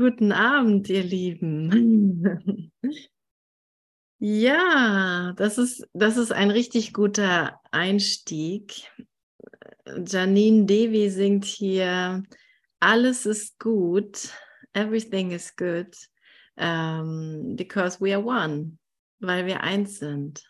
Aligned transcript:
Guten 0.00 0.32
Abend, 0.32 0.88
ihr 0.88 1.02
Lieben. 1.02 2.72
Ja, 4.22 5.32
das 5.38 5.56
ist, 5.56 5.88
das 5.94 6.18
ist 6.18 6.30
ein 6.30 6.50
richtig 6.50 6.92
guter 6.92 7.58
Einstieg. 7.70 8.90
Janine 10.06 10.66
Devi 10.66 11.08
singt 11.08 11.46
hier, 11.46 12.22
alles 12.80 13.24
ist 13.24 13.58
gut, 13.58 14.30
everything 14.74 15.30
is 15.30 15.56
good, 15.56 15.96
um, 16.56 17.56
because 17.56 17.98
we 17.98 18.14
are 18.14 18.22
one, 18.22 18.76
weil 19.20 19.46
wir 19.46 19.62
eins 19.62 19.98
sind. 19.98 20.49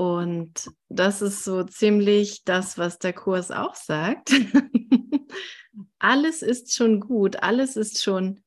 Und 0.00 0.70
das 0.88 1.20
ist 1.20 1.44
so 1.44 1.62
ziemlich 1.62 2.42
das, 2.44 2.78
was 2.78 2.98
der 2.98 3.12
Kurs 3.12 3.50
auch 3.50 3.74
sagt. 3.74 4.32
alles 5.98 6.40
ist 6.40 6.74
schon 6.74 7.00
gut, 7.00 7.42
alles 7.42 7.76
ist 7.76 8.02
schon 8.02 8.42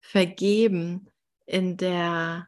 vergeben 0.00 1.10
in 1.44 1.76
der, 1.76 2.46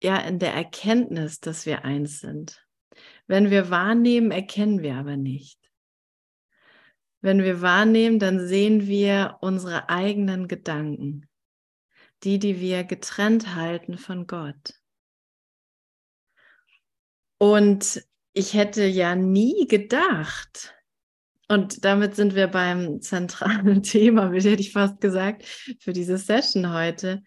ja, 0.00 0.18
in 0.18 0.38
der 0.38 0.54
Erkenntnis, 0.54 1.40
dass 1.40 1.66
wir 1.66 1.84
eins 1.84 2.20
sind. 2.20 2.64
Wenn 3.26 3.50
wir 3.50 3.68
wahrnehmen, 3.68 4.30
erkennen 4.30 4.82
wir 4.82 4.94
aber 4.94 5.16
nicht. 5.16 5.58
Wenn 7.20 7.42
wir 7.42 7.60
wahrnehmen, 7.60 8.20
dann 8.20 8.46
sehen 8.46 8.86
wir 8.86 9.38
unsere 9.40 9.88
eigenen 9.88 10.46
Gedanken, 10.46 11.28
die, 12.22 12.38
die 12.38 12.60
wir 12.60 12.84
getrennt 12.84 13.56
halten 13.56 13.98
von 13.98 14.28
Gott. 14.28 14.77
Und 17.38 18.02
ich 18.32 18.54
hätte 18.54 18.84
ja 18.84 19.14
nie 19.14 19.66
gedacht, 19.66 20.74
und 21.48 21.84
damit 21.84 22.14
sind 22.14 22.34
wir 22.34 22.48
beim 22.48 23.00
zentralen 23.00 23.82
Thema, 23.82 24.30
hätte 24.32 24.50
ich 24.50 24.72
fast 24.72 25.00
gesagt, 25.00 25.44
für 25.80 25.92
diese 25.92 26.18
Session 26.18 26.72
heute 26.72 27.22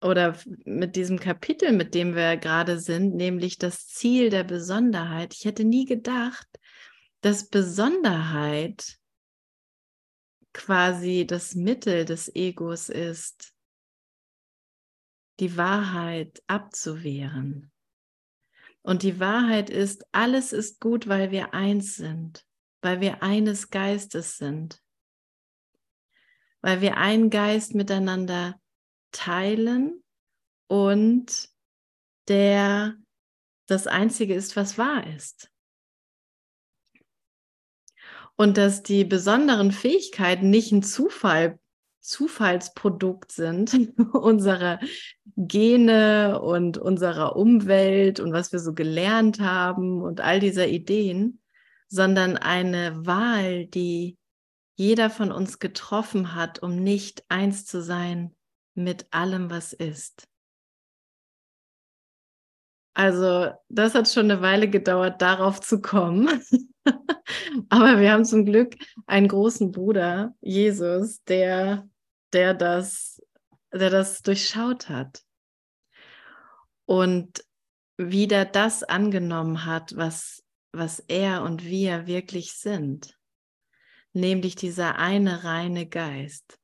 oder 0.00 0.36
mit 0.64 0.96
diesem 0.96 1.18
Kapitel, 1.18 1.72
mit 1.72 1.94
dem 1.94 2.14
wir 2.14 2.36
gerade 2.36 2.78
sind, 2.78 3.14
nämlich 3.14 3.58
das 3.58 3.86
Ziel 3.88 4.30
der 4.30 4.44
Besonderheit. 4.44 5.34
Ich 5.34 5.44
hätte 5.44 5.64
nie 5.64 5.84
gedacht, 5.84 6.48
dass 7.20 7.48
Besonderheit 7.48 8.98
quasi 10.52 11.26
das 11.26 11.54
Mittel 11.54 12.04
des 12.04 12.34
Egos 12.34 12.88
ist, 12.88 13.54
die 15.40 15.56
Wahrheit 15.56 16.42
abzuwehren. 16.46 17.71
Und 18.82 19.02
die 19.02 19.20
Wahrheit 19.20 19.70
ist, 19.70 20.04
alles 20.12 20.52
ist 20.52 20.80
gut, 20.80 21.08
weil 21.08 21.30
wir 21.30 21.54
eins 21.54 21.96
sind 21.96 22.44
weil 22.82 23.00
wir 23.00 23.22
eines 23.22 23.70
Geistes 23.70 24.36
sind, 24.36 24.82
weil 26.60 26.80
wir 26.80 26.96
einen 26.96 27.30
Geist 27.30 27.74
miteinander 27.74 28.60
teilen 29.12 30.02
und 30.66 31.48
der 32.28 32.96
das 33.66 33.86
Einzige 33.86 34.34
ist, 34.34 34.56
was 34.56 34.76
wahr 34.76 35.06
ist. 35.06 35.50
Und 38.36 38.56
dass 38.56 38.82
die 38.82 39.04
besonderen 39.04 39.70
Fähigkeiten 39.70 40.50
nicht 40.50 40.72
ein 40.72 40.82
Zufall, 40.82 41.60
Zufallsprodukt 42.02 43.32
sind 43.32 43.94
unserer 44.12 44.80
Gene 45.36 46.40
und 46.40 46.76
unserer 46.76 47.36
Umwelt 47.36 48.20
und 48.20 48.32
was 48.32 48.52
wir 48.52 48.58
so 48.58 48.74
gelernt 48.74 49.40
haben 49.40 50.02
und 50.02 50.20
all 50.20 50.40
dieser 50.40 50.68
Ideen, 50.68 51.40
sondern 51.88 52.36
eine 52.36 53.06
Wahl, 53.06 53.66
die 53.66 54.18
jeder 54.74 55.10
von 55.10 55.30
uns 55.30 55.58
getroffen 55.58 56.34
hat, 56.34 56.62
um 56.62 56.76
nicht 56.76 57.24
eins 57.28 57.64
zu 57.64 57.82
sein 57.82 58.34
mit 58.74 59.06
allem, 59.12 59.50
was 59.50 59.72
ist. 59.72 60.26
Also 62.94 63.50
das 63.68 63.94
hat 63.94 64.08
schon 64.08 64.30
eine 64.30 64.42
Weile 64.42 64.68
gedauert, 64.68 65.22
darauf 65.22 65.60
zu 65.60 65.80
kommen. 65.80 66.28
Aber 67.68 68.00
wir 68.00 68.12
haben 68.12 68.24
zum 68.24 68.44
Glück 68.44 68.74
einen 69.06 69.28
großen 69.28 69.72
Bruder, 69.72 70.34
Jesus, 70.40 71.22
der, 71.24 71.88
der, 72.32 72.54
das, 72.54 73.20
der 73.72 73.90
das 73.90 74.22
durchschaut 74.22 74.88
hat. 74.88 75.22
Und 76.84 77.44
wieder 77.96 78.44
das 78.44 78.82
angenommen 78.82 79.64
hat, 79.64 79.96
was 79.96 80.42
was 80.72 81.00
er 81.00 81.42
und 81.42 81.64
wir 81.64 82.06
wirklich 82.06 82.54
sind, 82.54 83.18
nämlich 84.12 84.56
dieser 84.56 84.96
eine 84.96 85.44
reine 85.44 85.86
Geist. 85.86 86.58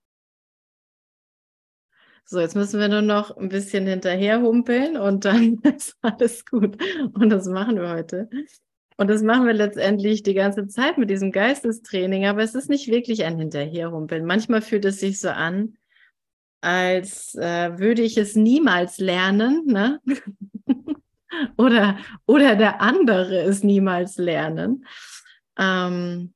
So, 2.25 2.41
jetzt 2.41 2.57
müssen 2.57 2.79
wir 2.79 2.89
nur 2.89 3.03
noch 3.03 3.37
ein 3.37 3.49
bisschen 3.49 3.87
hinterher 3.87 4.43
humpeln 4.43 4.97
und 4.99 5.25
dann 5.25 5.59
ist 5.77 5.97
alles 6.03 6.45
gut. 6.45 6.77
Und 7.15 7.31
das 7.31 7.47
machen 7.47 7.77
wir 7.77 7.91
heute. 7.91 8.29
Und 8.99 9.09
das 9.09 9.23
machen 9.23 9.47
wir 9.47 9.55
letztendlich 9.55 10.25
die 10.25 10.35
ganze 10.35 10.67
Zeit 10.67 10.99
mit 10.99 11.09
diesem 11.09 11.31
Geistestraining, 11.31 12.27
aber 12.27 12.43
es 12.43 12.57
ist 12.57 12.69
nicht 12.69 12.89
wirklich 12.89 13.25
ein 13.25 13.39
Hinterherhumpeln. 13.39 14.27
Manchmal 14.27 14.61
fühlt 14.61 14.85
es 14.85 14.99
sich 14.99 15.21
so 15.21 15.29
an, 15.29 15.79
als 16.61 17.37
äh, 17.37 17.79
würde 17.79 18.03
ich 18.03 18.19
es 18.19 18.35
niemals 18.35 18.99
lernen. 18.99 19.67
Ne? 19.67 20.01
oder, 21.57 21.97
oder 22.27 22.57
der 22.57 22.81
andere 22.81 23.43
es 23.43 23.63
niemals 23.63 24.19
lernen. 24.19 24.85
Ähm, 25.57 26.35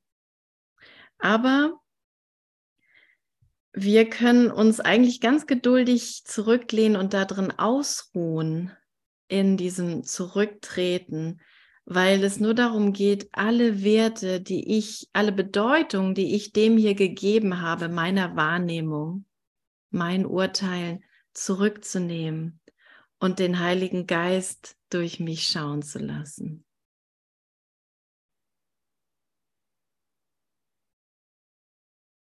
aber 1.17 1.81
wir 3.73 4.09
können 4.09 4.49
uns 4.49 4.79
eigentlich 4.79 5.19
ganz 5.19 5.47
geduldig 5.47 6.23
zurücklehnen 6.23 6.95
und 6.95 7.13
darin 7.13 7.51
ausruhen, 7.51 8.71
in 9.27 9.57
diesem 9.57 10.03
Zurücktreten, 10.03 11.41
weil 11.85 12.23
es 12.23 12.39
nur 12.39 12.53
darum 12.53 12.93
geht, 12.93 13.29
alle 13.33 13.83
Werte, 13.83 14.39
die 14.41 14.77
ich, 14.77 15.09
alle 15.13 15.31
Bedeutungen, 15.31 16.15
die 16.15 16.35
ich 16.35 16.53
dem 16.53 16.77
hier 16.77 16.95
gegeben 16.95 17.61
habe, 17.61 17.89
meiner 17.89 18.35
Wahrnehmung, 18.35 19.25
mein 19.89 20.25
Urteilen 20.25 21.03
zurückzunehmen 21.33 22.61
und 23.19 23.39
den 23.39 23.59
Heiligen 23.59 24.07
Geist 24.07 24.77
durch 24.89 25.19
mich 25.19 25.47
schauen 25.47 25.81
zu 25.81 25.99
lassen. 25.99 26.65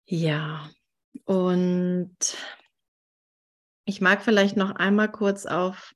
Ja, 0.07 0.69
und 1.25 2.17
ich 3.85 4.01
mag 4.01 4.23
vielleicht 4.23 4.57
noch 4.57 4.73
einmal 4.73 5.11
kurz 5.11 5.47
auf 5.47 5.95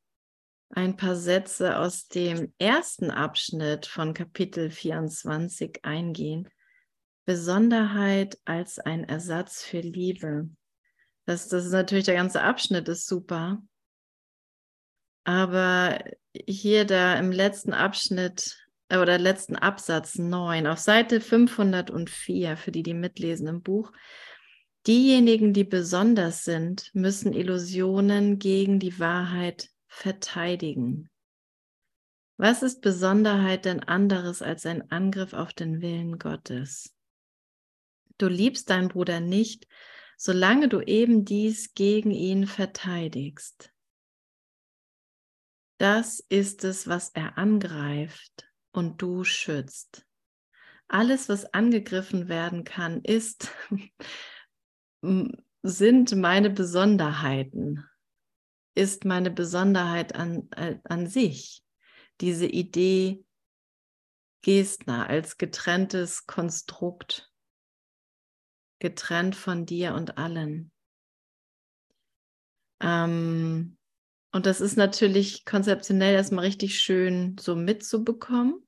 ein 0.74 0.96
paar 0.96 1.16
Sätze 1.16 1.78
aus 1.78 2.08
dem 2.08 2.52
ersten 2.58 3.10
Abschnitt 3.10 3.86
von 3.86 4.12
Kapitel 4.12 4.70
24 4.70 5.84
eingehen. 5.84 6.48
Besonderheit 7.24 8.38
als 8.44 8.78
ein 8.78 9.04
Ersatz 9.04 9.62
für 9.62 9.80
Liebe. 9.80 10.48
Das, 11.26 11.48
das 11.48 11.64
ist 11.64 11.72
natürlich 11.72 12.04
der 12.04 12.16
ganze 12.16 12.42
Abschnitt 12.42 12.88
ist 12.88 13.06
super. 13.06 13.62
Aber 15.24 15.98
hier 16.46 16.84
da 16.84 17.18
im 17.18 17.30
letzten 17.30 17.72
Abschnitt 17.72 18.58
äh, 18.88 18.98
oder 18.98 19.18
letzten 19.18 19.56
Absatz 19.56 20.16
9 20.16 20.66
auf 20.66 20.78
Seite 20.78 21.20
504 21.20 22.56
für 22.56 22.72
die, 22.72 22.82
die 22.82 22.94
mitlesen 22.94 23.46
im 23.46 23.62
Buch, 23.62 23.92
diejenigen, 24.86 25.54
die 25.54 25.64
besonders 25.64 26.44
sind, 26.44 26.90
müssen 26.94 27.32
Illusionen 27.32 28.38
gegen 28.38 28.80
die 28.80 28.98
Wahrheit 28.98 29.70
verteidigen. 29.94 31.08
Was 32.36 32.62
ist 32.62 32.80
Besonderheit 32.80 33.64
denn 33.64 33.80
anderes 33.80 34.42
als 34.42 34.66
ein 34.66 34.90
Angriff 34.90 35.32
auf 35.32 35.52
den 35.52 35.80
Willen 35.80 36.18
Gottes? 36.18 36.94
Du 38.18 38.26
liebst 38.26 38.70
deinen 38.70 38.88
Bruder 38.88 39.20
nicht, 39.20 39.68
solange 40.16 40.68
du 40.68 40.80
eben 40.80 41.24
dies 41.24 41.74
gegen 41.74 42.10
ihn 42.10 42.46
verteidigst. 42.46 43.72
Das 45.78 46.20
ist 46.28 46.64
es, 46.64 46.88
was 46.88 47.10
er 47.10 47.38
angreift 47.38 48.48
und 48.72 49.00
du 49.00 49.22
schützt. 49.24 50.06
Alles, 50.88 51.28
was 51.28 51.52
angegriffen 51.54 52.28
werden 52.28 52.64
kann, 52.64 53.00
ist, 53.02 53.52
sind 55.62 56.16
meine 56.16 56.50
Besonderheiten, 56.50 57.88
ist 58.74 59.04
meine 59.04 59.30
Besonderheit 59.30 60.14
an, 60.14 60.48
äh, 60.56 60.78
an 60.84 61.06
sich. 61.06 61.62
Diese 62.20 62.46
Idee 62.46 63.24
Gestner 64.44 65.08
als 65.08 65.38
getrenntes 65.38 66.26
Konstrukt, 66.26 67.32
getrennt 68.78 69.36
von 69.36 69.64
dir 69.64 69.94
und 69.94 70.18
allen. 70.18 70.70
Ähm, 72.80 73.78
und 74.32 74.46
das 74.46 74.60
ist 74.60 74.76
natürlich 74.76 75.46
konzeptionell 75.46 76.14
erstmal 76.14 76.44
richtig 76.44 76.78
schön 76.78 77.36
so 77.40 77.56
mitzubekommen. 77.56 78.66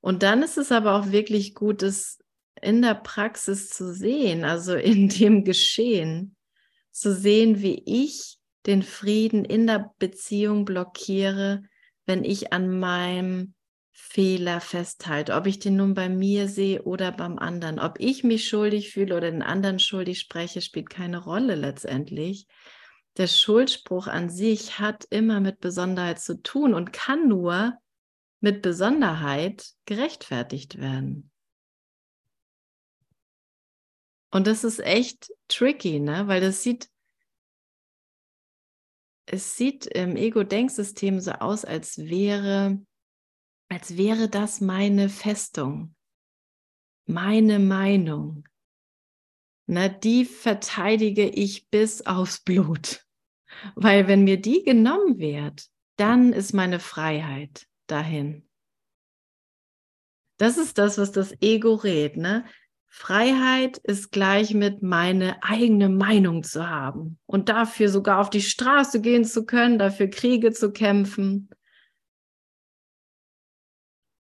Und 0.00 0.22
dann 0.22 0.44
ist 0.44 0.58
es 0.58 0.70
aber 0.70 0.94
auch 0.94 1.10
wirklich 1.10 1.54
gut, 1.54 1.82
es 1.82 2.20
in 2.62 2.82
der 2.82 2.94
Praxis 2.94 3.68
zu 3.70 3.92
sehen, 3.92 4.44
also 4.44 4.74
in 4.74 5.08
dem 5.08 5.44
Geschehen, 5.44 6.36
zu 6.92 7.14
sehen, 7.14 7.62
wie 7.62 7.82
ich 7.84 8.39
den 8.66 8.82
Frieden 8.82 9.44
in 9.44 9.66
der 9.66 9.92
Beziehung 9.98 10.64
blockiere, 10.64 11.62
wenn 12.06 12.24
ich 12.24 12.52
an 12.52 12.78
meinem 12.78 13.54
Fehler 13.92 14.60
festhalte, 14.60 15.34
ob 15.34 15.46
ich 15.46 15.58
den 15.58 15.76
nun 15.76 15.94
bei 15.94 16.08
mir 16.08 16.48
sehe 16.48 16.82
oder 16.82 17.12
beim 17.12 17.38
anderen, 17.38 17.78
ob 17.78 18.00
ich 18.00 18.24
mich 18.24 18.48
schuldig 18.48 18.92
fühle 18.92 19.16
oder 19.16 19.30
den 19.30 19.42
anderen 19.42 19.78
schuldig 19.78 20.18
spreche, 20.18 20.60
spielt 20.62 20.90
keine 20.90 21.18
Rolle 21.18 21.54
letztendlich. 21.54 22.46
Der 23.16 23.26
Schuldspruch 23.26 24.06
an 24.06 24.30
sich 24.30 24.78
hat 24.78 25.04
immer 25.10 25.40
mit 25.40 25.60
Besonderheit 25.60 26.20
zu 26.20 26.42
tun 26.42 26.74
und 26.74 26.92
kann 26.92 27.28
nur 27.28 27.74
mit 28.40 28.62
Besonderheit 28.62 29.70
gerechtfertigt 29.84 30.78
werden. 30.80 31.30
Und 34.30 34.46
das 34.46 34.64
ist 34.64 34.80
echt 34.80 35.30
tricky, 35.48 35.98
ne? 35.98 36.26
Weil 36.26 36.40
das 36.40 36.62
sieht, 36.62 36.88
es 39.26 39.56
sieht 39.56 39.86
im 39.86 40.16
Ego-Denksystem 40.16 41.20
so 41.20 41.32
aus, 41.32 41.64
als 41.64 41.98
wäre, 41.98 42.80
als 43.68 43.96
wäre 43.96 44.28
das 44.28 44.60
meine 44.60 45.08
Festung, 45.08 45.94
meine 47.06 47.58
Meinung. 47.58 48.48
Na, 49.66 49.88
die 49.88 50.24
verteidige 50.24 51.28
ich 51.28 51.68
bis 51.68 52.04
aufs 52.06 52.40
Blut. 52.40 53.06
Weil 53.74 54.08
wenn 54.08 54.24
mir 54.24 54.40
die 54.40 54.62
genommen 54.62 55.18
wird, 55.18 55.68
dann 55.96 56.32
ist 56.32 56.52
meine 56.52 56.80
Freiheit 56.80 57.66
dahin. 57.86 58.48
Das 60.38 60.56
ist 60.56 60.78
das, 60.78 60.96
was 60.96 61.12
das 61.12 61.34
Ego 61.42 61.74
rät. 61.74 62.16
Ne? 62.16 62.46
Freiheit 62.92 63.78
ist 63.78 64.10
gleich 64.10 64.52
mit 64.52 64.82
meine 64.82 65.40
eigene 65.44 65.88
Meinung 65.88 66.42
zu 66.42 66.68
haben 66.68 67.18
und 67.24 67.48
dafür 67.48 67.88
sogar 67.88 68.18
auf 68.18 68.30
die 68.30 68.42
Straße 68.42 69.00
gehen 69.00 69.24
zu 69.24 69.46
können, 69.46 69.78
dafür 69.78 70.08
Kriege 70.08 70.52
zu 70.52 70.72
kämpfen 70.72 71.48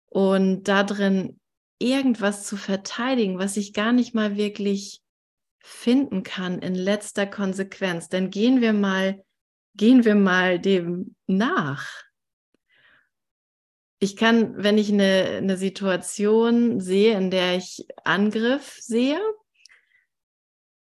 und 0.07 0.63
darin 0.63 1.41
irgendwas 1.77 2.45
zu 2.47 2.55
verteidigen, 2.55 3.37
was 3.37 3.57
ich 3.57 3.73
gar 3.73 3.91
nicht 3.91 4.15
mal 4.15 4.37
wirklich 4.37 5.01
finden 5.59 6.23
kann 6.23 6.59
in 6.59 6.73
letzter 6.73 7.25
Konsequenz. 7.25 8.07
Denn 8.07 8.29
gehen 8.29 8.61
wir 8.61 8.71
mal, 8.71 9.25
gehen 9.75 10.05
wir 10.05 10.15
mal 10.15 10.57
dem 10.57 11.15
nach 11.27 11.89
ich 14.03 14.17
kann, 14.17 14.61
wenn 14.61 14.77
ich 14.77 14.91
eine, 14.91 15.37
eine 15.37 15.57
Situation 15.57 16.79
sehe, 16.81 17.17
in 17.17 17.31
der 17.31 17.55
ich 17.55 17.87
Angriff 18.03 18.77
sehe, 18.79 19.19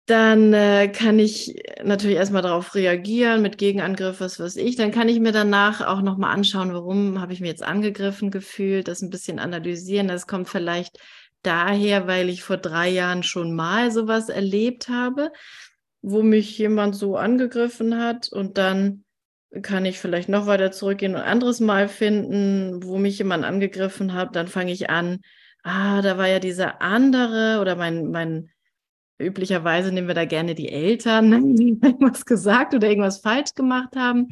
dann 0.05 0.53
äh, 0.53 0.87
kann 0.89 1.17
ich 1.17 1.63
natürlich 1.83 2.17
erstmal 2.17 2.43
darauf 2.43 2.75
reagieren 2.75 3.41
mit 3.41 3.57
Gegenangriff, 3.57 4.19
was 4.19 4.39
weiß 4.39 4.57
ich. 4.57 4.75
Dann 4.75 4.91
kann 4.91 5.09
ich 5.09 5.19
mir 5.19 5.31
danach 5.31 5.81
auch 5.81 6.01
nochmal 6.01 6.35
anschauen, 6.35 6.73
warum 6.73 7.19
habe 7.21 7.33
ich 7.33 7.41
mir 7.41 7.47
jetzt 7.47 7.63
angegriffen 7.63 8.29
gefühlt, 8.29 8.87
das 8.87 9.01
ein 9.01 9.09
bisschen 9.09 9.39
analysieren. 9.39 10.07
Das 10.07 10.27
kommt 10.27 10.49
vielleicht 10.49 10.99
daher, 11.41 12.05
weil 12.05 12.29
ich 12.29 12.43
vor 12.43 12.57
drei 12.57 12.89
Jahren 12.89 13.23
schon 13.23 13.55
mal 13.55 13.91
sowas 13.91 14.29
erlebt 14.29 14.89
habe, 14.89 15.31
wo 16.03 16.21
mich 16.21 16.55
jemand 16.57 16.95
so 16.95 17.15
angegriffen 17.15 17.97
hat 17.97 18.29
und 18.31 18.59
dann 18.59 19.04
kann 19.61 19.85
ich 19.85 19.99
vielleicht 19.99 20.29
noch 20.29 20.47
weiter 20.47 20.71
zurückgehen 20.71 21.15
und 21.15 21.21
anderes 21.21 21.59
Mal 21.59 21.87
finden, 21.87 22.83
wo 22.83 22.97
mich 22.97 23.17
jemand 23.17 23.45
angegriffen 23.45 24.13
hat, 24.13 24.35
dann 24.35 24.47
fange 24.47 24.71
ich 24.71 24.89
an, 24.89 25.21
ah, 25.63 26.01
da 26.01 26.17
war 26.17 26.27
ja 26.27 26.39
dieser 26.39 26.81
andere 26.81 27.59
oder 27.61 27.75
mein, 27.75 28.11
mein, 28.11 28.49
üblicherweise 29.17 29.91
nehmen 29.91 30.07
wir 30.07 30.15
da 30.15 30.25
gerne 30.25 30.55
die 30.55 30.69
Eltern, 30.69 31.55
die 31.55 31.79
irgendwas 31.81 32.25
gesagt 32.25 32.73
oder 32.73 32.87
irgendwas 32.87 33.19
falsch 33.19 33.53
gemacht 33.55 33.95
haben. 33.95 34.29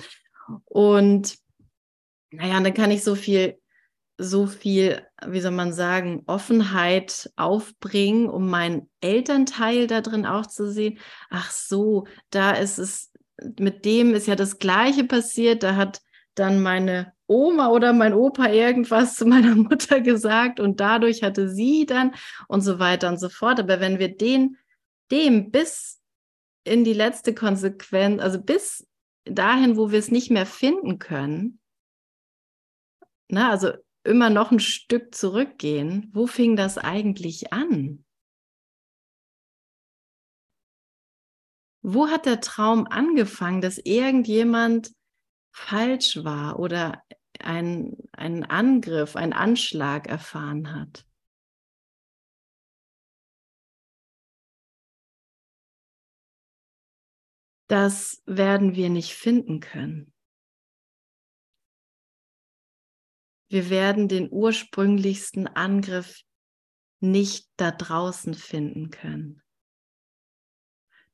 Und 0.66 1.36
naja, 2.32 2.60
dann 2.60 2.74
kann 2.74 2.92
ich 2.92 3.04
so 3.04 3.16
viel, 3.16 3.58
so 4.18 4.46
viel, 4.46 5.02
wie 5.26 5.40
soll 5.40 5.52
man 5.52 5.74
sagen, 5.74 6.24
Offenheit 6.28 7.32
aufbringen, 7.36 8.30
um 8.30 8.50
meinen 8.50 8.90
Elternteil 9.02 9.88
da 9.88 10.02
drin 10.02 10.26
auch 10.26 10.46
zu 10.46 10.72
sehen. 10.72 11.00
Ach 11.30 11.50
so, 11.52 12.06
da 12.30 12.52
ist 12.52 12.78
es 12.78 13.13
mit 13.60 13.86
dem 13.86 14.14
ist 14.14 14.28
ja 14.28 14.36
das 14.36 14.60
Gleiche 14.60 15.04
passiert. 15.04 15.64
Da 15.64 15.76
hat 15.76 16.02
dann 16.36 16.62
meine 16.62 17.14
Oma 17.28 17.70
oder 17.70 17.94
mein 17.94 18.14
Opa 18.14 18.48
irgendwas 18.48 19.16
zu 19.16 19.26
meiner 19.26 19.56
Mutter 19.56 20.02
gesagt 20.02 20.60
und 20.60 20.80
dadurch 20.80 21.24
hatte 21.24 21.50
sie 21.50 21.86
dann 21.86 22.14
und 22.48 22.62
so 22.62 22.80
weiter 22.80 23.10
und 23.10 23.20
so 23.20 23.30
fort. 23.30 23.60
Aber 23.60 23.80
wenn 23.80 24.00
wir 24.00 24.16
den, 24.16 24.58
dem 25.12 25.52
bis 25.52 26.02
in 26.64 26.84
die 26.84 26.94
letzte 26.94 27.34
Konsequenz, 27.34 28.22
also 28.22 28.42
bis 28.42 28.88
dahin, 29.26 29.78
wo 29.78 29.92
wir 29.92 30.00
es 30.00 30.12
nicht 30.12 30.32
mehr 30.32 30.46
finden 30.46 31.00
können, 31.00 31.60
na, 33.30 33.50
also 33.50 33.72
immer 34.04 34.30
noch 34.30 34.52
ein 34.52 34.60
Stück 34.60 35.16
zurückgehen, 35.16 36.10
wo 36.14 36.28
fing 36.28 36.56
das 36.56 36.78
eigentlich 36.78 37.54
an? 37.54 38.04
Wo 41.86 42.08
hat 42.08 42.26
der 42.26 42.40
Traum 42.40 42.88
angefangen, 42.88 43.60
dass 43.60 43.78
irgendjemand 43.78 44.96
falsch 45.52 46.24
war 46.24 46.58
oder 46.58 47.04
ein, 47.40 47.98
einen 48.14 48.46
Angriff, 48.46 49.18
einen 49.18 49.34
Anschlag 49.34 50.08
erfahren 50.08 50.74
hat? 50.74 51.06
Das 57.68 58.24
werden 58.26 58.76
wir 58.76 58.90
nicht 58.90 59.14
finden 59.14 59.60
können. 59.60 60.14
Wir 63.50 63.70
werden 63.70 64.08
den 64.08 64.32
ursprünglichsten 64.32 65.48
Angriff 65.48 66.22
nicht 67.02 67.52
da 67.58 67.72
draußen 67.72 68.36
finden 68.36 68.90
können. 68.90 69.43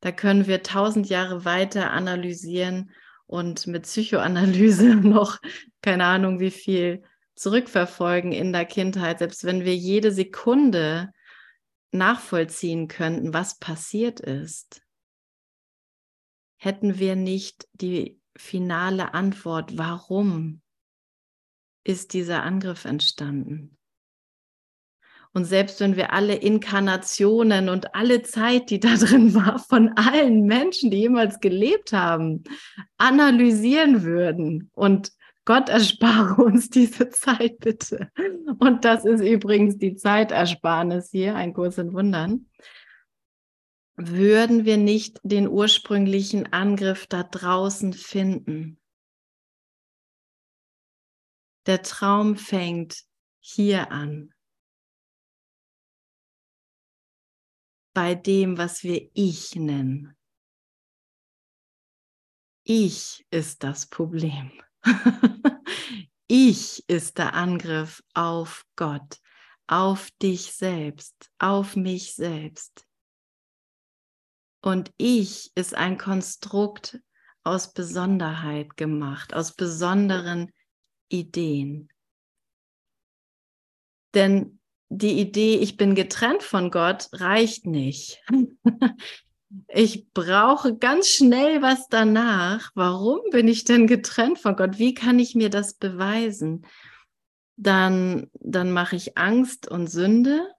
Da 0.01 0.11
können 0.11 0.47
wir 0.47 0.63
tausend 0.63 1.09
Jahre 1.09 1.45
weiter 1.45 1.91
analysieren 1.91 2.91
und 3.25 3.67
mit 3.67 3.83
Psychoanalyse 3.83 4.95
noch 4.95 5.39
keine 5.81 6.05
Ahnung 6.05 6.39
wie 6.39 6.51
viel 6.51 7.03
zurückverfolgen 7.35 8.31
in 8.31 8.51
der 8.51 8.65
Kindheit, 8.65 9.19
selbst 9.19 9.43
wenn 9.45 9.63
wir 9.63 9.75
jede 9.75 10.11
Sekunde 10.11 11.11
nachvollziehen 11.91 12.87
könnten, 12.87 13.33
was 13.33 13.57
passiert 13.59 14.19
ist, 14.19 14.81
hätten 16.57 16.99
wir 16.99 17.15
nicht 17.15 17.67
die 17.73 18.19
finale 18.35 19.13
Antwort, 19.13 19.77
warum 19.77 20.61
ist 21.83 22.13
dieser 22.13 22.43
Angriff 22.43 22.85
entstanden. 22.85 23.78
Und 25.33 25.45
selbst 25.45 25.79
wenn 25.79 25.95
wir 25.95 26.11
alle 26.11 26.35
Inkarnationen 26.35 27.69
und 27.69 27.93
alle 27.93 28.23
Zeit, 28.23 28.69
die 28.69 28.79
da 28.79 28.95
drin 28.97 29.33
war, 29.33 29.59
von 29.59 29.89
allen 29.95 30.45
Menschen, 30.45 30.91
die 30.91 30.97
jemals 30.97 31.39
gelebt 31.39 31.93
haben, 31.93 32.43
analysieren 32.97 34.03
würden 34.03 34.71
und 34.73 35.11
Gott 35.45 35.69
erspare 35.69 36.41
uns 36.43 36.69
diese 36.69 37.09
Zeit 37.09 37.59
bitte. 37.59 38.11
Und 38.59 38.85
das 38.85 39.05
ist 39.05 39.21
übrigens 39.21 39.77
die 39.77 39.95
Zeitersparnis 39.95 41.09
hier, 41.11 41.35
ein 41.35 41.53
Kurs 41.53 41.77
in 41.77 41.93
Wundern. 41.93 42.47
Würden 43.95 44.63
wir 44.63 44.77
nicht 44.77 45.19
den 45.23 45.47
ursprünglichen 45.47 46.53
Angriff 46.53 47.07
da 47.07 47.23
draußen 47.23 47.93
finden? 47.93 48.79
Der 51.65 51.81
Traum 51.81 52.37
fängt 52.37 53.03
hier 53.39 53.91
an. 53.91 54.31
Bei 57.93 58.15
dem, 58.15 58.57
was 58.57 58.83
wir 58.83 59.09
Ich 59.13 59.55
nennen. 59.55 60.15
Ich 62.63 63.25
ist 63.31 63.63
das 63.63 63.87
Problem. 63.87 64.51
ich 66.27 66.87
ist 66.87 67.17
der 67.17 67.33
Angriff 67.33 68.03
auf 68.13 68.65
Gott, 68.75 69.19
auf 69.67 70.11
dich 70.21 70.53
selbst, 70.53 71.31
auf 71.39 71.75
mich 71.75 72.13
selbst. 72.15 72.85
Und 74.61 74.93
ich 74.97 75.51
ist 75.55 75.73
ein 75.73 75.97
Konstrukt 75.97 76.99
aus 77.43 77.73
Besonderheit 77.73 78.77
gemacht, 78.77 79.33
aus 79.33 79.55
besonderen 79.55 80.51
Ideen. 81.07 81.91
Denn 84.13 84.58
die 84.89 85.19
Idee, 85.19 85.57
ich 85.57 85.77
bin 85.77 85.93
getrennt 85.95 86.43
von 86.43 86.71
Gott, 86.71 87.09
reicht 87.13 87.67
nicht. 87.67 88.21
ich 89.67 90.11
brauche 90.13 90.75
ganz 90.75 91.07
schnell 91.07 91.61
was 91.61 91.87
danach. 91.87 92.71
Warum 92.73 93.19
bin 93.31 93.47
ich 93.47 93.63
denn 93.63 93.85
getrennt 93.85 94.39
von 94.39 94.55
Gott? 94.55 94.79
Wie 94.79 94.95
kann 94.95 95.19
ich 95.19 95.35
mir 95.35 95.49
das 95.49 95.75
beweisen? 95.75 96.65
Dann, 97.55 98.29
dann 98.33 98.71
mache 98.71 98.95
ich 98.95 99.17
Angst 99.17 99.67
und 99.67 99.87
Sünde 99.87 100.49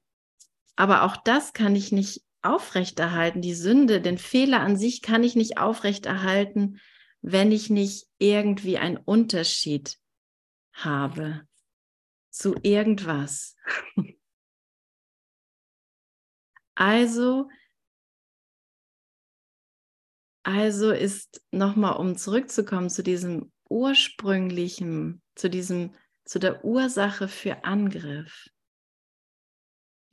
Aber 0.77 1.03
auch 1.03 1.17
das 1.17 1.53
kann 1.53 1.75
ich 1.75 1.93
nicht 1.93 2.23
aufrechterhalten. 2.43 3.43
Die 3.43 3.55
Sünde, 3.55 4.01
den 4.01 4.19
Fehler 4.19 4.61
an 4.61 4.77
sich 4.77 5.03
kann 5.03 5.25
ich 5.25 5.35
nicht 5.35 5.59
aufrechterhalten, 5.59 6.79
wenn 7.21 7.53
ich 7.53 7.69
nicht 7.69 8.07
irgendwie 8.19 8.79
einen 8.79 8.97
Unterschied 8.97 9.99
habe 10.73 11.43
zu 12.31 12.55
irgendwas. 12.63 13.57
Also, 16.81 17.51
also 20.43 20.93
ist 20.93 21.45
nochmal, 21.51 21.99
um 21.99 22.17
zurückzukommen 22.17 22.89
zu 22.89 23.03
diesem 23.03 23.53
ursprünglichen, 23.69 25.21
zu 25.35 25.51
diesem, 25.51 25.95
zu 26.25 26.39
der 26.39 26.65
Ursache 26.65 27.29
für 27.29 27.65
Angriff, 27.65 28.49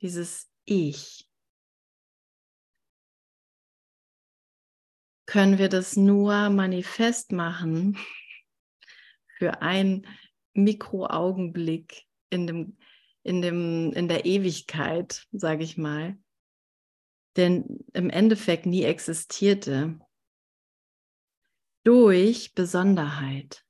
dieses 0.02 0.46
Ich. 0.66 1.26
Können 5.24 5.56
wir 5.56 5.70
das 5.70 5.96
nur 5.96 6.50
manifest 6.50 7.32
machen 7.32 7.96
für 9.38 9.62
einen 9.62 10.06
Mikroaugenblick 10.52 12.04
in 12.28 12.46
dem, 12.46 12.76
in 13.22 13.40
dem, 13.40 13.94
in 13.94 14.06
der 14.06 14.26
Ewigkeit, 14.26 15.26
sage 15.32 15.64
ich 15.64 15.78
mal, 15.78 16.18
denn 17.38 17.84
im 17.94 18.10
Endeffekt 18.10 18.66
nie 18.66 18.82
existierte, 18.82 19.98
durch 21.84 22.54
Besonderheit. 22.54 23.64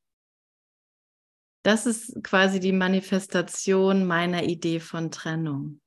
Das 1.62 1.86
ist 1.86 2.24
quasi 2.24 2.60
die 2.60 2.72
Manifestation 2.72 4.06
meiner 4.06 4.44
Idee 4.44 4.80
von 4.80 5.10
Trennung. 5.10 5.80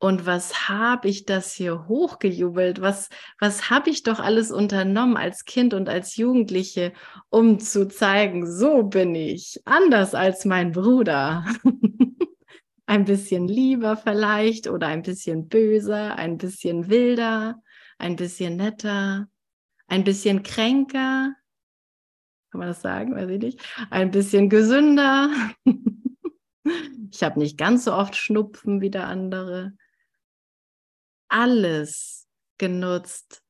Und 0.00 0.26
was 0.26 0.68
habe 0.68 1.08
ich 1.08 1.26
das 1.26 1.52
hier 1.52 1.86
hochgejubelt? 1.86 2.80
Was, 2.80 3.08
was 3.38 3.70
habe 3.70 3.88
ich 3.90 4.02
doch 4.02 4.18
alles 4.18 4.50
unternommen 4.50 5.16
als 5.16 5.44
Kind 5.44 5.74
und 5.74 5.88
als 5.88 6.16
Jugendliche, 6.16 6.92
um 7.30 7.60
zu 7.60 7.86
zeigen, 7.86 8.50
so 8.50 8.82
bin 8.82 9.14
ich, 9.14 9.62
anders 9.64 10.16
als 10.16 10.44
mein 10.44 10.72
Bruder. 10.72 11.46
ein 12.92 13.06
bisschen 13.06 13.48
lieber 13.48 13.96
vielleicht 13.96 14.68
oder 14.68 14.86
ein 14.88 15.00
bisschen 15.00 15.48
böser, 15.48 16.16
ein 16.16 16.36
bisschen 16.36 16.90
wilder, 16.90 17.62
ein 17.96 18.16
bisschen 18.16 18.56
netter, 18.56 19.30
ein 19.86 20.04
bisschen 20.04 20.42
kränker. 20.42 21.34
Kann 22.50 22.58
man 22.58 22.68
das 22.68 22.82
sagen? 22.82 23.14
Weiß 23.14 23.30
ich 23.30 23.38
nicht. 23.38 23.86
Ein 23.88 24.10
bisschen 24.10 24.50
gesünder. 24.50 25.30
ich 27.10 27.22
habe 27.22 27.38
nicht 27.38 27.56
ganz 27.56 27.84
so 27.84 27.94
oft 27.94 28.14
Schnupfen 28.14 28.82
wie 28.82 28.90
der 28.90 29.06
andere 29.06 29.72
alles 31.28 32.28
genutzt, 32.58 33.42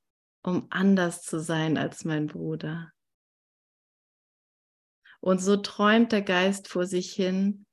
um 0.45 0.69
anders 0.71 1.23
zu 1.23 1.41
sein 1.41 1.79
als 1.79 2.05
mein 2.05 2.29
Bruder. 2.29 2.93
Und 5.19 5.41
so 5.41 5.57
träumt 5.57 6.13
der 6.13 6.23
Geist 6.23 6.69
vor 6.69 6.87
sich 6.87 7.13
hin 7.13 7.67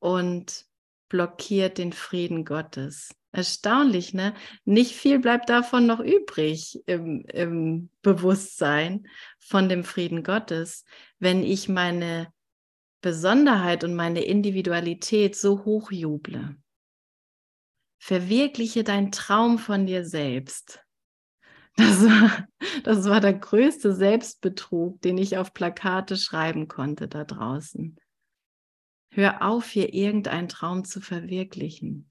und 0.00 0.66
blockiert 1.14 1.78
den 1.78 1.92
Frieden 1.92 2.44
Gottes. 2.44 3.14
Erstaunlich, 3.30 4.14
ne? 4.14 4.34
Nicht 4.64 4.96
viel 4.96 5.20
bleibt 5.20 5.48
davon 5.48 5.86
noch 5.86 6.00
übrig 6.00 6.82
im, 6.86 7.24
im 7.26 7.88
Bewusstsein 8.02 9.06
von 9.38 9.68
dem 9.68 9.84
Frieden 9.84 10.24
Gottes, 10.24 10.84
wenn 11.20 11.44
ich 11.44 11.68
meine 11.68 12.32
Besonderheit 13.00 13.84
und 13.84 13.94
meine 13.94 14.24
Individualität 14.24 15.36
so 15.36 15.64
hochjuble. 15.64 16.56
Verwirkliche 18.00 18.82
deinen 18.82 19.12
Traum 19.12 19.58
von 19.58 19.86
dir 19.86 20.04
selbst. 20.04 20.80
Das 21.76 22.02
war, 22.02 22.48
das 22.82 23.04
war 23.04 23.20
der 23.20 23.34
größte 23.34 23.94
Selbstbetrug, 23.94 25.00
den 25.02 25.18
ich 25.18 25.38
auf 25.38 25.54
Plakate 25.54 26.16
schreiben 26.16 26.66
konnte 26.66 27.06
da 27.06 27.22
draußen. 27.22 28.00
Hör 29.16 29.42
auf, 29.42 29.70
hier 29.70 29.94
irgendeinen 29.94 30.48
Traum 30.48 30.84
zu 30.84 31.00
verwirklichen. 31.00 32.10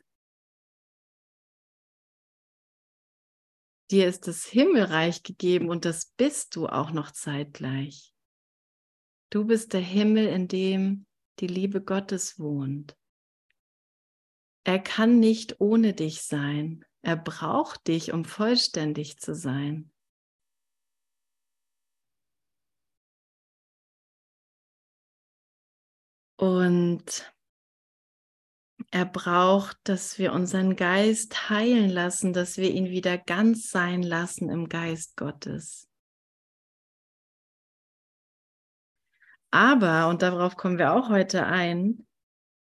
Dir 3.92 4.08
ist 4.08 4.26
das 4.26 4.46
Himmelreich 4.46 5.22
gegeben 5.22 5.68
und 5.70 5.84
das 5.84 6.14
bist 6.16 6.56
du 6.56 6.68
auch 6.68 6.92
noch 6.92 7.12
zeitgleich. 7.12 8.14
Du 9.30 9.46
bist 9.46 9.74
der 9.74 9.82
Himmel, 9.82 10.28
in 10.28 10.48
dem 10.48 11.06
die 11.40 11.48
Liebe 11.48 11.84
Gottes 11.84 12.40
wohnt. 12.40 12.96
Er 14.64 14.80
kann 14.80 15.20
nicht 15.20 15.60
ohne 15.60 15.94
dich 15.94 16.22
sein. 16.22 16.86
Er 17.02 17.18
braucht 17.18 17.88
dich, 17.88 18.14
um 18.14 18.24
vollständig 18.24 19.20
zu 19.20 19.36
sein. 19.36 19.93
Und 26.44 27.34
er 28.92 29.06
braucht, 29.06 29.78
dass 29.86 30.20
wir 30.20 30.34
unseren 30.34 30.76
Geist 30.76 31.50
heilen 31.50 31.90
lassen, 31.90 32.34
dass 32.34 32.58
wir 32.58 32.70
ihn 32.70 32.90
wieder 32.90 33.18
ganz 33.18 33.70
sein 33.70 34.04
lassen 34.04 34.50
im 34.50 34.68
Geist 34.68 35.16
Gottes. 35.16 35.88
Aber, 39.52 40.10
und 40.10 40.22
darauf 40.22 40.58
kommen 40.58 40.78
wir 40.78 40.92
auch 40.92 41.08
heute 41.08 41.46
ein, 41.46 42.06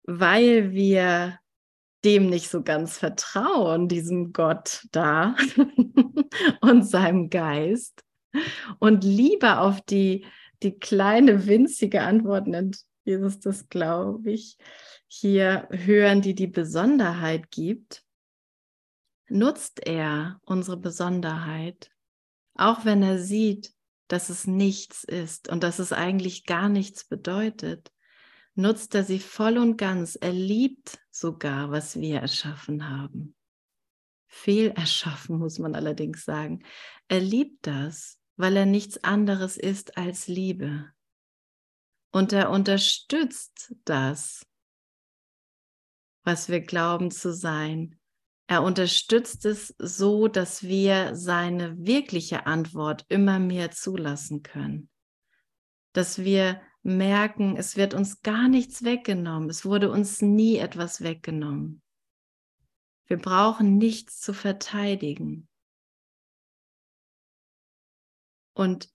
weil 0.04 0.70
wir 0.70 1.40
dem 2.04 2.30
nicht 2.30 2.50
so 2.50 2.62
ganz 2.62 2.96
vertrauen, 2.96 3.88
diesem 3.88 4.32
Gott 4.32 4.86
da 4.92 5.34
und 6.60 6.84
seinem 6.84 7.28
Geist 7.28 8.04
und 8.78 9.02
lieber 9.02 9.62
auf 9.62 9.80
die, 9.80 10.26
die 10.62 10.78
kleine, 10.78 11.48
winzige 11.48 12.02
Antwort 12.02 12.46
Jesus 13.04 13.38
das, 13.40 13.68
glaube 13.68 14.32
ich, 14.32 14.58
hier 15.06 15.68
hören, 15.70 16.22
die 16.22 16.34
die 16.34 16.46
Besonderheit 16.46 17.50
gibt, 17.50 18.04
nutzt 19.28 19.86
er 19.86 20.40
unsere 20.42 20.76
Besonderheit, 20.76 21.90
auch 22.54 22.84
wenn 22.84 23.02
er 23.02 23.18
sieht, 23.18 23.72
dass 24.08 24.28
es 24.28 24.46
nichts 24.46 25.04
ist 25.04 25.48
und 25.48 25.62
dass 25.62 25.78
es 25.78 25.92
eigentlich 25.92 26.44
gar 26.44 26.68
nichts 26.68 27.06
bedeutet 27.06 27.94
nutzt 28.54 28.94
er 28.94 29.04
sie 29.04 29.18
voll 29.18 29.58
und 29.58 29.76
ganz. 29.76 30.16
Er 30.16 30.32
liebt 30.32 30.98
sogar, 31.10 31.70
was 31.70 31.98
wir 31.98 32.20
erschaffen 32.20 32.88
haben. 32.88 33.34
Fehl 34.26 34.70
erschaffen, 34.70 35.38
muss 35.38 35.58
man 35.58 35.74
allerdings 35.74 36.24
sagen. 36.24 36.64
Er 37.08 37.20
liebt 37.20 37.66
das, 37.66 38.18
weil 38.36 38.56
er 38.56 38.66
nichts 38.66 39.02
anderes 39.04 39.56
ist 39.56 39.96
als 39.96 40.26
Liebe. 40.26 40.92
Und 42.14 42.32
er 42.32 42.50
unterstützt 42.50 43.74
das, 43.84 44.46
was 46.22 46.48
wir 46.48 46.60
glauben 46.60 47.10
zu 47.10 47.34
sein. 47.34 47.98
Er 48.46 48.62
unterstützt 48.62 49.44
es 49.44 49.74
so, 49.80 50.28
dass 50.28 50.62
wir 50.62 51.16
seine 51.16 51.76
wirkliche 51.76 52.46
Antwort 52.46 53.04
immer 53.08 53.40
mehr 53.40 53.72
zulassen 53.72 54.44
können. 54.44 54.88
Dass 55.92 56.18
wir 56.18 56.62
merken, 56.84 57.56
es 57.56 57.76
wird 57.76 57.94
uns 57.94 58.22
gar 58.22 58.46
nichts 58.46 58.84
weggenommen. 58.84 59.50
Es 59.50 59.64
wurde 59.64 59.90
uns 59.90 60.22
nie 60.22 60.58
etwas 60.58 61.02
weggenommen. 61.02 61.82
Wir 63.06 63.18
brauchen 63.18 63.76
nichts 63.76 64.20
zu 64.20 64.32
verteidigen. 64.32 65.48
Und 68.52 68.93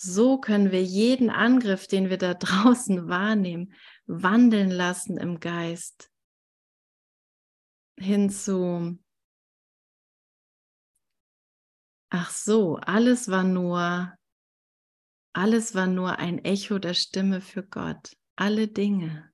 so 0.00 0.38
können 0.38 0.70
wir 0.70 0.82
jeden 0.82 1.28
Angriff, 1.28 1.86
den 1.86 2.08
wir 2.08 2.18
da 2.18 2.34
draußen 2.34 3.08
wahrnehmen, 3.08 3.72
wandeln 4.06 4.70
lassen 4.70 5.18
im 5.18 5.40
Geist 5.40 6.10
hin 7.98 8.30
zu, 8.30 8.96
ach 12.10 12.30
so, 12.30 12.76
alles 12.76 13.28
war 13.28 13.42
nur 13.42 14.16
alles 15.38 15.76
war 15.76 15.86
nur 15.86 16.18
ein 16.18 16.44
Echo 16.44 16.80
der 16.80 16.94
Stimme 16.94 17.40
für 17.40 17.62
Gott. 17.62 18.16
Alle 18.34 18.66
Dinge. 18.66 19.30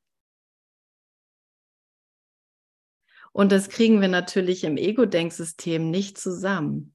Und 3.32 3.52
das 3.52 3.70
kriegen 3.70 4.02
wir 4.02 4.08
natürlich 4.08 4.64
im 4.64 4.76
Ego-Denksystem 4.76 5.90
nicht 5.90 6.18
zusammen. 6.18 6.92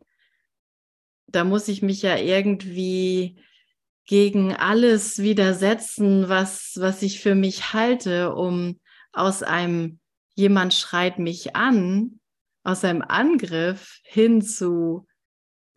Da 1.25 1.43
muss 1.43 1.67
ich 1.67 1.81
mich 1.81 2.03
ja 2.03 2.17
irgendwie 2.17 3.43
gegen 4.09 4.55
alles 4.55 5.19
widersetzen, 5.19 6.29
was, 6.29 6.77
was 6.79 7.03
ich 7.03 7.21
für 7.21 7.35
mich 7.35 7.73
halte, 7.73 8.33
um 8.33 8.79
aus 9.13 9.43
einem 9.43 9.99
jemand 10.33 10.73
schreit 10.73 11.19
mich 11.19 11.55
an, 11.55 12.19
aus 12.63 12.83
einem 12.83 13.03
Angriff 13.03 13.99
hin 14.03 14.41
zu 14.41 15.05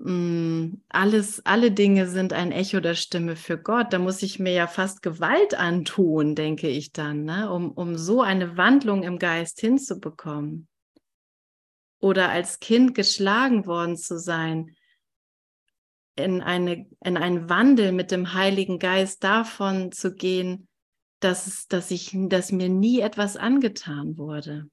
Mm, 0.04 0.82
alles, 0.88 1.46
alle 1.46 1.70
Dinge 1.70 2.08
sind 2.08 2.32
ein 2.32 2.50
Echo 2.50 2.80
der 2.80 2.94
Stimme 2.94 3.36
für 3.36 3.56
Gott. 3.56 3.92
Da 3.92 4.00
muss 4.00 4.22
ich 4.22 4.40
mir 4.40 4.52
ja 4.52 4.66
fast 4.66 5.00
Gewalt 5.00 5.54
antun, 5.54 6.34
denke 6.34 6.68
ich 6.68 6.92
dann, 6.92 7.22
ne? 7.24 7.52
um, 7.52 7.70
um 7.70 7.96
so 7.96 8.20
eine 8.20 8.56
Wandlung 8.56 9.04
im 9.04 9.20
Geist 9.20 9.60
hinzubekommen. 9.60 10.66
oder 12.00 12.30
als 12.30 12.58
Kind 12.58 12.96
geschlagen 12.96 13.64
worden 13.66 13.96
zu 13.96 14.18
sein, 14.18 14.74
in, 16.16 16.42
eine, 16.42 16.86
in 17.04 17.16
einen 17.16 17.48
Wandel 17.48 17.92
mit 17.92 18.10
dem 18.10 18.34
Heiligen 18.34 18.78
Geist 18.78 19.24
davon 19.24 19.92
zu 19.92 20.14
gehen, 20.14 20.68
dass, 21.20 21.66
dass, 21.68 21.90
ich, 21.90 22.16
dass 22.28 22.52
mir 22.52 22.68
nie 22.68 23.00
etwas 23.00 23.36
angetan 23.36 24.18
wurde. 24.18 24.68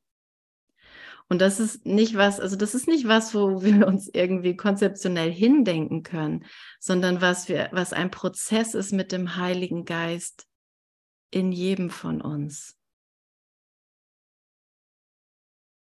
Und 1.29 1.41
das 1.41 1.59
ist 1.59 1.85
nicht 1.85 2.15
was, 2.15 2.39
also 2.39 2.55
das 2.55 2.73
ist 2.73 2.87
nicht 2.87 3.07
was, 3.07 3.35
wo 3.35 3.61
wir 3.61 3.85
uns 3.87 4.09
irgendwie 4.11 4.55
konzeptionell 4.55 5.31
hindenken 5.31 6.01
können, 6.01 6.45
sondern 6.79 7.21
was 7.21 7.47
wir, 7.47 7.69
was 7.71 7.93
ein 7.93 8.09
Prozess 8.09 8.73
ist 8.73 8.91
mit 8.91 9.11
dem 9.11 9.35
Heiligen 9.35 9.85
Geist 9.85 10.47
in 11.29 11.51
jedem 11.51 11.91
von 11.91 12.21
uns. 12.21 12.75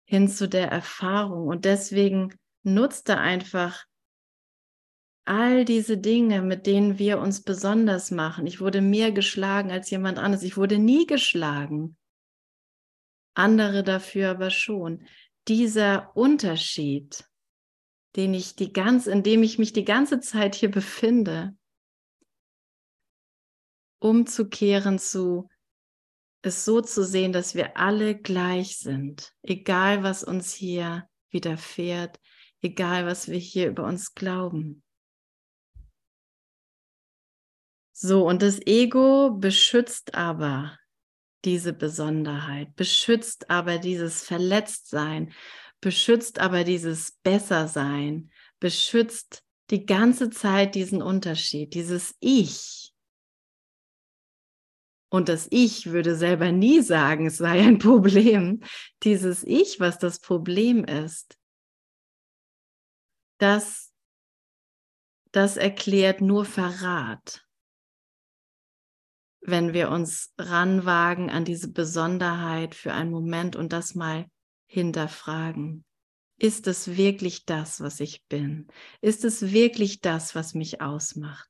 Hin 0.05 0.29
zu 0.29 0.47
der 0.47 0.71
Erfahrung. 0.71 1.47
Und 1.47 1.65
deswegen 1.65 2.33
nutzte 2.63 3.17
einfach 3.17 3.85
all 5.25 5.65
diese 5.65 5.97
Dinge, 5.97 6.41
mit 6.41 6.65
denen 6.67 6.99
wir 6.99 7.19
uns 7.19 7.41
besonders 7.41 8.11
machen. 8.11 8.45
Ich 8.45 8.59
wurde 8.59 8.81
mehr 8.81 9.11
geschlagen 9.11 9.71
als 9.71 9.89
jemand 9.89 10.17
anderes. 10.17 10.43
Ich 10.43 10.57
wurde 10.57 10.77
nie 10.77 11.05
geschlagen. 11.05 11.97
Andere 13.33 13.83
dafür 13.83 14.31
aber 14.31 14.49
schon. 14.49 15.07
Dieser 15.47 16.15
Unterschied, 16.15 17.23
den 18.15 18.33
ich 18.33 18.55
die 18.55 18.73
ganz, 18.73 19.07
in 19.07 19.23
dem 19.23 19.43
ich 19.43 19.57
mich 19.57 19.73
die 19.73 19.85
ganze 19.85 20.19
Zeit 20.19 20.55
hier 20.55 20.69
befinde, 20.69 21.55
umzukehren 23.99 24.99
zu, 24.99 25.49
es 26.41 26.65
so 26.65 26.81
zu 26.81 27.05
sehen, 27.05 27.31
dass 27.31 27.55
wir 27.55 27.77
alle 27.77 28.17
gleich 28.17 28.77
sind, 28.77 29.33
egal 29.41 30.03
was 30.03 30.23
uns 30.23 30.53
hier 30.53 31.07
widerfährt, 31.29 32.19
egal 32.61 33.05
was 33.05 33.29
wir 33.29 33.37
hier 33.37 33.69
über 33.69 33.85
uns 33.85 34.13
glauben. 34.13 34.82
So, 38.05 38.27
und 38.27 38.41
das 38.41 38.59
Ego 38.65 39.31
beschützt 39.31 40.13
aber 40.13 40.77
diese 41.45 41.71
Besonderheit, 41.71 42.75
beschützt 42.75 43.49
aber 43.49 43.77
dieses 43.77 44.23
Verletztsein, 44.23 45.31
beschützt 45.79 46.39
aber 46.39 46.65
dieses 46.65 47.13
Bessersein, 47.23 48.29
beschützt 48.59 49.45
die 49.69 49.85
ganze 49.85 50.29
Zeit 50.29 50.75
diesen 50.75 51.01
Unterschied, 51.01 51.75
dieses 51.75 52.13
Ich. 52.19 52.93
Und 55.09 55.29
das 55.29 55.47
Ich 55.49 55.85
würde 55.85 56.17
selber 56.17 56.51
nie 56.51 56.81
sagen, 56.81 57.27
es 57.27 57.37
sei 57.37 57.61
ein 57.61 57.77
Problem. 57.79 58.63
Dieses 59.03 59.45
Ich, 59.45 59.79
was 59.79 59.97
das 59.97 60.19
Problem 60.19 60.83
ist, 60.83 61.37
das, 63.37 63.93
das 65.31 65.55
erklärt 65.55 66.19
nur 66.19 66.43
Verrat 66.43 67.43
wenn 69.45 69.73
wir 69.73 69.89
uns 69.89 70.33
ranwagen 70.37 71.29
an 71.29 71.43
diese 71.43 71.71
Besonderheit 71.71 72.75
für 72.75 72.93
einen 72.93 73.11
Moment 73.11 73.55
und 73.55 73.73
das 73.73 73.93
mal 73.93 74.25
hinterfragen. 74.65 75.83
Ist 76.39 76.67
es 76.67 76.95
wirklich 76.95 77.45
das, 77.45 77.81
was 77.81 77.99
ich 77.99 78.23
bin? 78.27 78.67
Ist 79.01 79.23
es 79.25 79.51
wirklich 79.51 80.01
das, 80.01 80.33
was 80.33 80.53
mich 80.53 80.81
ausmacht? 80.81 81.49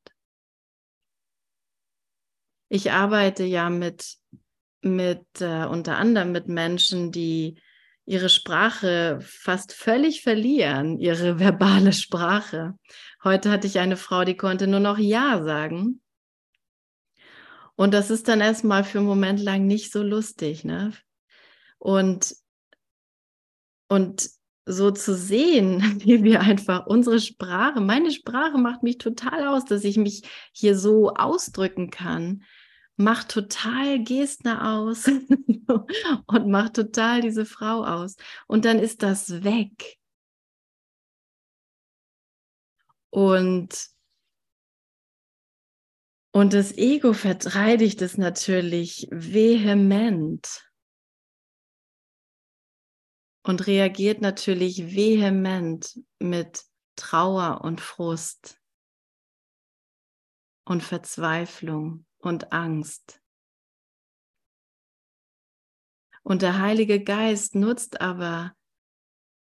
Ich 2.69 2.91
arbeite 2.91 3.43
ja 3.43 3.69
mit, 3.69 4.17
mit 4.81 5.25
äh, 5.39 5.65
unter 5.65 5.97
anderem 5.97 6.31
mit 6.31 6.47
Menschen, 6.47 7.11
die 7.11 7.59
ihre 8.05 8.29
Sprache 8.29 9.19
fast 9.21 9.71
völlig 9.71 10.23
verlieren, 10.23 10.99
ihre 10.99 11.39
verbale 11.39 11.93
Sprache. 11.93 12.73
Heute 13.23 13.51
hatte 13.51 13.67
ich 13.67 13.79
eine 13.79 13.97
Frau, 13.97 14.25
die 14.25 14.35
konnte 14.35 14.67
nur 14.67 14.79
noch 14.79 14.97
Ja 14.97 15.43
sagen 15.43 16.02
und 17.75 17.93
das 17.93 18.09
ist 18.09 18.27
dann 18.27 18.41
erstmal 18.41 18.83
für 18.83 18.99
einen 18.99 19.07
Moment 19.07 19.39
lang 19.39 19.65
nicht 19.65 19.91
so 19.91 20.03
lustig, 20.03 20.63
ne? 20.63 20.93
Und, 21.79 22.35
und 23.87 24.29
so 24.65 24.91
zu 24.91 25.15
sehen, 25.15 25.81
wie 26.03 26.23
wir 26.23 26.41
einfach 26.41 26.85
unsere 26.85 27.19
Sprache, 27.19 27.81
meine 27.81 28.11
Sprache 28.11 28.57
macht 28.57 28.83
mich 28.83 28.97
total 28.97 29.47
aus, 29.47 29.65
dass 29.65 29.83
ich 29.83 29.97
mich 29.97 30.23
hier 30.53 30.77
so 30.77 31.13
ausdrücken 31.13 31.89
kann, 31.89 32.43
macht 32.95 33.29
total 33.29 34.03
Gestner 34.03 34.75
aus 34.75 35.07
und 36.27 36.47
macht 36.47 36.75
total 36.75 37.21
diese 37.21 37.45
Frau 37.45 37.83
aus. 37.83 38.15
Und 38.47 38.65
dann 38.65 38.79
ist 38.79 39.01
das 39.01 39.43
weg. 39.43 39.97
Und 43.09 43.92
und 46.33 46.53
das 46.53 46.71
Ego 46.75 47.13
verteidigt 47.13 48.01
es 48.01 48.17
natürlich 48.17 49.07
vehement 49.11 50.67
und 53.43 53.67
reagiert 53.67 54.19
natürlich 54.19 54.95
vehement 54.95 55.99
mit 56.17 56.65
Trauer 56.95 57.61
und 57.63 57.81
Frust 57.81 58.59
und 60.65 60.81
Verzweiflung 60.81 62.07
und 62.17 62.51
Angst. 62.51 63.21
Und 66.23 66.41
der 66.41 66.57
Heilige 66.57 67.03
Geist 67.03 67.53
nutzt 67.53 68.01
aber 68.01 68.55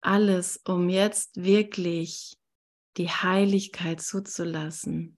alles, 0.00 0.56
um 0.64 0.88
jetzt 0.88 1.36
wirklich 1.44 2.36
die 2.96 3.08
Heiligkeit 3.08 4.00
zuzulassen 4.00 5.16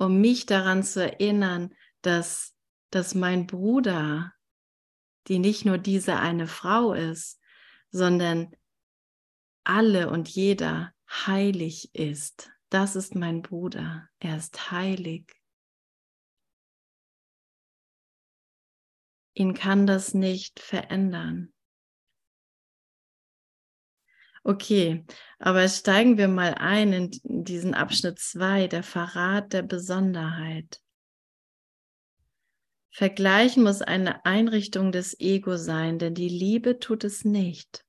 um 0.00 0.20
mich 0.20 0.46
daran 0.46 0.82
zu 0.82 1.02
erinnern, 1.02 1.74
dass, 2.02 2.54
dass 2.90 3.14
mein 3.14 3.46
Bruder, 3.46 4.32
die 5.26 5.38
nicht 5.38 5.64
nur 5.64 5.78
diese 5.78 6.16
eine 6.16 6.46
Frau 6.46 6.92
ist, 6.92 7.40
sondern 7.90 8.54
alle 9.64 10.08
und 10.10 10.28
jeder 10.28 10.94
heilig 11.10 11.94
ist. 11.94 12.50
Das 12.70 12.96
ist 12.96 13.14
mein 13.14 13.42
Bruder. 13.42 14.08
Er 14.18 14.36
ist 14.36 14.70
heilig. 14.70 15.32
Ihn 19.34 19.54
kann 19.54 19.86
das 19.86 20.14
nicht 20.14 20.60
verändern. 20.60 21.52
Okay, 24.48 25.04
aber 25.38 25.68
steigen 25.68 26.16
wir 26.16 26.26
mal 26.26 26.54
ein 26.54 26.94
in 26.94 27.44
diesen 27.44 27.74
Abschnitt 27.74 28.18
2, 28.18 28.66
der 28.66 28.82
Verrat 28.82 29.52
der 29.52 29.60
Besonderheit. 29.60 30.80
Vergleichen 32.90 33.62
muss 33.62 33.82
eine 33.82 34.24
Einrichtung 34.24 34.90
des 34.90 35.20
Ego 35.20 35.58
sein, 35.58 35.98
denn 35.98 36.14
die 36.14 36.30
Liebe 36.30 36.78
tut 36.78 37.04
es 37.04 37.26
nicht. 37.26 37.84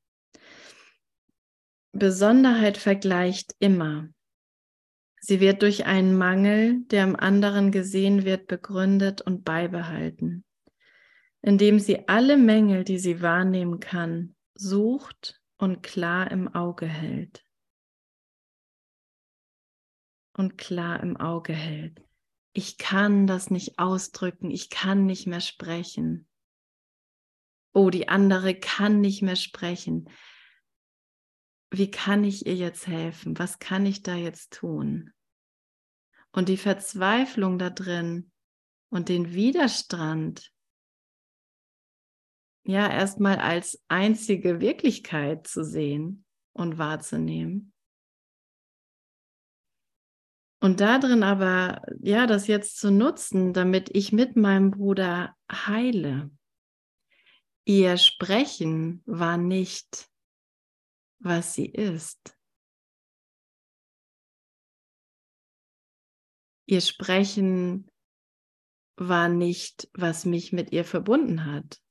Besonderheit 1.94 2.78
vergleicht 2.78 3.56
immer. 3.60 4.10
Sie 5.22 5.40
wird 5.40 5.62
durch 5.62 5.86
einen 5.86 6.18
Mangel, 6.18 6.82
der 6.88 7.06
im 7.06 7.16
anderen 7.16 7.72
gesehen 7.72 8.26
wird, 8.26 8.48
begründet 8.48 9.22
und 9.22 9.46
beibehalten, 9.46 10.44
indem 11.42 11.80
sie 11.80 12.10
alle 12.10 12.36
Mängel, 12.36 12.84
die 12.84 13.00
sie 13.00 13.22
wahrnehmen 13.22 13.80
kann, 13.80 14.36
sucht 14.56 15.39
und 15.60 15.84
klar 15.84 16.32
im 16.32 16.48
Auge 16.48 16.88
hält. 16.88 17.46
Und 20.34 20.58
klar 20.58 21.02
im 21.02 21.18
Auge 21.18 21.54
hält. 21.54 22.02
Ich 22.54 22.78
kann 22.78 23.28
das 23.28 23.52
nicht 23.52 23.78
ausdrücken, 23.78 24.50
ich 24.50 24.70
kann 24.70 25.06
nicht 25.06 25.28
mehr 25.28 25.42
sprechen. 25.42 26.28
Oh, 27.74 27.90
die 27.90 28.08
andere 28.08 28.56
kann 28.56 29.02
nicht 29.02 29.22
mehr 29.22 29.36
sprechen. 29.36 30.10
Wie 31.72 31.92
kann 31.92 32.24
ich 32.24 32.48
ihr 32.48 32.56
jetzt 32.56 32.88
helfen? 32.88 33.38
Was 33.38 33.60
kann 33.60 33.86
ich 33.86 34.02
da 34.02 34.16
jetzt 34.16 34.54
tun? 34.54 35.14
Und 36.32 36.50
die 36.50 36.58
Verzweiflung 36.58 37.60
da 37.60 37.70
drin 37.70 38.32
und 38.90 39.10
den 39.10 39.34
Widerstand, 39.34 40.52
ja 42.64 42.92
erstmal 42.92 43.38
als 43.38 43.84
einzige 43.88 44.62
Wirklichkeit 44.62 45.48
zu 45.48 45.64
sehen 45.64 46.26
und 46.54 46.78
wahrzunehmen. 46.78 47.74
Und 50.62 50.82
darin 50.82 51.24
aber, 51.24 51.82
ja, 52.02 52.28
das 52.28 52.48
jetzt 52.48 52.78
zu 52.78 52.92
nutzen, 52.92 53.54
damit 53.54 53.96
ich 53.96 54.12
mit 54.12 54.36
meinem 54.36 54.72
Bruder 54.72 55.36
heile. 55.50 56.30
Ihr 57.66 57.98
Sprechen 57.98 59.02
war 59.06 59.38
nicht, 59.38 60.10
was 61.20 61.54
sie 61.54 61.68
ist. 61.68 62.38
Ihr 66.66 66.82
Sprechen 66.82 67.90
war 68.98 69.30
nicht, 69.30 69.90
was 69.94 70.26
mich 70.26 70.52
mit 70.52 70.74
ihr 70.74 70.84
verbunden 70.84 71.46
hat 71.46 71.82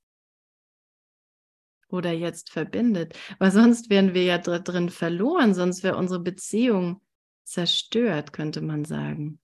oder 1.88 2.12
jetzt 2.12 2.50
verbindet. 2.50 3.18
Weil 3.38 3.50
sonst 3.50 3.90
wären 3.90 4.14
wir 4.14 4.24
ja 4.24 4.38
drin 4.38 4.90
verloren, 4.90 5.54
sonst 5.54 5.82
wäre 5.82 5.96
unsere 5.96 6.20
Beziehung 6.20 7.02
zerstört, 7.44 8.32
könnte 8.32 8.60
man 8.60 8.84
sagen. 8.84 9.40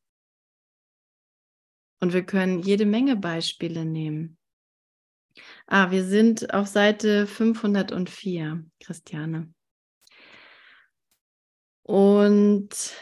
Und 2.00 2.12
wir 2.12 2.24
können 2.24 2.60
jede 2.60 2.84
Menge 2.84 3.16
Beispiele 3.16 3.84
nehmen. 3.84 4.36
Ah, 5.66 5.90
wir 5.90 6.04
sind 6.04 6.52
auf 6.52 6.66
Seite 6.66 7.26
504, 7.26 8.64
Christiane. 8.78 9.52
Und 11.82 12.94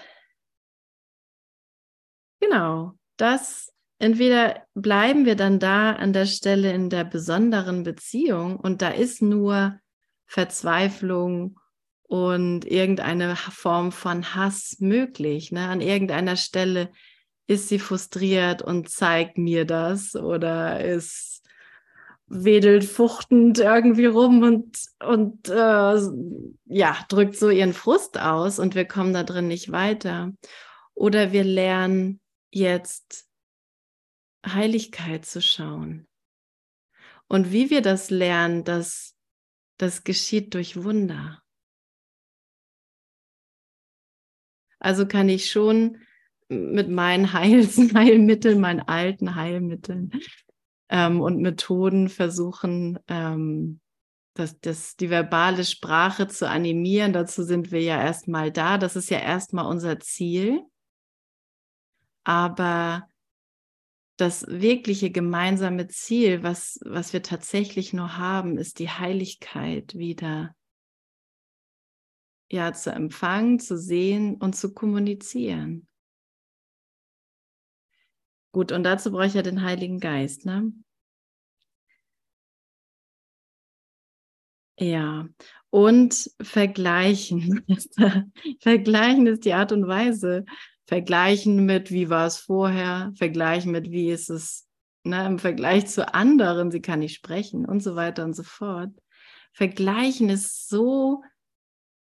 genau, 2.41 2.99
das 3.17 3.73
entweder 4.03 4.63
bleiben 4.75 5.25
wir 5.25 5.37
dann 5.37 5.61
da 5.61 5.93
an 5.93 6.13
der 6.13 6.27
Stelle 6.27 6.73
in 6.73 6.91
der 6.91 7.05
besonderen 7.05 7.85
Beziehung 7.85 8.57
und 8.57 8.83
da 8.83 8.89
ist 8.89 9.23
nur 9.23 9.79
Verzweiflung 10.27 11.59
und 12.03 12.65
irgendeine 12.65 13.37
Form 13.37 13.93
von 13.93 14.35
Hass 14.35 14.77
möglich. 14.81 15.53
Ne? 15.53 15.69
An 15.69 15.81
irgendeiner 15.81 16.37
Stelle 16.37 16.91
ist 17.47 17.69
sie 17.69 17.79
frustriert 17.79 18.61
und 18.61 18.89
zeigt 18.89 19.39
mir 19.39 19.65
das 19.65 20.17
oder 20.17 20.85
ist 20.85 21.43
wedelt 22.27 22.85
fuchtend 22.85 23.59
irgendwie 23.59 24.07
rum 24.07 24.43
und, 24.43 24.79
und 25.07 25.49
äh, 25.49 26.01
ja, 26.65 26.97
drückt 27.09 27.37
so 27.37 27.51
ihren 27.51 27.75
Frust 27.75 28.19
aus 28.19 28.59
und 28.59 28.75
wir 28.75 28.87
kommen 28.87 29.13
da 29.13 29.23
drin 29.23 29.49
nicht 29.49 29.71
weiter. 29.71 30.33
Oder 30.95 31.33
wir 31.33 31.45
lernen 31.45 32.21
jetzt 32.51 33.29
Heiligkeit 34.47 35.25
zu 35.25 35.41
schauen. 35.41 36.07
Und 37.29 37.53
wie 37.53 37.71
wir 37.71 37.83
das 37.83 38.11
lernen, 38.11 38.65
das, 38.65 39.17
das 39.79 40.05
geschieht 40.05 40.55
durch 40.55 40.83
Wunder. 40.83 41.43
Also 44.79 45.07
kann 45.07 45.29
ich 45.29 45.51
schon 45.51 45.99
mit 46.49 46.89
meinen 46.89 47.33
Heils 47.33 47.79
Heilmitteln, 47.95 48.61
meinen 48.61 48.81
alten 48.81 49.35
Heilmitteln 49.35 50.13
ähm, 50.91 51.21
und 51.21 51.41
Methoden 51.41 52.09
versuchen, 52.09 52.99
ähm, 53.09 53.81
das, 54.35 54.59
das, 54.61 54.97
die 54.97 55.11
verbale 55.11 55.65
Sprache 55.65 56.27
zu 56.27 56.49
animieren. 56.49 57.13
Dazu 57.13 57.45
sind 57.45 57.71
wir 57.71 57.83
ja 57.83 58.03
erstmal 58.03 58.51
da. 58.51 58.79
Das 58.79 58.97
ist 58.97 59.11
ja 59.11 59.19
erstmal 59.19 59.67
unser 59.67 60.01
Ziel. 60.01 60.63
Aber 62.25 63.09
das 64.23 64.47
wirkliche 64.47 65.11
gemeinsame 65.11 65.89
Ziel, 65.89 66.45
was, 66.45 66.79
was 66.85 67.13
wir 67.13 67.25
tatsächlich 67.25 67.93
nur 67.93 68.19
haben, 68.19 68.57
ist 68.57 68.79
die 68.79 68.89
Heiligkeit 68.89 69.97
wieder 69.97 70.55
ja, 72.49 72.73
zu 72.73 72.93
empfangen, 72.93 73.59
zu 73.59 73.77
sehen 73.77 74.37
und 74.37 74.55
zu 74.55 74.75
kommunizieren. 74.75 75.89
Gut, 78.53 78.71
und 78.71 78.85
dazu 78.85 79.11
brauche 79.11 79.27
ich 79.27 79.35
ja 79.35 79.43
den 79.43 79.63
Heiligen 79.63 79.99
Geist, 79.99 80.47
ne? 80.47 80.73
Ja, 84.79 85.29
und 85.71 86.31
vergleichen. 86.41 87.65
vergleichen 88.61 89.27
ist 89.27 89.45
die 89.45 89.55
Art 89.55 89.73
und 89.73 89.89
Weise, 89.89 90.45
vergleichen 90.87 91.65
mit, 91.65 91.91
wie 91.91 92.11
war 92.11 92.27
es 92.27 92.39
vorher, 92.39 93.13
vergleichen 93.17 93.73
mit, 93.73 93.91
wie 93.91 94.11
ist 94.11 94.31
es 94.31 94.69
ne, 95.05 95.27
im 95.27 95.39
Vergleich 95.39 95.87
zu 95.87 96.13
anderen, 96.15 96.71
sie 96.71 96.81
kann 96.81 97.01
nicht 97.01 97.15
sprechen 97.15 97.65
und 97.65 97.83
so 97.83 97.97
weiter 97.97 98.25
und 98.25 98.35
so 98.35 98.43
fort. 98.43 98.91
Vergleichen 99.53 100.29
ist 100.29 100.69
so, 100.69 101.23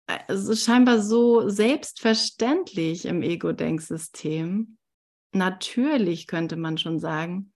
also 0.07 0.55
scheinbar 0.55 1.01
so 1.01 1.49
selbstverständlich 1.49 3.05
im 3.05 3.21
Ego-Denksystem. 3.21 4.77
Natürlich 5.31 6.27
könnte 6.27 6.55
man 6.55 6.77
schon 6.77 6.99
sagen, 6.99 7.53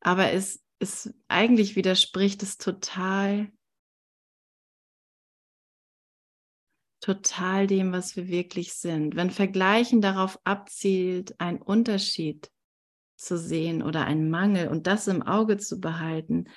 aber 0.00 0.32
es 0.32 0.62
ist 0.78 1.14
eigentlich 1.28 1.76
widerspricht 1.76 2.42
es 2.42 2.58
total 2.58 3.50
total 7.04 7.66
dem, 7.66 7.92
was 7.92 8.16
wir 8.16 8.28
wirklich 8.28 8.72
sind. 8.72 9.14
Wenn 9.14 9.30
Vergleichen 9.30 10.00
darauf 10.00 10.40
abzielt, 10.44 11.38
einen 11.38 11.60
Unterschied 11.60 12.50
zu 13.14 13.36
sehen 13.36 13.82
oder 13.82 14.06
einen 14.06 14.30
Mangel 14.30 14.68
und 14.68 14.86
das 14.86 15.06
im 15.06 15.20
Auge 15.20 15.58
zu 15.58 15.80
behalten, 15.80 16.48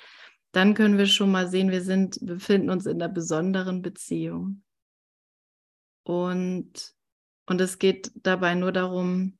dann 0.52 0.72
können 0.72 0.96
wir 0.96 1.04
schon 1.04 1.30
mal 1.30 1.48
sehen, 1.48 1.70
wir 1.70 1.82
sind, 1.82 2.18
befinden 2.22 2.70
uns 2.70 2.86
in 2.86 2.94
einer 2.94 3.12
besonderen 3.12 3.82
Beziehung. 3.82 4.62
Und, 6.02 6.94
und 7.44 7.60
es 7.60 7.78
geht 7.78 8.10
dabei 8.14 8.54
nur 8.54 8.72
darum, 8.72 9.38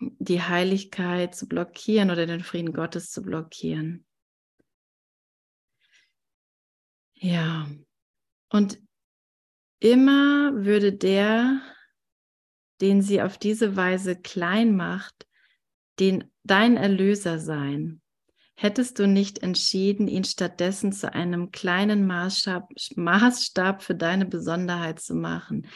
die 0.00 0.42
Heiligkeit 0.42 1.36
zu 1.36 1.46
blockieren 1.46 2.10
oder 2.10 2.26
den 2.26 2.40
Frieden 2.40 2.72
Gottes 2.72 3.12
zu 3.12 3.22
blockieren. 3.22 4.04
Ja, 7.14 7.70
und 8.50 8.80
Immer 9.86 10.64
würde 10.64 10.92
der, 10.92 11.60
den 12.80 13.02
sie 13.02 13.22
auf 13.22 13.38
diese 13.38 13.76
Weise 13.76 14.16
klein 14.20 14.74
macht, 14.74 15.28
den, 16.00 16.24
dein 16.42 16.76
Erlöser 16.76 17.38
sein. 17.38 18.00
Hättest 18.56 18.98
du 18.98 19.06
nicht 19.06 19.44
entschieden, 19.44 20.08
ihn 20.08 20.24
stattdessen 20.24 20.90
zu 20.90 21.14
einem 21.14 21.52
kleinen 21.52 22.04
Maßstab, 22.04 22.68
Maßstab 22.96 23.80
für 23.80 23.94
deine 23.94 24.26
Besonderheit 24.26 24.98
zu 24.98 25.14
machen. 25.14 25.68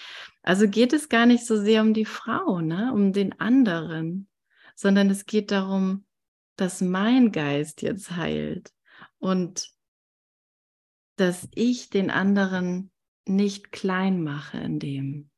Also 0.43 0.67
geht 0.67 0.93
es 0.93 1.09
gar 1.09 1.27
nicht 1.27 1.47
so 1.47 1.57
sehr 1.63 1.81
um 1.81 1.95
die 1.95 2.05
Frau, 2.05 2.61
ne? 2.61 2.91
um 2.93 3.13
den 3.13 3.39
anderen, 3.39 4.29
sondern 4.75 5.09
es 5.09 5.25
geht 5.25 5.53
darum, 5.53 6.05
dass 6.57 6.81
mein 6.81 7.31
Geist 7.31 7.81
jetzt 7.81 8.17
heilt 8.17 8.73
und 9.21 9.71
dass 11.15 11.47
ich 11.55 11.91
den 11.91 12.11
anderen 12.11 12.90
nicht 13.27 13.73
klein 13.73 14.23
mache 14.23 14.59
in 14.59 14.79
dem. 14.79 15.31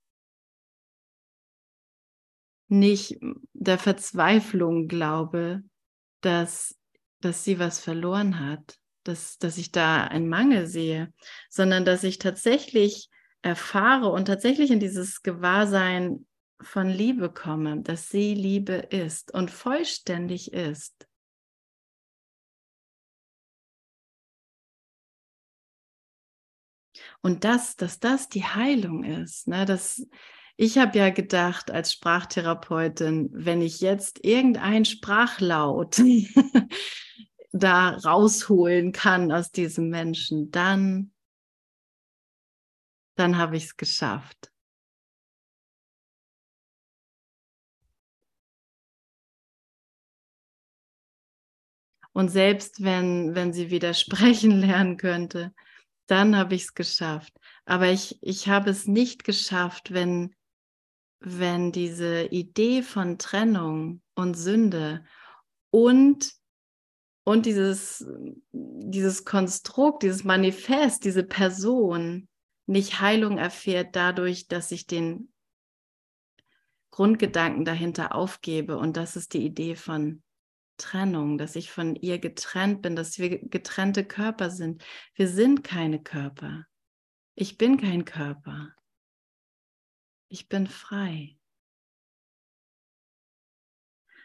Nicht 2.69 3.19
der 3.53 3.79
Verzweiflung 3.79 4.89
glaube, 4.89 5.63
dass, 6.21 6.79
dass 7.21 7.45
sie 7.45 7.59
was 7.59 7.81
verloren 7.81 8.41
hat, 8.41 8.79
dass, 9.05 9.39
dass 9.39 9.59
ich 9.59 9.73
da 9.73 10.05
einen 10.05 10.29
Mangel 10.29 10.67
sehe, 10.67 11.13
sondern 11.51 11.85
dass 11.85 12.05
ich 12.05 12.19
tatsächlich 12.19 13.11
erfahre 13.43 14.11
und 14.11 14.27
tatsächlich 14.27 14.71
in 14.71 14.81
dieses 14.81 15.23
Gewahrsein 15.23 16.27
von 16.61 16.89
Liebe 16.89 17.31
komme, 17.33 17.83
dass 17.83 18.09
sie 18.09 18.35
Liebe 18.35 18.75
ist 18.75 19.35
und 19.35 19.51
vollständig 19.51 20.53
ist. 20.53 21.07
Und 27.23 27.45
das, 27.45 27.77
dass 27.77 28.01
das 28.01 28.29
die 28.29 28.45
Heilung 28.45 29.05
ist, 29.05 29.47
ne, 29.47 29.65
das, 29.65 30.07
ich 30.57 30.77
habe 30.77 30.99
ja 30.99 31.11
gedacht 31.11 31.71
als 31.71 31.93
Sprachtherapeutin, 31.93 33.31
wenn 33.33 33.63
ich 33.63 33.81
jetzt 33.81 34.25
irgendein 34.25 34.85
Sprachlaut 34.85 36.03
da 37.53 37.91
rausholen 37.91 38.91
kann 38.93 39.31
aus 39.31 39.53
diesem 39.53 39.89
Menschen, 39.89 40.51
dann, 40.51 41.13
dann 43.15 43.39
habe 43.39 43.57
ich 43.57 43.65
es 43.65 43.77
geschafft. 43.77 44.51
Und 52.13 52.29
selbst 52.31 52.83
wenn, 52.83 53.35
wenn 53.37 53.53
sie 53.53 53.71
widersprechen 53.71 54.51
lernen 54.61 54.97
könnte, 54.97 55.55
dann 56.07 56.37
habe 56.37 56.55
ich 56.55 56.63
es 56.63 56.75
geschafft. 56.75 57.33
Aber 57.65 57.91
ich, 57.91 58.19
ich 58.21 58.49
habe 58.49 58.71
es 58.71 58.87
nicht 58.87 59.25
geschafft, 59.25 59.93
wenn, 59.93 60.35
wenn 61.21 61.73
diese 61.73 62.25
Idee 62.25 62.83
von 62.83 63.19
Trennung 63.19 64.03
und 64.15 64.35
Sünde 64.35 65.05
und, 65.71 66.33
und 67.25 67.47
dieses, 67.47 68.07
dieses 68.53 69.25
Konstrukt, 69.25 70.03
dieses 70.03 70.25
Manifest, 70.25 71.05
diese 71.05 71.23
Person 71.23 72.29
nicht 72.67 73.01
Heilung 73.01 73.39
erfährt 73.39 73.97
dadurch, 73.97 74.49
dass 74.49 74.71
ich 74.73 74.87
den 74.87 75.33
Grundgedanken 76.91 77.65
dahinter 77.65 78.15
aufgebe. 78.15 78.77
Und 78.77 78.97
das 78.97 79.17
ist 79.17 79.35
die 79.35 79.45
Idee 79.45 79.77
von 79.77 80.23
Trennung, 80.77 81.39
dass 81.39 81.57
ich 81.57 81.71
von 81.71 81.97
ihr 81.97 82.19
getrennt 82.19 82.83
bin, 82.83 82.97
dass 82.97 83.19
wir 83.19 83.39
getrennte 83.39 84.05
Körper 84.05 84.51
sind. 84.51 84.85
Wir 85.15 85.29
sind 85.29 85.65
keine 85.65 86.03
Körper. 86.03 86.67
Ich 87.35 87.59
bin 87.59 87.79
kein 87.79 88.05
Körper. 88.05 88.75
Ich 90.29 90.49
bin 90.49 90.67
frei. 90.67 91.37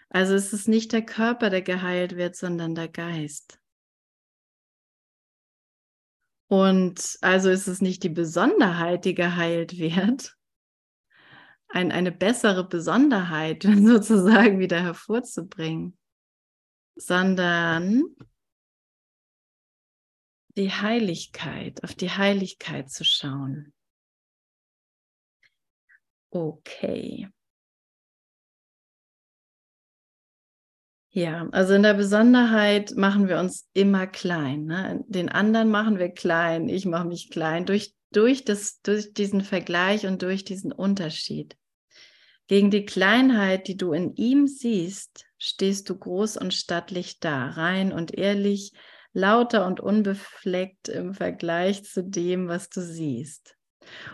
Also 0.09 0.35
es 0.35 0.53
ist 0.53 0.67
nicht 0.67 0.93
der 0.93 1.05
Körper, 1.05 1.49
der 1.49 1.61
geheilt 1.61 2.15
wird, 2.15 2.35
sondern 2.35 2.75
der 2.75 2.87
Geist. 2.87 3.59
Und 6.47 7.17
also 7.21 7.49
ist 7.49 7.67
es 7.67 7.81
nicht 7.81 8.03
die 8.03 8.09
Besonderheit, 8.09 9.03
die 9.03 9.15
geheilt 9.15 9.77
wird, 9.77 10.37
ein, 11.69 11.91
eine 11.91 12.11
bessere 12.11 12.67
Besonderheit 12.67 13.63
sozusagen 13.83 14.59
wieder 14.59 14.81
hervorzubringen, 14.81 15.96
sondern 16.97 18.03
die 20.57 20.71
Heiligkeit, 20.71 21.83
auf 21.83 21.93
die 21.93 22.09
Heiligkeit 22.09 22.89
zu 22.89 23.03
schauen. 23.03 23.73
Okay. 26.31 27.29
Ja, 31.11 31.47
also 31.51 31.73
in 31.73 31.83
der 31.83 31.93
Besonderheit 31.93 32.95
machen 32.95 33.27
wir 33.27 33.39
uns 33.39 33.67
immer 33.73 34.07
klein. 34.07 34.65
Ne? 34.65 35.03
Den 35.07 35.29
anderen 35.29 35.69
machen 35.69 35.97
wir 35.97 36.09
klein, 36.09 36.69
ich 36.69 36.85
mache 36.85 37.07
mich 37.07 37.29
klein 37.29 37.65
durch, 37.65 37.95
durch, 38.11 38.43
das, 38.43 38.81
durch 38.81 39.13
diesen 39.13 39.41
Vergleich 39.41 40.05
und 40.05 40.21
durch 40.21 40.43
diesen 40.43 40.71
Unterschied. 40.71 41.57
Gegen 42.47 42.71
die 42.71 42.85
Kleinheit, 42.85 43.67
die 43.67 43.77
du 43.77 43.93
in 43.93 44.15
ihm 44.15 44.47
siehst, 44.47 45.26
stehst 45.37 45.89
du 45.89 45.97
groß 45.97 46.37
und 46.37 46.53
stattlich 46.53 47.19
da, 47.19 47.47
rein 47.49 47.91
und 47.91 48.13
ehrlich, 48.17 48.73
lauter 49.13 49.65
und 49.65 49.79
unbefleckt 49.79 50.89
im 50.89 51.13
Vergleich 51.13 51.83
zu 51.83 52.03
dem, 52.03 52.47
was 52.47 52.69
du 52.69 52.81
siehst. 52.81 53.55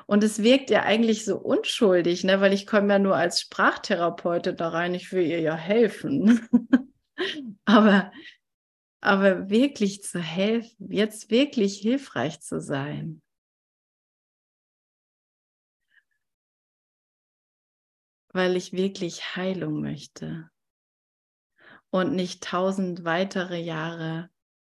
Und 0.05 0.23
es 0.23 0.43
wirkt 0.43 0.69
ja 0.69 0.83
eigentlich 0.83 1.25
so 1.25 1.37
unschuldig, 1.37 2.23
ne? 2.23 2.41
weil 2.41 2.53
ich 2.53 2.67
komme 2.67 2.93
ja 2.93 2.99
nur 2.99 3.15
als 3.15 3.41
Sprachtherapeutin 3.41 4.55
da 4.55 4.69
rein, 4.69 4.93
ich 4.93 5.11
will 5.11 5.25
ihr 5.25 5.41
ja 5.41 5.55
helfen. 5.55 6.47
aber, 7.65 8.11
aber 9.01 9.49
wirklich 9.49 10.03
zu 10.03 10.19
helfen, 10.19 10.91
jetzt 10.91 11.31
wirklich 11.31 11.79
hilfreich 11.79 12.39
zu 12.41 12.61
sein. 12.61 13.21
Weil 18.31 18.55
ich 18.55 18.73
wirklich 18.73 19.35
Heilung 19.35 19.81
möchte 19.81 20.49
und 21.93 22.15
nicht 22.15 22.43
tausend 22.43 23.05
weitere 23.05 23.61
Jahre 23.61 24.31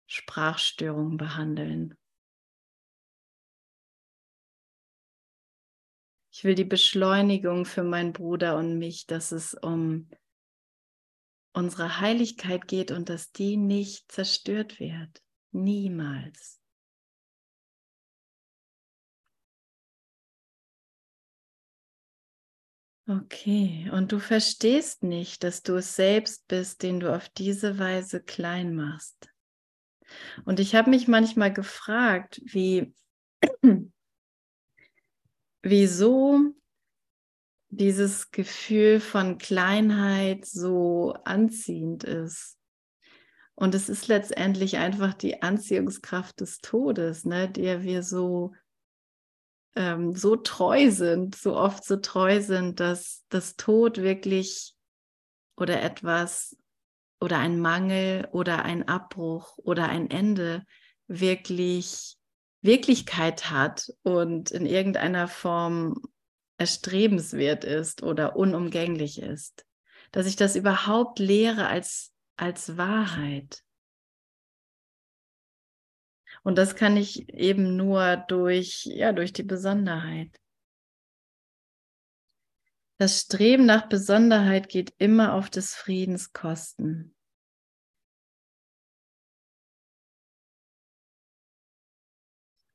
Sprachstörungen 0.08 1.18
behandeln. 1.18 1.96
Ich 6.32 6.44
will 6.44 6.56
die 6.56 6.64
Beschleunigung 6.64 7.66
für 7.66 7.84
meinen 7.84 8.14
Bruder 8.14 8.58
und 8.58 8.80
mich, 8.80 9.06
dass 9.06 9.32
es 9.32 9.54
um 9.54 10.10
unsere 11.54 12.00
Heiligkeit 12.00 12.68
geht 12.68 12.90
und 12.90 13.10
dass 13.10 13.32
die 13.32 13.58
nicht 13.58 14.12
zerstört 14.12 14.80
wird. 14.80 15.22
Niemals. 15.52 16.63
Okay, 23.06 23.90
und 23.92 24.14
du 24.14 24.20
verstehst 24.20 25.04
nicht, 25.04 25.44
dass 25.44 25.62
du 25.62 25.76
es 25.76 25.96
selbst 25.96 26.48
bist, 26.48 26.84
den 26.84 27.02
du 27.02 27.14
auf 27.14 27.28
diese 27.30 27.78
Weise 27.78 28.24
klein 28.24 28.76
machst. 28.76 29.30
Und 30.46 30.62
ich 30.62 30.74
habe 30.74 30.90
mich 30.90 31.08
manchmal 31.10 31.52
gefragt, 31.52 32.42
wie 32.46 32.94
wieso 35.64 36.54
dieses 37.70 38.32
Gefühl 38.32 39.00
von 39.02 39.38
Kleinheit 39.38 40.46
so 40.46 41.14
anziehend 41.26 42.06
ist. 42.06 42.58
Und 43.56 43.76
es 43.76 43.90
ist 43.90 44.08
letztendlich 44.08 44.78
einfach 44.78 45.14
die 45.14 45.42
Anziehungskraft 45.42 46.40
des 46.40 46.60
Todes, 46.60 47.26
ne, 47.26 47.50
der 47.50 47.84
wir 47.84 48.02
so, 48.02 48.54
ähm, 49.76 50.16
so 50.16 50.36
treu 50.36 50.92
sind, 50.92 51.36
so 51.36 51.56
oft 51.56 51.84
so 51.84 51.98
treu 51.98 52.42
sind, 52.42 52.80
dass 52.80 53.24
das 53.30 53.56
Tod 53.56 53.98
wirklich 53.98 54.74
oder 55.58 55.82
etwas 55.82 56.58
oder 57.20 57.40
ein 57.40 57.60
Mangel 57.60 58.28
oder 58.32 58.66
ein 58.66 58.88
Abbruch 58.88 59.58
oder 59.58 59.90
ein 59.90 60.10
Ende 60.10 60.64
wirklich 61.08 62.18
Wirklichkeit 62.62 63.52
hat 63.52 63.92
und 64.04 64.52
in 64.52 64.66
irgendeiner 64.66 65.28
Form 65.28 66.02
erstrebenswert 66.58 67.66
ist 67.66 68.04
oder 68.04 68.38
unumgänglich 68.38 69.22
ist. 69.22 69.66
Dass 70.12 70.28
ich 70.28 70.38
das 70.38 70.56
überhaupt 70.56 71.20
lehre 71.20 71.68
als, 71.68 72.14
als 72.38 72.78
Wahrheit. 72.78 73.64
Und 76.44 76.58
das 76.58 76.76
kann 76.76 76.98
ich 76.98 77.30
eben 77.30 77.78
nur 77.78 78.18
durch, 78.28 78.86
ja, 78.86 79.14
durch 79.14 79.34
die 79.34 79.44
Besonderheit. 79.44 80.30
Das 83.00 83.22
Streben 83.22 83.66
nach 83.66 83.88
Besonderheit 83.88 84.70
geht 84.70 84.94
immer 84.98 85.34
auf 85.34 85.50
des 85.50 85.74
Friedens 85.74 86.34
Kosten. 86.34 87.16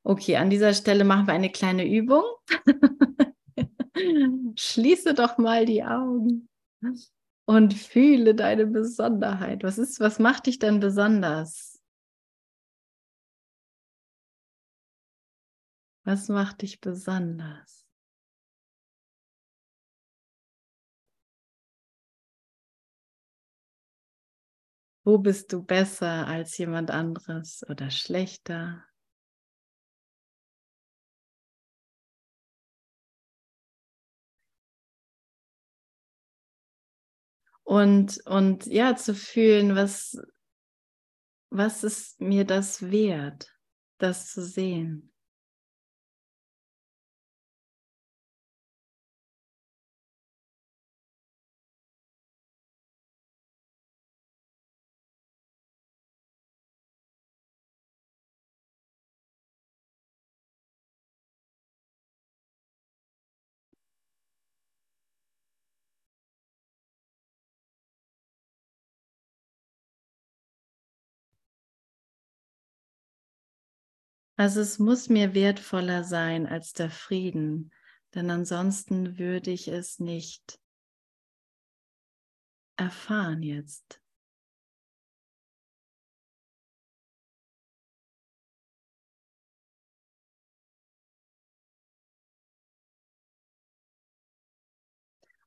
Okay, 0.03 0.37
an 0.37 0.49
dieser 0.49 0.73
Stelle 0.73 1.03
machen 1.03 1.27
wir 1.27 1.33
eine 1.33 1.51
kleine 1.51 1.87
Übung. 1.87 2.23
Schließe 4.55 5.13
doch 5.13 5.37
mal 5.37 5.67
die 5.67 5.83
Augen 5.83 6.49
und 7.45 7.75
fühle 7.75 8.33
deine 8.33 8.65
Besonderheit. 8.65 9.63
Was 9.63 9.77
ist, 9.77 9.99
was 9.99 10.17
macht 10.17 10.47
dich 10.47 10.57
denn 10.57 10.79
besonders? 10.79 11.68
Was 16.09 16.27
macht 16.27 16.63
dich 16.63 16.81
besonders? 16.81 17.85
Wo 25.03 25.19
bist 25.19 25.53
du 25.53 25.61
besser 25.61 26.25
als 26.25 26.57
jemand 26.57 26.89
anderes 26.89 27.63
oder 27.69 27.91
schlechter? 27.91 28.83
Und, 37.61 38.25
und 38.25 38.65
ja, 38.65 38.95
zu 38.95 39.13
fühlen, 39.13 39.75
was, 39.75 40.17
was 41.51 41.83
ist 41.83 42.19
mir 42.19 42.45
das 42.45 42.89
wert, 42.89 43.55
das 43.99 44.31
zu 44.31 44.43
sehen. 44.43 45.13
Also 74.39 74.61
es 74.61 74.79
muss 74.79 75.09
mir 75.09 75.33
wertvoller 75.33 76.05
sein 76.05 76.47
als 76.47 76.71
der 76.71 76.89
Frieden, 76.89 77.73
denn 78.15 78.31
ansonsten 78.31 79.19
würde 79.19 79.51
ich 79.51 79.67
es 79.67 79.99
nicht 79.99 80.61
erfahren 82.77 83.43
jetzt. 83.43 84.01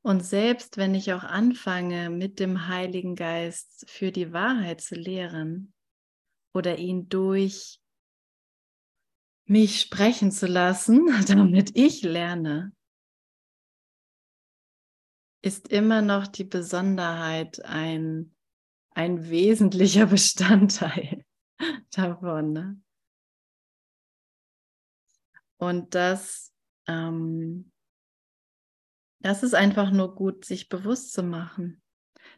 Und 0.02 0.22
selbst 0.22 0.76
wenn 0.76 0.94
ich 0.94 1.14
auch 1.14 1.24
anfange, 1.24 2.10
mit 2.10 2.38
dem 2.38 2.68
Heiligen 2.68 3.16
Geist 3.16 3.88
für 3.88 4.12
die 4.12 4.34
Wahrheit 4.34 4.82
zu 4.82 4.96
lehren 4.96 5.72
oder 6.52 6.76
ihn 6.76 7.08
durch 7.08 7.81
mich 9.52 9.82
sprechen 9.82 10.32
zu 10.32 10.46
lassen, 10.46 11.06
damit 11.28 11.76
ich 11.76 12.02
lerne, 12.02 12.74
ist 15.44 15.68
immer 15.68 16.02
noch 16.02 16.26
die 16.26 16.44
Besonderheit 16.44 17.62
ein, 17.64 18.34
ein 18.90 19.28
wesentlicher 19.28 20.06
Bestandteil 20.16 21.24
davon. 21.90 22.52
Ne? 22.52 22.82
Und 25.58 25.94
das, 25.94 26.52
ähm, 26.88 27.70
das 29.20 29.42
ist 29.42 29.54
einfach 29.54 29.90
nur 29.90 30.14
gut, 30.14 30.44
sich 30.44 30.68
bewusst 30.68 31.12
zu 31.12 31.22
machen. 31.22 31.82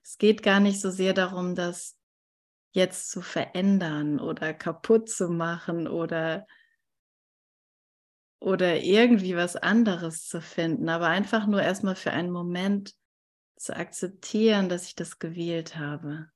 Es 0.02 0.18
geht 0.18 0.42
gar 0.42 0.60
nicht 0.60 0.80
so 0.80 0.90
sehr 0.90 1.14
darum, 1.14 1.54
das 1.54 1.96
jetzt 2.72 3.10
zu 3.10 3.20
verändern 3.22 4.18
oder 4.18 4.52
kaputt 4.52 5.08
zu 5.08 5.28
machen 5.28 5.86
oder 5.86 6.46
oder 8.44 8.82
irgendwie 8.82 9.36
was 9.36 9.56
anderes 9.56 10.28
zu 10.28 10.42
finden, 10.42 10.90
aber 10.90 11.06
einfach 11.08 11.46
nur 11.46 11.62
erstmal 11.62 11.96
für 11.96 12.10
einen 12.12 12.30
Moment 12.30 12.94
zu 13.56 13.74
akzeptieren, 13.74 14.68
dass 14.68 14.86
ich 14.86 14.94
das 14.94 15.18
gewählt 15.18 15.76
habe. 15.78 16.28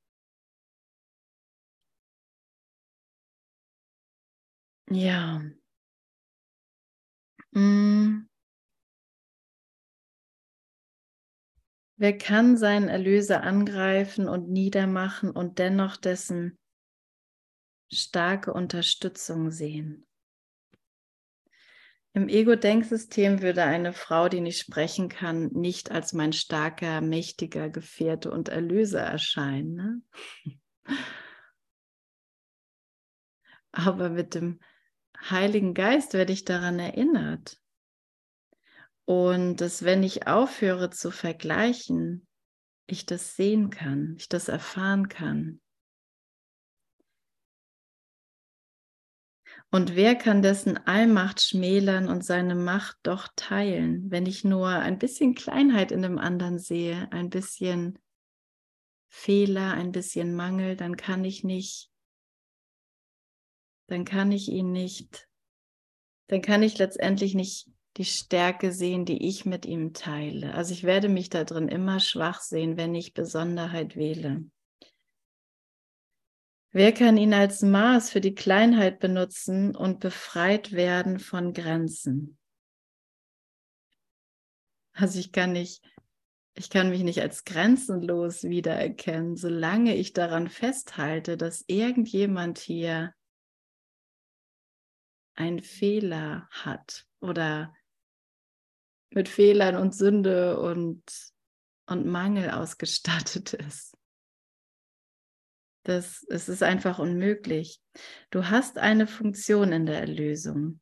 Ja. 4.90 5.40
Hm. 7.54 8.28
Wer 11.98 12.16
kann 12.16 12.56
seinen 12.56 12.88
Erlöser 12.88 13.42
angreifen 13.42 14.28
und 14.28 14.48
niedermachen 14.48 15.30
und 15.30 15.58
dennoch 15.58 15.98
dessen 15.98 16.56
starke 17.92 18.54
Unterstützung 18.54 19.50
sehen? 19.50 20.07
Im 22.14 22.28
Ego-Denksystem 22.28 23.42
würde 23.42 23.64
eine 23.64 23.92
Frau, 23.92 24.28
die 24.28 24.40
nicht 24.40 24.58
sprechen 24.58 25.08
kann, 25.08 25.48
nicht 25.52 25.90
als 25.90 26.12
mein 26.12 26.32
starker, 26.32 27.00
mächtiger 27.00 27.68
Gefährte 27.68 28.30
und 28.30 28.48
Erlöser 28.48 29.02
erscheinen. 29.02 29.74
Ne? 29.74 30.02
Aber 33.72 34.08
mit 34.08 34.34
dem 34.34 34.60
Heiligen 35.30 35.74
Geist 35.74 36.14
werde 36.14 36.32
ich 36.32 36.44
daran 36.44 36.78
erinnert. 36.78 37.60
Und 39.04 39.60
dass 39.60 39.84
wenn 39.84 40.02
ich 40.02 40.26
aufhöre 40.26 40.90
zu 40.90 41.10
vergleichen, 41.10 42.26
ich 42.86 43.06
das 43.06 43.36
sehen 43.36 43.70
kann, 43.70 44.16
ich 44.18 44.28
das 44.28 44.48
erfahren 44.48 45.08
kann. 45.08 45.60
Und 49.70 49.96
wer 49.96 50.14
kann 50.14 50.40
dessen 50.40 50.78
Allmacht 50.86 51.42
schmälern 51.42 52.08
und 52.08 52.24
seine 52.24 52.54
Macht 52.54 52.96
doch 53.02 53.28
teilen, 53.36 54.10
wenn 54.10 54.24
ich 54.24 54.44
nur 54.44 54.68
ein 54.68 54.98
bisschen 54.98 55.34
Kleinheit 55.34 55.92
in 55.92 56.02
dem 56.02 56.18
anderen 56.18 56.58
sehe, 56.58 57.08
ein 57.12 57.28
bisschen 57.28 57.98
Fehler, 59.08 59.74
ein 59.74 59.92
bisschen 59.92 60.34
Mangel, 60.34 60.76
dann 60.76 60.96
kann 60.96 61.24
ich 61.24 61.44
nicht 61.44 61.90
dann 63.88 64.04
kann 64.04 64.30
ich 64.32 64.48
ihn 64.48 64.70
nicht, 64.70 65.28
dann 66.28 66.42
kann 66.42 66.62
ich 66.62 66.78
letztendlich 66.78 67.34
nicht 67.34 67.70
die 67.96 68.04
Stärke 68.04 68.70
sehen, 68.70 69.04
die 69.04 69.26
ich 69.26 69.44
mit 69.44 69.66
ihm 69.66 69.92
teile. 69.92 70.54
Also 70.54 70.72
ich 70.72 70.84
werde 70.84 71.08
mich 71.08 71.30
da 71.30 71.42
drin 71.42 71.68
immer 71.68 71.98
schwach 71.98 72.40
sehen, 72.40 72.76
wenn 72.76 72.94
ich 72.94 73.14
Besonderheit 73.14 73.96
wähle. 73.96 74.44
Wer 76.70 76.92
kann 76.92 77.16
ihn 77.16 77.32
als 77.32 77.62
Maß 77.62 78.10
für 78.10 78.20
die 78.20 78.34
Kleinheit 78.34 78.98
benutzen 78.98 79.74
und 79.74 80.00
befreit 80.00 80.72
werden 80.72 81.18
von 81.18 81.54
Grenzen? 81.54 82.38
Also 84.92 85.18
ich 85.18 85.32
kann 85.32 85.52
nicht, 85.52 85.82
ich 86.54 86.68
kann 86.68 86.90
mich 86.90 87.02
nicht 87.04 87.22
als 87.22 87.44
grenzenlos 87.44 88.44
wiedererkennen, 88.44 89.36
solange 89.36 89.96
ich 89.96 90.12
daran 90.12 90.48
festhalte, 90.48 91.36
dass 91.38 91.64
irgendjemand 91.68 92.58
hier 92.58 93.14
einen 95.36 95.62
Fehler 95.62 96.48
hat 96.50 97.06
oder 97.20 97.74
mit 99.10 99.28
Fehlern 99.28 99.76
und 99.76 99.94
Sünde 99.94 100.60
und, 100.60 101.02
und 101.86 102.06
Mangel 102.06 102.50
ausgestattet 102.50 103.54
ist. 103.54 103.96
Das, 105.84 106.24
es 106.28 106.48
ist 106.48 106.62
einfach 106.62 106.98
unmöglich. 106.98 107.80
Du 108.30 108.48
hast 108.48 108.78
eine 108.78 109.06
Funktion 109.06 109.72
in 109.72 109.86
der 109.86 110.00
Erlösung. 110.00 110.80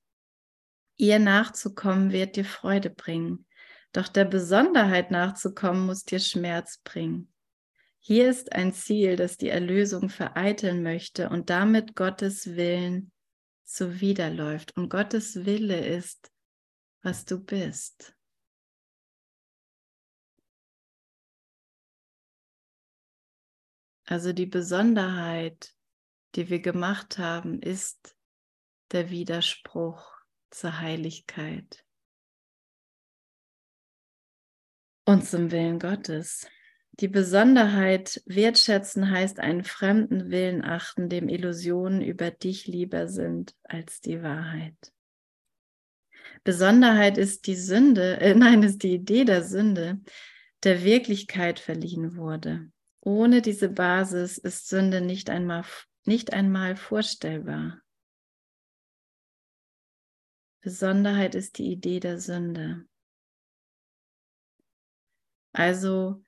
Ihr 0.97 1.19
nachzukommen 1.19 2.11
wird 2.11 2.37
dir 2.37 2.45
Freude 2.45 2.91
bringen. 2.91 3.47
Doch 3.93 4.09
der 4.09 4.25
Besonderheit 4.25 5.11
nachzukommen 5.11 5.87
muss 5.87 6.05
dir 6.05 6.19
Schmerz 6.19 6.81
bringen. 6.83 7.33
Hier 8.01 8.31
ist 8.31 8.53
ein 8.53 8.73
Ziel, 8.73 9.17
das 9.17 9.37
die 9.37 9.49
Erlösung 9.49 10.09
vereiteln 10.09 10.83
möchte 10.83 11.29
und 11.29 11.51
damit 11.51 11.97
Gottes 11.97 12.57
Willen 12.57 13.11
zuwiderläuft. 13.65 14.77
Und 14.77 14.89
Gottes 14.89 15.45
Wille 15.45 15.85
ist, 15.85 16.31
was 17.03 17.25
du 17.25 17.39
bist. 17.39 18.16
Also 24.07 24.33
die 24.33 24.47
Besonderheit, 24.47 25.75
die 26.37 26.49
wir 26.49 26.61
gemacht 26.61 27.19
haben, 27.19 27.61
ist 27.61 28.17
der 28.93 29.11
Widerspruch 29.11 30.17
zur 30.51 30.81
Heiligkeit 30.81 31.85
und 35.05 35.27
zum 35.27 35.51
Willen 35.51 35.81
Gottes. 35.81 36.47
Die 37.01 37.09
Besonderheit 37.09 38.23
wertschätzen 38.27 39.11
heißt 39.11 39.41
einen 39.41 39.65
fremden 39.65 40.31
Willen 40.31 40.65
achten, 40.65 41.09
dem 41.09 41.29
Illusionen 41.29 42.01
über 42.01 42.31
dich 42.31 42.67
lieber 42.67 43.09
sind 43.09 43.55
als 43.65 44.01
die 44.01 44.23
Wahrheit. 44.23 44.93
Besonderheit 46.45 47.19
ist 47.19 47.47
die 47.49 47.57
Sünde, 47.57 48.21
äh, 48.21 48.35
nein, 48.37 48.63
ist 48.63 48.83
die 48.85 48.95
Idee 48.95 49.25
der 49.25 49.43
Sünde, 49.43 50.01
der 50.63 50.85
Wirklichkeit 50.85 51.59
verliehen 51.59 52.17
wurde. 52.17 52.71
Ohne 53.07 53.41
diese 53.41 53.69
Basis 53.69 54.37
ist 54.37 54.67
Sünde 54.67 55.01
nicht 55.01 55.31
einmal, 55.31 55.65
nicht 56.07 56.33
einmal 56.33 56.75
vorstellbar. 56.75 57.81
Besonderheit 60.61 61.37
ist 61.37 61.59
die 61.59 61.71
Idee 61.71 62.01
der 62.01 62.19
Sünde. 62.19 62.85
Also 65.53 66.21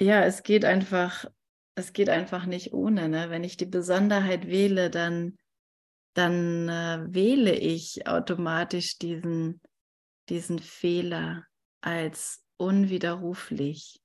ja, 0.00 0.24
es 0.24 0.42
geht 0.42 0.64
einfach, 0.64 1.26
es 1.74 1.92
geht 1.92 2.08
einfach 2.08 2.46
nicht 2.46 2.72
ohne. 2.72 3.10
Ne? 3.10 3.28
Wenn 3.28 3.44
ich 3.44 3.58
die 3.58 3.66
Besonderheit 3.66 4.46
wähle, 4.46 4.88
dann, 4.88 5.36
dann 6.14 6.70
äh, 6.70 7.14
wähle 7.14 7.54
ich 7.54 8.06
automatisch 8.06 8.96
diesen, 8.96 9.60
diesen 10.30 10.60
Fehler 10.60 11.44
als 11.82 12.42
unwiderruflich 12.56 14.00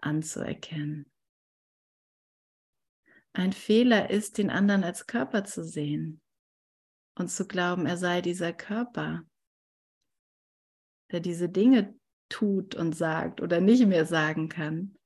anzuerkennen. 0.00 1.10
Ein 3.32 3.52
Fehler 3.52 4.10
ist, 4.10 4.38
den 4.38 4.50
anderen 4.50 4.84
als 4.84 5.06
Körper 5.06 5.44
zu 5.44 5.62
sehen 5.62 6.20
und 7.14 7.28
zu 7.28 7.46
glauben, 7.46 7.86
er 7.86 7.96
sei 7.96 8.20
dieser 8.20 8.52
Körper, 8.52 9.24
der 11.10 11.20
diese 11.20 11.48
Dinge 11.48 11.98
tut 12.28 12.74
und 12.74 12.94
sagt 12.94 13.40
oder 13.40 13.60
nicht 13.60 13.86
mehr 13.86 14.06
sagen 14.06 14.48
kann. 14.48 14.96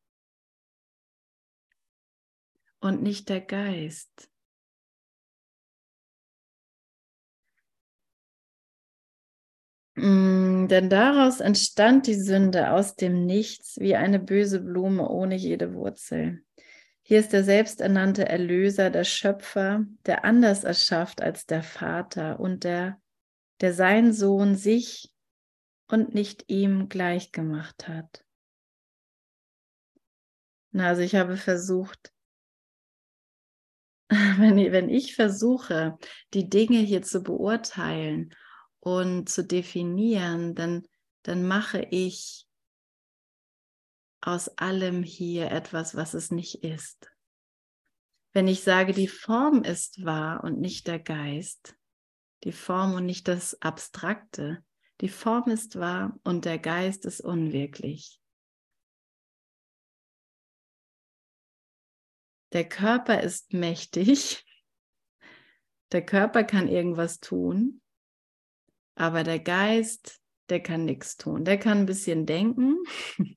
Und 2.81 3.03
nicht 3.03 3.29
der 3.29 3.41
Geist. 3.41 4.32
Denn 9.95 10.89
daraus 10.89 11.41
entstand 11.41 12.07
die 12.07 12.15
Sünde 12.15 12.71
aus 12.71 12.97
dem 12.97 13.27
Nichts 13.27 13.79
wie 13.79 13.95
eine 13.95 14.19
böse 14.19 14.61
Blume 14.61 15.09
ohne 15.09 15.35
jede 15.35 15.75
Wurzel. 15.75 16.43
Hier 17.03 17.21
ist 17.21 17.33
der 17.33 17.45
selbsternannte 17.45 18.27
Erlöser, 18.27 18.89
der 18.89 19.05
Schöpfer, 19.05 19.85
der 20.07 20.25
anders 20.25 20.65
erschafft 20.65 21.21
als 21.21 21.47
der 21.47 21.63
Vater 21.63 22.41
und 22.41 22.65
der, 22.65 23.01
der 23.61 23.75
sein 23.75 24.13
Sohn 24.13 24.55
sich 24.55 25.13
und 25.89 26.15
nicht 26.15 26.45
ihm 26.47 26.89
gleichgemacht 26.89 27.87
hat. 27.87 28.25
Na, 30.71 30.89
also 30.89 31.03
ich 31.03 31.17
habe 31.17 31.37
versucht, 31.37 32.15
wenn 34.09 34.57
ich, 34.57 34.73
wenn 34.73 34.89
ich 34.89 35.15
versuche, 35.15 35.99
die 36.33 36.49
Dinge 36.49 36.79
hier 36.79 37.03
zu 37.03 37.23
beurteilen 37.23 38.35
und 38.83 39.29
zu 39.29 39.45
definieren, 39.45 40.57
dann, 40.57 40.83
dann 41.23 41.47
mache 41.47 41.87
ich 41.91 42.49
aus 44.21 44.49
allem 44.59 45.05
hier 45.05 45.53
etwas, 45.53 45.95
was 45.95 46.15
es 46.15 46.33
nicht 46.33 46.65
ist. 46.65 47.09
Wenn 48.33 48.49
ich 48.49 48.65
sage, 48.65 48.93
die 48.93 49.07
Form 49.09 49.63
ist 49.63 50.05
wahr 50.05 50.43
und 50.43 50.59
nicht 50.59 50.89
der 50.89 50.99
Geist, 50.99 51.77
die 52.43 52.53
Form 52.53 52.95
und 52.95 53.07
nicht 53.07 53.29
das 53.29 53.61
Abstrakte, 53.63 54.65
die 55.01 55.09
Form 55.09 55.49
ist 55.49 55.79
wahr 55.79 56.19
und 56.25 56.45
der 56.45 56.59
Geist 56.59 57.05
ist 57.05 57.21
unwirklich. 57.21 58.21
Der 62.53 62.69
Körper 62.69 63.21
ist 63.21 63.53
mächtig. 63.53 64.45
Der 65.93 66.05
Körper 66.05 66.43
kann 66.43 66.69
irgendwas 66.69 67.21
tun, 67.21 67.82
aber 68.95 69.25
der 69.25 69.39
Geist, 69.39 70.21
der 70.49 70.61
kann 70.61 70.85
nichts 70.85 71.17
tun. 71.17 71.45
Der 71.45 71.59
kann 71.59 71.79
ein 71.79 71.87
bisschen 71.87 72.27
denken 72.27 72.77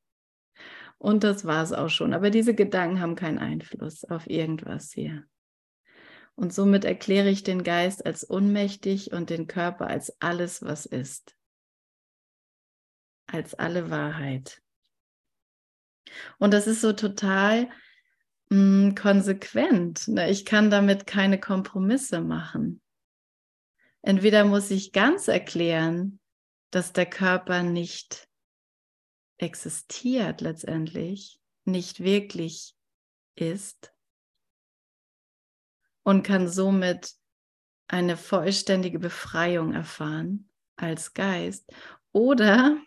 und 0.97 1.23
das 1.23 1.45
war 1.45 1.63
es 1.63 1.71
auch 1.71 1.89
schon. 1.89 2.13
Aber 2.13 2.29
diese 2.29 2.55
Gedanken 2.55 2.99
haben 2.99 3.15
keinen 3.15 3.39
Einfluss 3.39 4.03
auf 4.03 4.29
irgendwas 4.29 4.91
hier. 4.91 5.25
Und 6.35 6.53
somit 6.53 6.83
erkläre 6.83 7.29
ich 7.29 7.43
den 7.43 7.63
Geist 7.63 8.05
als 8.05 8.23
unmächtig 8.23 9.13
und 9.13 9.29
den 9.29 9.47
Körper 9.47 9.87
als 9.87 10.21
alles, 10.21 10.61
was 10.61 10.85
ist. 10.85 11.35
Als 13.27 13.53
alle 13.53 13.89
Wahrheit. 13.89 14.61
Und 16.37 16.53
das 16.53 16.67
ist 16.67 16.81
so 16.81 16.91
total 16.91 17.69
mh, 18.49 18.89
mm, 18.89 18.95
konsequent. 18.95 20.07
Ne? 20.09 20.29
Ich 20.29 20.45
kann 20.45 20.69
damit 20.69 21.07
keine 21.07 21.39
Kompromisse 21.39 22.21
machen. 22.21 22.81
Entweder 24.05 24.45
muss 24.45 24.69
ich 24.69 24.91
ganz 24.91 25.27
erklären, 25.27 26.19
dass 26.69 26.93
der 26.93 27.07
Körper 27.07 27.63
nicht 27.63 28.29
existiert 29.37 30.41
letztendlich, 30.41 31.39
nicht 31.63 32.01
wirklich 32.01 32.75
ist 33.33 33.95
und 36.03 36.21
kann 36.21 36.47
somit 36.47 37.13
eine 37.87 38.15
vollständige 38.15 38.99
Befreiung 38.99 39.73
erfahren 39.73 40.51
als 40.75 41.15
Geist. 41.15 41.73
Oder 42.11 42.77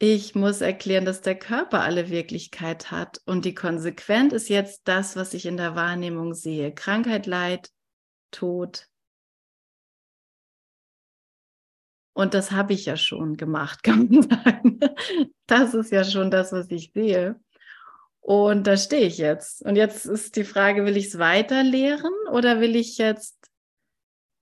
ich 0.00 0.34
muss 0.34 0.60
erklären, 0.60 1.04
dass 1.04 1.20
der 1.20 1.38
Körper 1.38 1.82
alle 1.82 2.10
Wirklichkeit 2.10 2.90
hat 2.90 3.22
und 3.26 3.44
die 3.44 3.54
Konsequenz 3.54 4.32
ist 4.32 4.48
jetzt 4.48 4.88
das, 4.88 5.14
was 5.14 5.34
ich 5.34 5.46
in 5.46 5.56
der 5.56 5.76
Wahrnehmung 5.76 6.34
sehe. 6.34 6.74
Krankheit, 6.74 7.26
Leid, 7.26 7.70
Tod. 8.32 8.89
Und 12.12 12.34
das 12.34 12.50
habe 12.50 12.72
ich 12.72 12.86
ja 12.86 12.96
schon 12.96 13.36
gemacht, 13.36 13.82
kann 13.84 14.08
man 14.08 14.22
sagen. 14.22 14.80
Das 15.46 15.74
ist 15.74 15.90
ja 15.90 16.04
schon 16.04 16.30
das, 16.30 16.52
was 16.52 16.70
ich 16.70 16.92
sehe. 16.92 17.40
Und 18.20 18.66
da 18.66 18.76
stehe 18.76 19.06
ich 19.06 19.18
jetzt. 19.18 19.62
Und 19.62 19.76
jetzt 19.76 20.04
ist 20.04 20.36
die 20.36 20.44
Frage, 20.44 20.84
will 20.84 20.96
ich 20.96 21.06
es 21.06 21.18
weiter 21.18 21.62
lehren 21.62 22.12
oder 22.30 22.60
will 22.60 22.76
ich 22.76 22.98
jetzt 22.98 23.50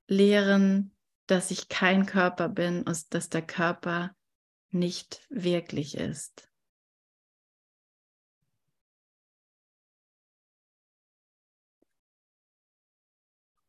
lehren, 0.09 0.95
dass 1.27 1.51
ich 1.51 1.69
kein 1.69 2.07
Körper 2.07 2.49
bin 2.49 2.83
und 2.83 3.15
dass 3.15 3.29
der 3.29 3.43
Körper 3.43 4.15
nicht 4.71 5.25
wirklich 5.31 5.97
ist. 5.97 6.49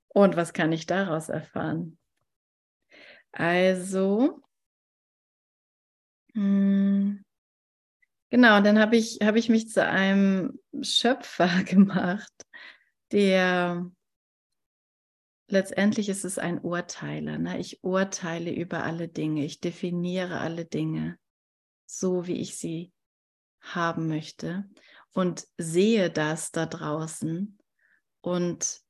Und 0.08 0.36
was 0.36 0.54
kann 0.54 0.72
ich 0.72 0.86
daraus 0.86 1.30
erfahren? 1.30 1.99
Also, 3.32 4.41
hm, 6.34 7.23
genau, 8.30 8.61
dann 8.61 8.80
habe 8.80 8.97
ich, 8.97 9.19
hab 9.21 9.36
ich 9.36 9.49
mich 9.49 9.69
zu 9.69 9.86
einem 9.86 10.59
Schöpfer 10.82 11.63
gemacht, 11.63 12.34
der 13.11 13.89
letztendlich 15.49 16.09
ist 16.09 16.25
es 16.25 16.38
ein 16.38 16.59
Urteiler. 16.59 17.38
Ne? 17.38 17.59
Ich 17.59 17.84
urteile 17.84 18.51
über 18.51 18.84
alle 18.84 19.07
Dinge. 19.07 19.45
Ich 19.45 19.59
definiere 19.59 20.39
alle 20.39 20.65
Dinge 20.65 21.17
so, 21.86 22.27
wie 22.27 22.39
ich 22.39 22.57
sie 22.57 22.91
haben 23.61 24.07
möchte 24.07 24.69
und 25.13 25.47
sehe 25.57 26.09
das 26.09 26.51
da 26.51 26.65
draußen 26.65 27.57
und 28.21 28.82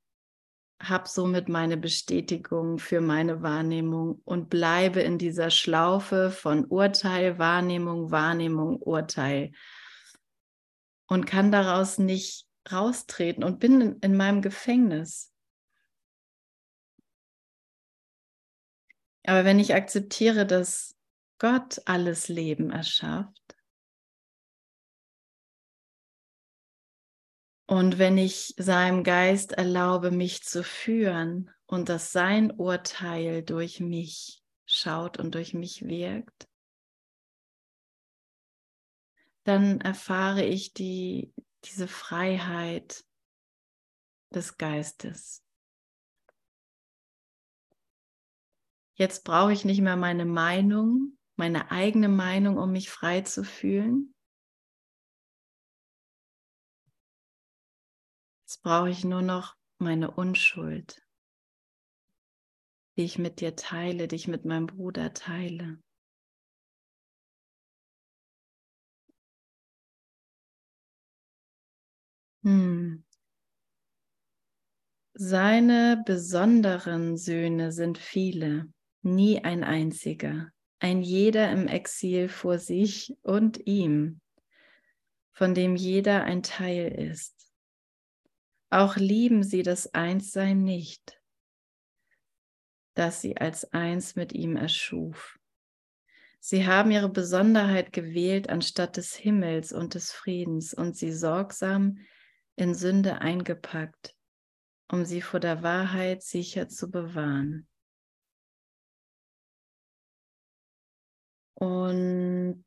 habe 0.82 1.09
somit 1.09 1.49
meine 1.49 1.77
Bestätigung 1.77 2.80
für 2.80 3.01
meine 3.01 3.41
Wahrnehmung 3.41 4.21
und 4.23 4.49
bleibe 4.49 5.01
in 5.01 5.17
dieser 5.17 5.51
Schlaufe 5.51 6.32
von 6.32 6.65
Urteil, 6.65 7.38
Wahrnehmung, 7.38 8.11
Wahrnehmung, 8.11 8.77
Urteil 8.77 9.51
und 11.07 11.25
kann 11.25 11.51
daraus 11.51 11.97
nicht 11.97 12.47
raustreten 12.71 13.43
und 13.43 13.59
bin 13.59 13.82
in, 13.82 13.99
in 13.99 14.15
meinem 14.15 14.41
Gefängnis. 14.41 15.34
Aber 19.25 19.43
wenn 19.43 19.59
ich 19.59 19.75
akzeptiere, 19.75 20.45
dass 20.45 20.95
Gott 21.39 21.82
alles 21.86 22.30
Leben 22.30 22.71
erschafft, 22.71 23.48
und 27.70 27.99
wenn 27.99 28.17
ich 28.17 28.55
seinem 28.57 29.03
Geist 29.03 29.51
erlaube, 29.51 30.09
mich 30.09 30.41
zu 30.41 30.63
führen 30.63 31.51
und 31.67 31.88
dass 31.88 32.11
sein 32.11 32.49
Urteil 32.49 33.43
durch 33.43 33.80
mich 33.80 34.43
schaut 34.65 35.20
und 35.20 35.36
durch 35.36 35.53
mich 35.53 35.86
wirkt, 35.86 36.49
dann 39.43 39.82
erfahre 39.82 40.43
ich 40.43 40.74
die, 40.74 41.32
diese 41.63 41.88
Freiheit 41.88 43.05
des 44.32 44.57
Geistes. 44.57 45.45
Jetzt 48.95 49.24
brauche 49.24 49.53
ich 49.53 49.63
nicht 49.63 49.82
mehr 49.82 49.95
meine 49.95 50.26
Meinung, 50.26 51.20
meine 51.36 51.70
eigene 51.70 52.09
Meinung, 52.09 52.57
um 52.57 52.72
mich 52.72 52.89
frei 52.89 53.22
zu 53.22 53.43
fühlen. 53.43 54.15
Brauche 58.62 58.89
ich 58.89 59.05
nur 59.05 59.22
noch 59.22 59.55
meine 59.78 60.12
Unschuld, 60.12 61.01
die 62.97 63.03
ich 63.03 63.18
mit 63.18 63.39
dir 63.39 63.55
teile, 63.55 64.07
die 64.07 64.18
ich 64.18 64.28
mit 64.28 64.43
meinem 64.43 64.68
Bruder 64.68 65.14
teile. 65.14 65.80
Hm. 72.43 73.03
Seine 75.14 76.01
besonderen 76.05 77.18
Söhne 77.18 77.72
sind 77.72 77.97
viele 77.97 78.72
nie 79.01 79.43
ein 79.43 79.64
einziger, 79.64 80.49
ein 80.80 81.01
jeder 81.01 81.51
im 81.51 81.68
Exil 81.68 82.30
vor 82.30 82.57
sich 82.57 83.18
und 83.22 83.66
ihm, 83.66 84.22
von 85.34 85.53
dem 85.53 85.76
jeder 85.76 86.24
ein 86.24 86.43
Teil 86.43 86.91
ist. 86.91 87.38
Auch 88.70 88.97
lieben 88.97 89.43
sie 89.43 89.63
das 89.63 89.93
Einssein 89.93 90.63
nicht, 90.63 91.20
das 92.93 93.22
sie 93.22 93.38
als 93.38 93.72
eins 93.74 94.15
mit 94.15 94.34
ihm 94.34 94.55
erschuf. 94.55 95.39
Sie 96.39 96.65
haben 96.65 96.91
ihre 96.91 97.09
Besonderheit 97.09 97.91
gewählt 97.91 98.49
anstatt 98.49 98.95
des 98.95 99.15
Himmels 99.15 99.74
und 99.74 99.95
des 99.95 100.11
Friedens 100.11 100.74
und 100.74 100.95
sie 100.95 101.11
sorgsam 101.11 101.99
in 102.55 102.76
Sünde 102.76 103.20
eingepackt, 103.22 104.15
um 104.88 105.03
sie 105.03 105.22
vor 105.22 105.39
der 105.39 105.63
Wahrheit 105.63 106.24
sicher 106.24 106.70
zu 106.70 106.89
bewahren. 106.91 107.67
Und 111.55 112.63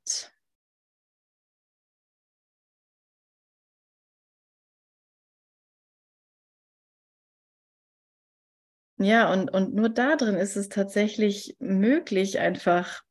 ja, 9.02 9.32
und, 9.32 9.50
und 9.50 9.74
nur 9.74 9.88
da 9.88 10.16
drin 10.16 10.34
ist 10.34 10.56
es 10.56 10.68
tatsächlich 10.68 11.56
möglich, 11.58 12.38
einfach 12.38 13.02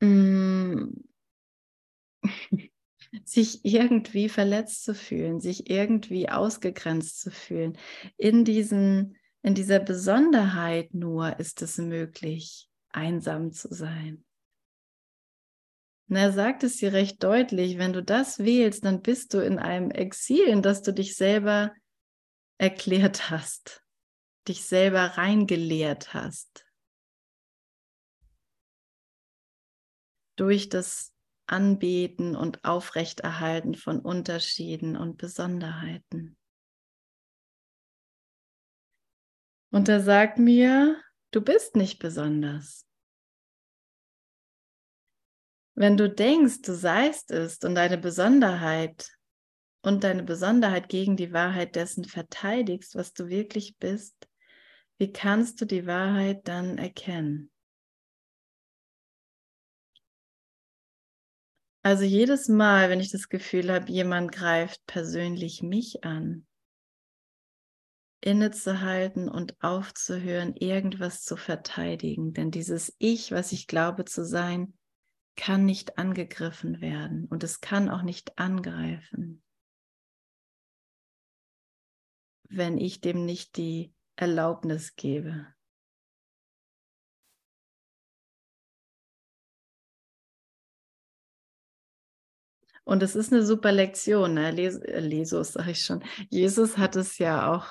mh, 0.00 0.06
mm, 0.08 1.04
sich 3.24 3.64
irgendwie 3.64 4.28
verletzt 4.28 4.84
zu 4.84 4.94
fühlen, 4.94 5.40
sich 5.40 5.70
irgendwie 5.70 6.28
ausgegrenzt 6.28 7.20
zu 7.20 7.30
fühlen. 7.30 7.76
In, 8.16 8.44
diesen, 8.44 9.16
in 9.42 9.54
dieser 9.54 9.80
Besonderheit 9.80 10.94
nur 10.94 11.38
ist 11.38 11.62
es 11.62 11.78
möglich, 11.78 12.68
einsam 12.90 13.52
zu 13.52 13.72
sein. 13.72 14.24
Und 16.08 16.16
er 16.16 16.32
sagt 16.32 16.62
es 16.62 16.76
dir 16.76 16.92
recht 16.92 17.22
deutlich, 17.22 17.78
wenn 17.78 17.92
du 17.92 18.02
das 18.02 18.38
wählst, 18.38 18.84
dann 18.84 19.00
bist 19.00 19.32
du 19.34 19.38
in 19.38 19.58
einem 19.58 19.90
Exil, 19.90 20.44
in 20.44 20.60
das 20.60 20.82
du 20.82 20.92
dich 20.92 21.16
selber 21.16 21.72
erklärt 22.58 23.30
hast, 23.30 23.81
dich 24.48 24.64
selber 24.64 25.18
reingelehrt 25.18 26.14
hast. 26.14 26.66
Durch 30.36 30.68
das 30.68 31.12
Anbeten 31.46 32.34
und 32.34 32.64
Aufrechterhalten 32.64 33.74
von 33.74 34.00
Unterschieden 34.00 34.96
und 34.96 35.18
Besonderheiten. 35.18 36.36
Und 39.70 39.88
er 39.88 40.00
sagt 40.00 40.38
mir, 40.38 41.02
Du 41.32 41.40
bist 41.40 41.76
nicht 41.76 41.98
besonders. 41.98 42.86
Wenn 45.74 45.96
du 45.96 46.10
denkst, 46.10 46.60
du 46.60 46.74
seist 46.74 47.30
es 47.30 47.58
und 47.60 47.74
deine 47.74 47.96
Besonderheit 47.96 49.10
und 49.80 50.04
deine 50.04 50.24
Besonderheit 50.24 50.90
gegen 50.90 51.16
die 51.16 51.32
Wahrheit 51.32 51.74
dessen 51.74 52.04
verteidigst, 52.04 52.94
was 52.94 53.14
du 53.14 53.28
wirklich 53.28 53.78
bist, 53.78 54.28
wie 55.02 55.10
kannst 55.10 55.60
du 55.60 55.64
die 55.64 55.84
Wahrheit 55.84 56.46
dann 56.46 56.78
erkennen? 56.78 57.50
Also 61.82 62.04
jedes 62.04 62.46
Mal, 62.48 62.88
wenn 62.88 63.00
ich 63.00 63.10
das 63.10 63.28
Gefühl 63.28 63.72
habe, 63.72 63.90
jemand 63.90 64.30
greift 64.30 64.86
persönlich 64.86 65.60
mich 65.60 66.04
an, 66.04 66.46
innezuhalten 68.20 69.28
und 69.28 69.60
aufzuhören, 69.60 70.54
irgendwas 70.54 71.24
zu 71.24 71.36
verteidigen. 71.36 72.32
Denn 72.32 72.52
dieses 72.52 72.94
Ich, 72.98 73.32
was 73.32 73.50
ich 73.50 73.66
glaube 73.66 74.04
zu 74.04 74.24
sein, 74.24 74.72
kann 75.34 75.64
nicht 75.64 75.98
angegriffen 75.98 76.80
werden 76.80 77.24
und 77.24 77.42
es 77.42 77.60
kann 77.60 77.88
auch 77.88 78.02
nicht 78.02 78.38
angreifen, 78.38 79.42
wenn 82.48 82.78
ich 82.78 83.00
dem 83.00 83.24
nicht 83.24 83.56
die 83.56 83.92
Erlaubnis 84.16 84.96
gebe. 84.96 85.46
Und 92.84 93.02
es 93.02 93.14
ist 93.14 93.32
eine 93.32 93.44
super 93.44 93.72
Lektion. 93.72 94.34
Ne? 94.34 94.50
Jesus, 94.50 95.52
sage 95.52 95.70
ich 95.70 95.84
schon. 95.84 96.02
Jesus 96.30 96.78
hat 96.78 96.96
es 96.96 97.18
ja 97.18 97.54
auch 97.54 97.66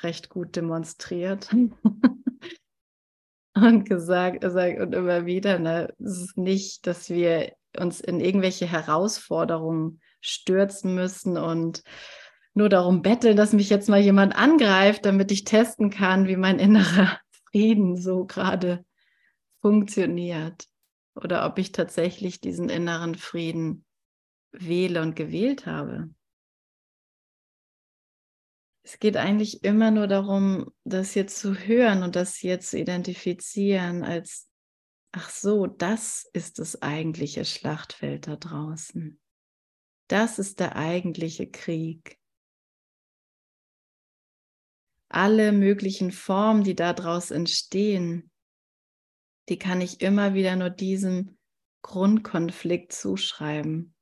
recht 0.00 0.28
gut 0.28 0.56
demonstriert 0.56 1.48
und 3.54 3.88
gesagt, 3.88 4.42
sagt 4.42 4.80
und 4.80 4.94
immer 4.94 5.26
wieder, 5.26 5.58
ne, 5.58 5.94
es 5.98 6.18
ist 6.18 6.36
nicht, 6.36 6.86
dass 6.86 7.08
wir 7.08 7.52
uns 7.78 8.00
in 8.00 8.20
irgendwelche 8.20 8.66
Herausforderungen 8.66 10.00
stürzen 10.20 10.94
müssen 10.94 11.36
und 11.36 11.82
nur 12.54 12.68
darum 12.68 13.02
betteln, 13.02 13.36
dass 13.36 13.52
mich 13.52 13.70
jetzt 13.70 13.88
mal 13.88 14.00
jemand 14.00 14.36
angreift, 14.36 15.06
damit 15.06 15.30
ich 15.32 15.44
testen 15.44 15.90
kann, 15.90 16.28
wie 16.28 16.36
mein 16.36 16.58
innerer 16.58 17.18
Frieden 17.50 17.96
so 17.96 18.24
gerade 18.24 18.84
funktioniert 19.60 20.68
oder 21.14 21.46
ob 21.46 21.58
ich 21.58 21.72
tatsächlich 21.72 22.40
diesen 22.40 22.68
inneren 22.68 23.14
Frieden 23.14 23.84
wähle 24.52 25.02
und 25.02 25.16
gewählt 25.16 25.66
habe. 25.66 26.10
Es 28.84 28.98
geht 28.98 29.16
eigentlich 29.16 29.62
immer 29.62 29.90
nur 29.90 30.08
darum, 30.08 30.72
das 30.84 31.12
hier 31.12 31.28
zu 31.28 31.54
hören 31.54 32.02
und 32.02 32.16
das 32.16 32.34
hier 32.34 32.58
zu 32.58 32.78
identifizieren 32.78 34.02
als, 34.02 34.48
ach 35.12 35.30
so, 35.30 35.66
das 35.66 36.28
ist 36.32 36.58
das 36.58 36.82
eigentliche 36.82 37.44
Schlachtfeld 37.44 38.26
da 38.26 38.36
draußen. 38.36 39.20
Das 40.08 40.38
ist 40.38 40.58
der 40.58 40.74
eigentliche 40.76 41.48
Krieg. 41.48 42.18
Alle 45.14 45.52
möglichen 45.52 46.10
Formen, 46.10 46.64
die 46.64 46.74
daraus 46.74 47.30
entstehen, 47.30 48.30
die 49.50 49.58
kann 49.58 49.82
ich 49.82 50.00
immer 50.00 50.32
wieder 50.32 50.56
nur 50.56 50.70
diesem 50.70 51.36
Grundkonflikt 51.82 52.92
zuschreiben 52.92 53.94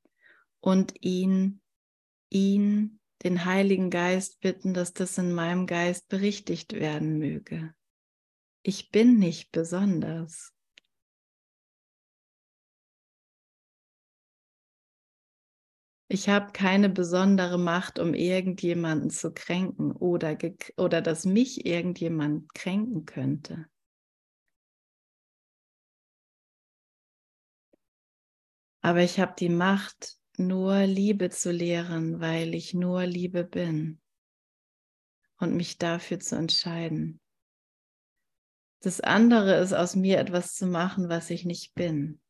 und 0.60 0.94
ihn, 1.02 1.62
ihn 2.28 3.00
den 3.24 3.44
Heiligen 3.44 3.90
Geist 3.90 4.38
bitten, 4.38 4.72
dass 4.72 4.92
das 4.92 5.18
in 5.18 5.32
meinem 5.32 5.66
Geist 5.66 6.08
berichtigt 6.08 6.74
werden 6.74 7.18
möge. 7.18 7.74
Ich 8.62 8.90
bin 8.90 9.18
nicht 9.18 9.50
besonders. 9.50 10.52
Ich 16.12 16.28
habe 16.28 16.50
keine 16.50 16.88
besondere 16.88 17.56
Macht, 17.56 18.00
um 18.00 18.14
irgendjemanden 18.14 19.10
zu 19.10 19.32
kränken 19.32 19.92
oder, 19.92 20.36
oder 20.76 21.02
dass 21.02 21.24
mich 21.24 21.64
irgendjemand 21.64 22.52
kränken 22.52 23.06
könnte. 23.06 23.66
Aber 28.80 29.02
ich 29.02 29.20
habe 29.20 29.34
die 29.38 29.50
Macht, 29.50 30.16
nur 30.36 30.78
Liebe 30.80 31.30
zu 31.30 31.52
lehren, 31.52 32.18
weil 32.18 32.56
ich 32.56 32.74
nur 32.74 33.06
Liebe 33.06 33.44
bin 33.44 34.00
und 35.38 35.54
mich 35.54 35.78
dafür 35.78 36.18
zu 36.18 36.34
entscheiden. 36.34 37.20
Das 38.80 39.00
andere 39.00 39.60
ist 39.60 39.74
aus 39.74 39.94
mir 39.94 40.18
etwas 40.18 40.56
zu 40.56 40.66
machen, 40.66 41.08
was 41.08 41.30
ich 41.30 41.44
nicht 41.44 41.74
bin. 41.74 42.20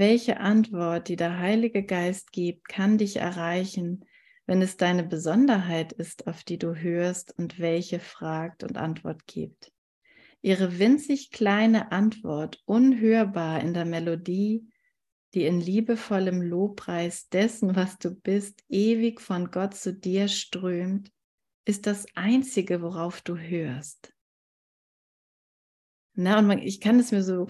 Welche 0.00 0.40
Antwort, 0.40 1.08
die 1.08 1.16
der 1.16 1.38
Heilige 1.38 1.84
Geist 1.84 2.32
gibt, 2.32 2.66
kann 2.68 2.96
dich 2.96 3.16
erreichen, 3.16 4.06
wenn 4.46 4.62
es 4.62 4.78
deine 4.78 5.04
Besonderheit 5.04 5.92
ist, 5.92 6.26
auf 6.26 6.42
die 6.42 6.56
du 6.56 6.74
hörst 6.74 7.36
und 7.36 7.58
welche 7.58 8.00
fragt 8.00 8.64
und 8.64 8.78
Antwort 8.78 9.26
gibt? 9.26 9.72
ihre 10.42 10.78
winzig 10.78 11.30
kleine 11.30 11.92
Antwort 11.92 12.62
unhörbar 12.64 13.60
in 13.60 13.74
der 13.74 13.84
Melodie, 13.84 14.66
die 15.34 15.44
in 15.44 15.60
liebevollem 15.60 16.40
Lobpreis 16.40 17.28
dessen, 17.28 17.76
was 17.76 17.98
du 17.98 18.14
bist, 18.14 18.64
ewig 18.68 19.20
von 19.20 19.50
Gott 19.50 19.74
zu 19.74 19.92
dir 19.92 20.28
strömt, 20.28 21.12
ist 21.66 21.86
das 21.86 22.06
Einzige, 22.14 22.82
worauf 22.82 23.20
du 23.20 23.36
hörst. 23.36 24.14
Na, 26.14 26.38
und 26.38 26.46
man, 26.46 26.58
ich 26.58 26.80
kann 26.80 26.98
es 26.98 27.12
mir 27.12 27.22
so 27.22 27.46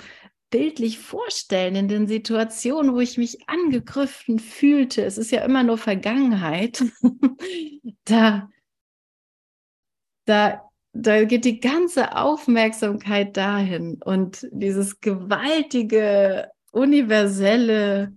bildlich 0.50 0.98
vorstellen 0.98 1.76
in 1.76 1.88
den 1.88 2.06
Situationen, 2.08 2.94
wo 2.94 3.00
ich 3.00 3.18
mich 3.18 3.48
angegriffen 3.48 4.38
fühlte. 4.38 5.04
Es 5.04 5.18
ist 5.18 5.30
ja 5.30 5.44
immer 5.44 5.62
nur 5.62 5.78
Vergangenheit. 5.78 6.84
da, 8.04 8.48
da 10.26 10.70
da 10.92 11.24
geht 11.24 11.44
die 11.44 11.60
ganze 11.60 12.16
Aufmerksamkeit 12.16 13.36
dahin 13.36 14.00
und 14.02 14.48
dieses 14.50 15.00
gewaltige, 15.00 16.50
universelle, 16.72 18.12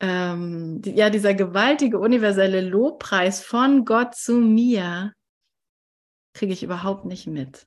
ähm, 0.00 0.82
ja, 0.84 1.10
dieser 1.10 1.34
gewaltige, 1.34 1.98
universelle 1.98 2.60
Lobpreis 2.60 3.42
von 3.42 3.84
Gott 3.84 4.14
zu 4.14 4.34
mir 4.34 5.12
kriege 6.32 6.52
ich 6.52 6.62
überhaupt 6.62 7.06
nicht 7.06 7.26
mit. 7.26 7.66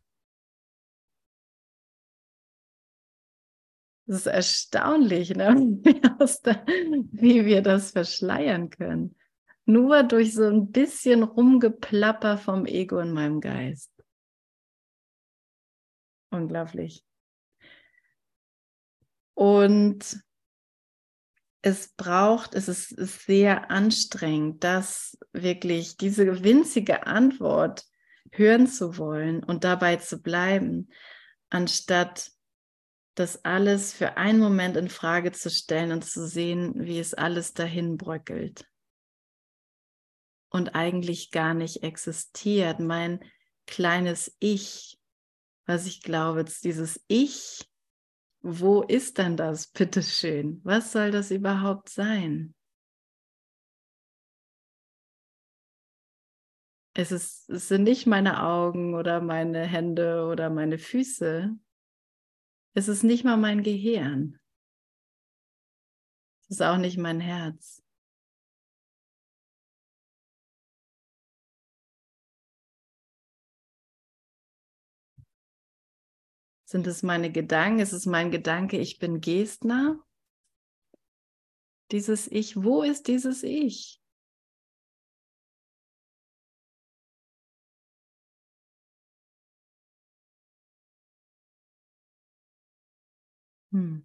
Das 4.05 4.17
ist 4.17 4.25
erstaunlich, 4.27 5.35
ne? 5.35 5.55
wie 7.11 7.45
wir 7.45 7.61
das 7.61 7.91
verschleiern 7.91 8.69
können. 8.69 9.15
Nur 9.65 10.03
durch 10.03 10.33
so 10.33 10.45
ein 10.45 10.71
bisschen 10.71 11.23
Rumgeplapper 11.23 12.37
vom 12.37 12.65
Ego 12.65 12.99
in 12.99 13.13
meinem 13.13 13.39
Geist. 13.39 13.91
Unglaublich. 16.31 17.05
Und 19.35 20.19
es 21.61 21.93
braucht, 21.95 22.55
es 22.55 22.67
ist, 22.67 22.91
ist 22.91 23.25
sehr 23.25 23.71
anstrengend, 23.71 24.63
das 24.65 25.17
wirklich, 25.31 25.95
diese 25.95 26.43
winzige 26.43 27.07
Antwort 27.07 27.85
hören 28.31 28.67
zu 28.67 28.97
wollen 28.97 29.43
und 29.43 29.63
dabei 29.63 29.95
zu 29.95 30.21
bleiben, 30.21 30.89
anstatt 31.49 32.32
das 33.15 33.45
alles 33.45 33.93
für 33.93 34.17
einen 34.17 34.39
Moment 34.39 34.75
in 34.75 34.89
Frage 34.89 35.31
zu 35.31 35.49
stellen 35.49 35.91
und 35.91 36.03
zu 36.03 36.27
sehen, 36.27 36.73
wie 36.75 36.99
es 36.99 37.13
alles 37.13 37.53
dahin 37.53 37.97
bröckelt 37.97 38.67
und 40.49 40.75
eigentlich 40.75 41.31
gar 41.31 41.53
nicht 41.53 41.83
existiert. 41.83 42.79
Mein 42.79 43.19
kleines 43.65 44.35
Ich 44.39 44.99
was 45.65 45.85
ich 45.85 46.01
glaube, 46.01 46.43
dieses 46.45 47.03
Ich, 47.07 47.69
wo 48.41 48.81
ist 48.81 49.19
dann 49.19 49.37
das, 49.37 49.67
bitteschön? 49.67 50.59
Was 50.63 50.91
soll 50.91 51.11
das 51.11 51.31
überhaupt 51.31 51.89
sein? 51.89 52.53
Es, 56.95 57.11
ist, 57.11 57.49
es 57.49 57.69
sind 57.69 57.83
nicht 57.83 58.05
meine 58.05 58.43
Augen 58.43 58.93
oder 58.93 59.19
meine 59.21 59.65
Hände 59.65 60.27
oder 60.27 60.49
meine 60.49 60.77
Füße. 60.77 61.57
Es 62.75 62.87
ist 62.87 63.03
nicht 63.03 63.23
mal 63.23 63.37
mein 63.37 63.61
Gehirn. 63.61 64.39
Es 66.41 66.49
ist 66.57 66.61
auch 66.61 66.77
nicht 66.77 66.97
mein 66.97 67.19
Herz. 67.19 67.83
Sind 76.65 76.87
es 76.87 77.03
meine 77.03 77.31
Gedanken? 77.31 77.79
Ist 77.79 77.93
es 77.93 78.07
mein 78.07 78.31
Gedanke, 78.31 78.79
ich 78.79 78.97
bin 78.97 79.21
Gestner? 79.21 80.03
Dieses 81.91 82.27
Ich, 82.27 82.63
wo 82.63 82.81
ist 82.81 83.07
dieses 83.07 83.43
Ich? 83.43 84.02
Hm. 93.73 94.03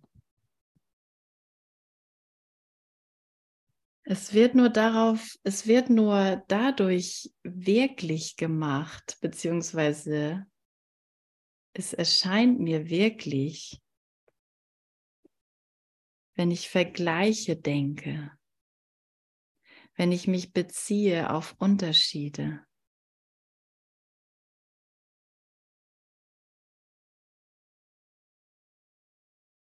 Es 4.05 4.33
wird 4.33 4.55
nur 4.55 4.71
darauf, 4.71 5.37
es 5.43 5.67
wird 5.67 5.91
nur 5.91 6.43
dadurch 6.49 7.31
wirklich 7.43 8.37
gemacht, 8.37 9.19
beziehungsweise 9.21 10.47
es 11.75 11.93
erscheint 11.93 12.59
mir 12.59 12.89
wirklich, 12.89 13.83
wenn 16.35 16.51
ich 16.51 16.71
Vergleiche 16.71 17.57
denke, 17.57 18.33
wenn 19.97 20.13
ich 20.13 20.27
mich 20.27 20.55
beziehe 20.55 21.31
auf 21.31 21.55
Unterschiede. 21.59 22.67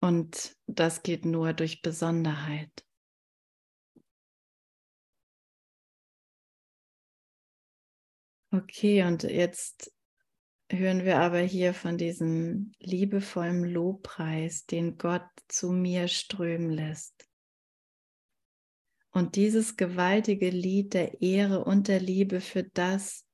Und 0.08 0.56
das 0.66 1.02
geht 1.02 1.26
nur 1.26 1.52
durch 1.52 1.82
Besonderheit. 1.82 2.72
Okay, 8.50 9.02
und 9.02 9.24
jetzt 9.24 9.92
hören 10.70 11.04
wir 11.04 11.18
aber 11.18 11.40
hier 11.40 11.74
von 11.74 11.98
diesem 11.98 12.72
liebevollen 12.78 13.64
Lobpreis, 13.64 14.64
den 14.64 14.96
Gott 14.96 15.28
zu 15.46 15.72
mir 15.72 16.08
strömen 16.08 16.70
lässt. 16.70 17.28
Und 19.10 19.36
dieses 19.36 19.76
gewaltige 19.76 20.48
Lied 20.48 20.94
der 20.94 21.20
Ehre 21.20 21.66
und 21.66 21.86
der 21.86 22.00
Liebe 22.00 22.40
für 22.40 22.62
das, 22.64 23.26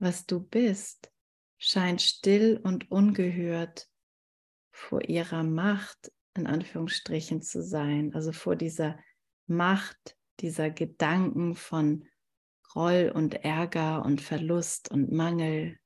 was 0.00 0.26
du 0.26 0.40
bist, 0.40 1.12
scheint 1.58 2.02
still 2.02 2.60
und 2.60 2.90
ungehört 2.90 3.88
vor 4.78 5.06
ihrer 5.08 5.42
Macht, 5.42 6.12
in 6.34 6.46
Anführungsstrichen, 6.46 7.42
zu 7.42 7.62
sein, 7.62 8.14
also 8.14 8.32
vor 8.32 8.54
dieser 8.56 8.98
Macht 9.46 10.16
dieser 10.40 10.70
Gedanken 10.70 11.56
von 11.56 12.06
Groll 12.62 13.10
und 13.12 13.44
Ärger 13.44 14.04
und 14.04 14.20
Verlust 14.20 14.90
und 14.90 15.10
Mangel. 15.10 15.78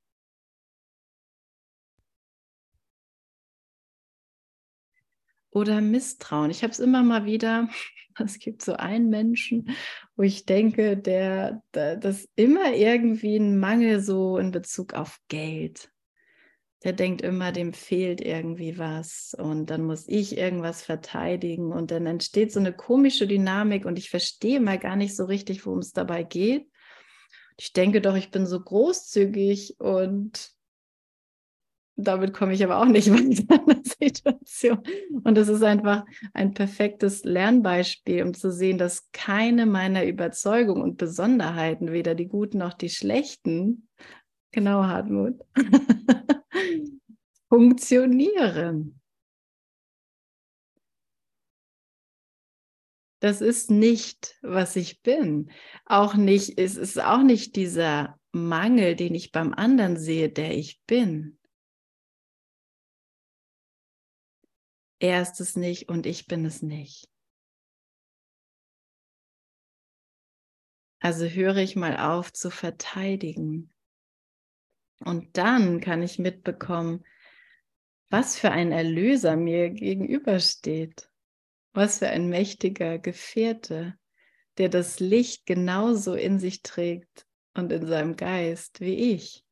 Oder 5.49 5.81
Misstrauen. 5.81 6.51
Ich 6.51 6.61
habe 6.63 6.71
es 6.71 6.79
immer 6.79 7.03
mal 7.03 7.25
wieder, 7.25 7.69
es 8.23 8.37
gibt 8.37 8.61
so 8.61 8.73
einen 8.73 9.09
Menschen, 9.09 9.75
wo 10.15 10.21
ich 10.21 10.45
denke, 10.45 10.97
der, 10.97 11.63
der 11.73 11.97
das 11.97 12.29
immer 12.35 12.73
irgendwie 12.73 13.37
ein 13.37 13.59
Mangel 13.59 14.01
so 14.01 14.37
in 14.37 14.51
Bezug 14.51 14.93
auf 14.93 15.19
Geld 15.29 15.92
der 16.83 16.93
denkt 16.93 17.21
immer, 17.21 17.51
dem 17.51 17.73
fehlt 17.73 18.19
irgendwie 18.19 18.77
was 18.77 19.35
und 19.37 19.67
dann 19.67 19.83
muss 19.83 20.07
ich 20.07 20.37
irgendwas 20.37 20.81
verteidigen 20.81 21.71
und 21.71 21.91
dann 21.91 22.05
entsteht 22.05 22.51
so 22.51 22.59
eine 22.59 22.73
komische 22.73 23.25
Dynamik 23.25 23.85
und 23.85 23.97
ich 23.97 24.09
verstehe 24.09 24.59
mal 24.59 24.77
gar 24.77 24.95
nicht 24.95 25.15
so 25.15 25.25
richtig, 25.25 25.65
worum 25.65 25.79
es 25.79 25.93
dabei 25.93 26.23
geht. 26.23 26.67
Ich 27.57 27.71
denke 27.71 28.01
doch, 28.01 28.15
ich 28.15 28.31
bin 28.31 28.45
so 28.45 28.59
großzügig 28.59 29.79
und 29.79 30.51
damit 31.95 32.33
komme 32.33 32.53
ich 32.53 32.63
aber 32.63 32.79
auch 32.79 32.85
nicht 32.85 33.09
weiter 33.11 33.61
in 33.61 33.65
der 33.67 33.81
Situation. 33.83 34.79
Und 35.23 35.37
es 35.37 35.47
ist 35.47 35.63
einfach 35.63 36.05
ein 36.33 36.53
perfektes 36.53 37.23
Lernbeispiel, 37.23 38.23
um 38.23 38.33
zu 38.33 38.51
sehen, 38.51 38.77
dass 38.77 39.11
keine 39.11 39.65
meiner 39.65 40.03
Überzeugungen 40.05 40.81
und 40.81 40.97
Besonderheiten, 40.97 41.91
weder 41.91 42.15
die 42.15 42.27
guten 42.27 42.57
noch 42.57 42.73
die 42.73 42.89
schlechten, 42.89 43.87
genau 44.53 44.83
Hartmut, 44.83 45.41
funktionieren. 47.49 49.01
Das 53.19 53.41
ist 53.41 53.71
nicht, 53.71 54.37
was 54.41 54.75
ich 54.75 55.01
bin. 55.01 55.49
Auch 55.85 56.15
nicht, 56.15 56.59
es 56.59 56.75
ist 56.75 56.99
auch 56.99 57.23
nicht 57.23 57.55
dieser 57.55 58.19
Mangel, 58.33 58.95
den 58.95 59.15
ich 59.15 59.31
beim 59.31 59.53
anderen 59.53 59.97
sehe, 59.97 60.29
der 60.29 60.57
ich 60.57 60.81
bin. 60.87 61.39
Er 64.99 65.21
ist 65.21 65.39
es 65.39 65.55
nicht 65.55 65.89
und 65.89 66.05
ich 66.05 66.27
bin 66.27 66.45
es 66.45 66.61
nicht. 66.61 67.09
Also 70.99 71.25
höre 71.25 71.57
ich 71.57 71.75
mal 71.75 71.97
auf 71.97 72.31
zu 72.31 72.49
verteidigen. 72.49 73.73
Und 75.03 75.37
dann 75.37 75.81
kann 75.81 76.01
ich 76.01 76.19
mitbekommen, 76.19 77.03
was 78.09 78.37
für 78.37 78.51
ein 78.51 78.71
Erlöser 78.71 79.35
mir 79.35 79.69
gegenübersteht. 79.69 81.09
Was 81.73 81.99
für 81.99 82.09
ein 82.09 82.29
mächtiger 82.29 82.99
Gefährte, 82.99 83.97
der 84.59 84.69
das 84.69 84.99
Licht 84.99 85.47
genauso 85.47 86.13
in 86.13 86.37
sich 86.37 86.61
trägt 86.61 87.25
und 87.55 87.71
in 87.71 87.87
seinem 87.87 88.15
Geist 88.15 88.79
wie 88.79 89.13
ich. 89.13 89.43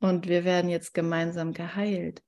Und 0.00 0.28
wir 0.28 0.44
werden 0.44 0.68
jetzt 0.68 0.92
gemeinsam 0.92 1.54
geheilt. 1.54 2.22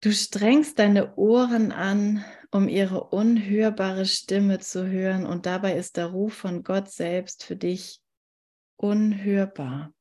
Du 0.00 0.12
strengst 0.12 0.80
deine 0.80 1.14
Ohren 1.16 1.70
an, 1.70 2.24
um 2.50 2.68
ihre 2.68 3.04
unhörbare 3.04 4.06
Stimme 4.06 4.58
zu 4.58 4.88
hören, 4.88 5.24
und 5.24 5.46
dabei 5.46 5.76
ist 5.76 5.96
der 5.96 6.06
Ruf 6.06 6.34
von 6.34 6.64
Gott 6.64 6.90
selbst 6.90 7.44
für 7.44 7.56
dich 7.56 8.00
unhörbar. 8.76 9.92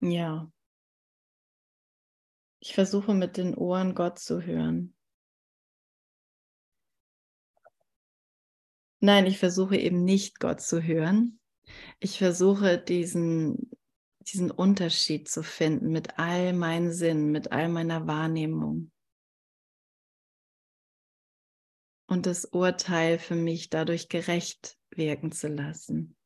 Ja. 0.00 0.50
Ich 2.60 2.74
versuche 2.74 3.14
mit 3.14 3.36
den 3.36 3.54
Ohren 3.54 3.94
Gott 3.94 4.18
zu 4.18 4.42
hören. 4.42 4.94
Nein, 9.00 9.26
ich 9.26 9.38
versuche 9.38 9.76
eben 9.76 10.04
nicht 10.04 10.40
Gott 10.40 10.62
zu 10.62 10.82
hören. 10.82 11.38
Ich 12.00 12.18
versuche 12.18 12.78
diesen, 12.78 13.70
diesen 14.20 14.50
Unterschied 14.50 15.28
zu 15.28 15.42
finden 15.42 15.90
mit 15.90 16.18
all 16.18 16.54
meinen 16.54 16.92
Sinnen, 16.92 17.30
mit 17.30 17.52
all 17.52 17.68
meiner 17.68 18.06
Wahrnehmung. 18.06 18.90
Und 22.06 22.26
das 22.26 22.46
Urteil 22.46 23.18
für 23.18 23.34
mich 23.34 23.70
dadurch 23.70 24.08
gerecht 24.08 24.78
wirken 24.96 25.32
zu 25.32 25.48
lassen. 25.48 26.16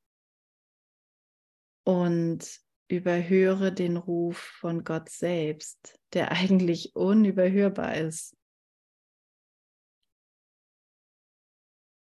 Und 1.84 2.60
überhöre 2.88 3.72
den 3.72 3.96
Ruf 3.96 4.38
von 4.38 4.84
Gott 4.84 5.08
selbst, 5.08 5.98
der 6.12 6.32
eigentlich 6.32 6.94
unüberhörbar 6.94 7.96
ist. 7.96 8.36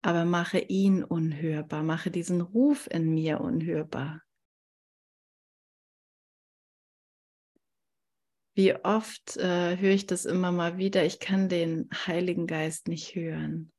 Aber 0.04 0.24
mache 0.24 0.60
ihn 0.60 1.04
unhörbar, 1.04 1.84
mache 1.84 2.12
diesen 2.12 2.40
Ruf 2.42 2.88
in 2.90 3.14
mir 3.14 3.42
unhörbar. 3.42 4.22
Wie 8.56 8.74
oft 8.74 9.38
äh, 9.38 9.78
höre 9.78 9.94
ich 9.94 10.08
das 10.08 10.26
immer 10.26 10.52
mal 10.52 10.78
wieder, 10.78 11.06
ich 11.06 11.20
kann 11.20 11.50
den 11.50 11.90
Heiligen 12.08 12.48
Geist 12.48 12.88
nicht 12.88 13.14
hören. 13.14 13.72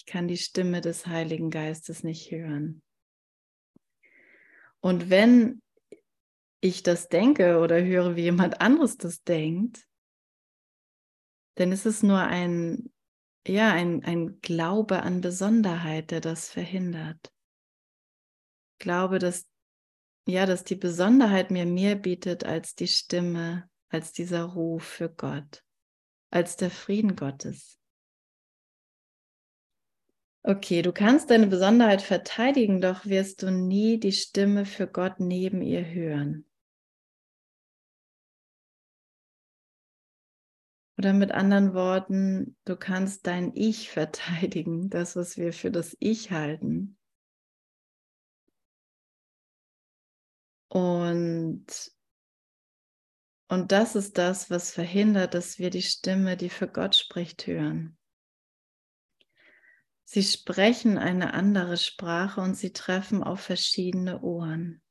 Ich 0.00 0.06
kann 0.06 0.28
die 0.28 0.38
Stimme 0.38 0.80
des 0.80 1.06
Heiligen 1.06 1.50
Geistes 1.50 2.04
nicht 2.04 2.30
hören. 2.30 2.80
Und 4.80 5.10
wenn 5.10 5.60
ich 6.62 6.82
das 6.82 7.10
denke 7.10 7.58
oder 7.58 7.84
höre, 7.84 8.16
wie 8.16 8.22
jemand 8.22 8.62
anderes 8.62 8.96
das 8.96 9.22
denkt, 9.24 9.86
dann 11.56 11.70
ist 11.70 11.84
es 11.84 12.02
nur 12.02 12.18
ein, 12.18 12.90
ja, 13.46 13.74
ein, 13.74 14.02
ein 14.02 14.40
Glaube 14.40 15.02
an 15.02 15.20
Besonderheit, 15.20 16.12
der 16.12 16.22
das 16.22 16.48
verhindert. 16.48 17.30
Glaube, 18.78 19.18
dass, 19.18 19.46
ja, 20.26 20.46
dass 20.46 20.64
die 20.64 20.76
Besonderheit 20.76 21.50
mir 21.50 21.66
mehr 21.66 21.94
bietet 21.94 22.44
als 22.44 22.74
die 22.74 22.88
Stimme, 22.88 23.68
als 23.90 24.12
dieser 24.12 24.44
Ruf 24.44 24.82
für 24.82 25.10
Gott, 25.10 25.62
als 26.30 26.56
der 26.56 26.70
Frieden 26.70 27.16
Gottes. 27.16 27.79
Okay, 30.42 30.80
du 30.80 30.92
kannst 30.92 31.28
deine 31.28 31.46
Besonderheit 31.48 32.00
verteidigen, 32.00 32.80
doch 32.80 33.04
wirst 33.04 33.42
du 33.42 33.50
nie 33.50 34.00
die 34.00 34.12
Stimme 34.12 34.64
für 34.64 34.86
Gott 34.86 35.20
neben 35.20 35.60
ihr 35.60 35.84
hören. 35.84 36.46
Oder 40.96 41.12
mit 41.12 41.32
anderen 41.32 41.74
Worten, 41.74 42.56
du 42.64 42.76
kannst 42.76 43.26
dein 43.26 43.54
Ich 43.54 43.90
verteidigen, 43.92 44.88
das, 44.88 45.14
was 45.14 45.36
wir 45.36 45.52
für 45.52 45.70
das 45.70 45.94
Ich 46.00 46.30
halten. 46.30 46.96
Und, 50.68 51.66
und 53.48 53.72
das 53.72 53.94
ist 53.94 54.16
das, 54.16 54.48
was 54.48 54.72
verhindert, 54.72 55.34
dass 55.34 55.58
wir 55.58 55.68
die 55.68 55.82
Stimme, 55.82 56.36
die 56.38 56.48
für 56.48 56.68
Gott 56.68 56.96
spricht, 56.96 57.46
hören. 57.46 57.99
Sie 60.12 60.24
sprechen 60.24 60.98
eine 60.98 61.34
andere 61.34 61.76
Sprache 61.76 62.40
und 62.40 62.56
sie 62.56 62.72
treffen 62.72 63.22
auf 63.22 63.42
verschiedene 63.42 64.22
Ohren. 64.22 64.82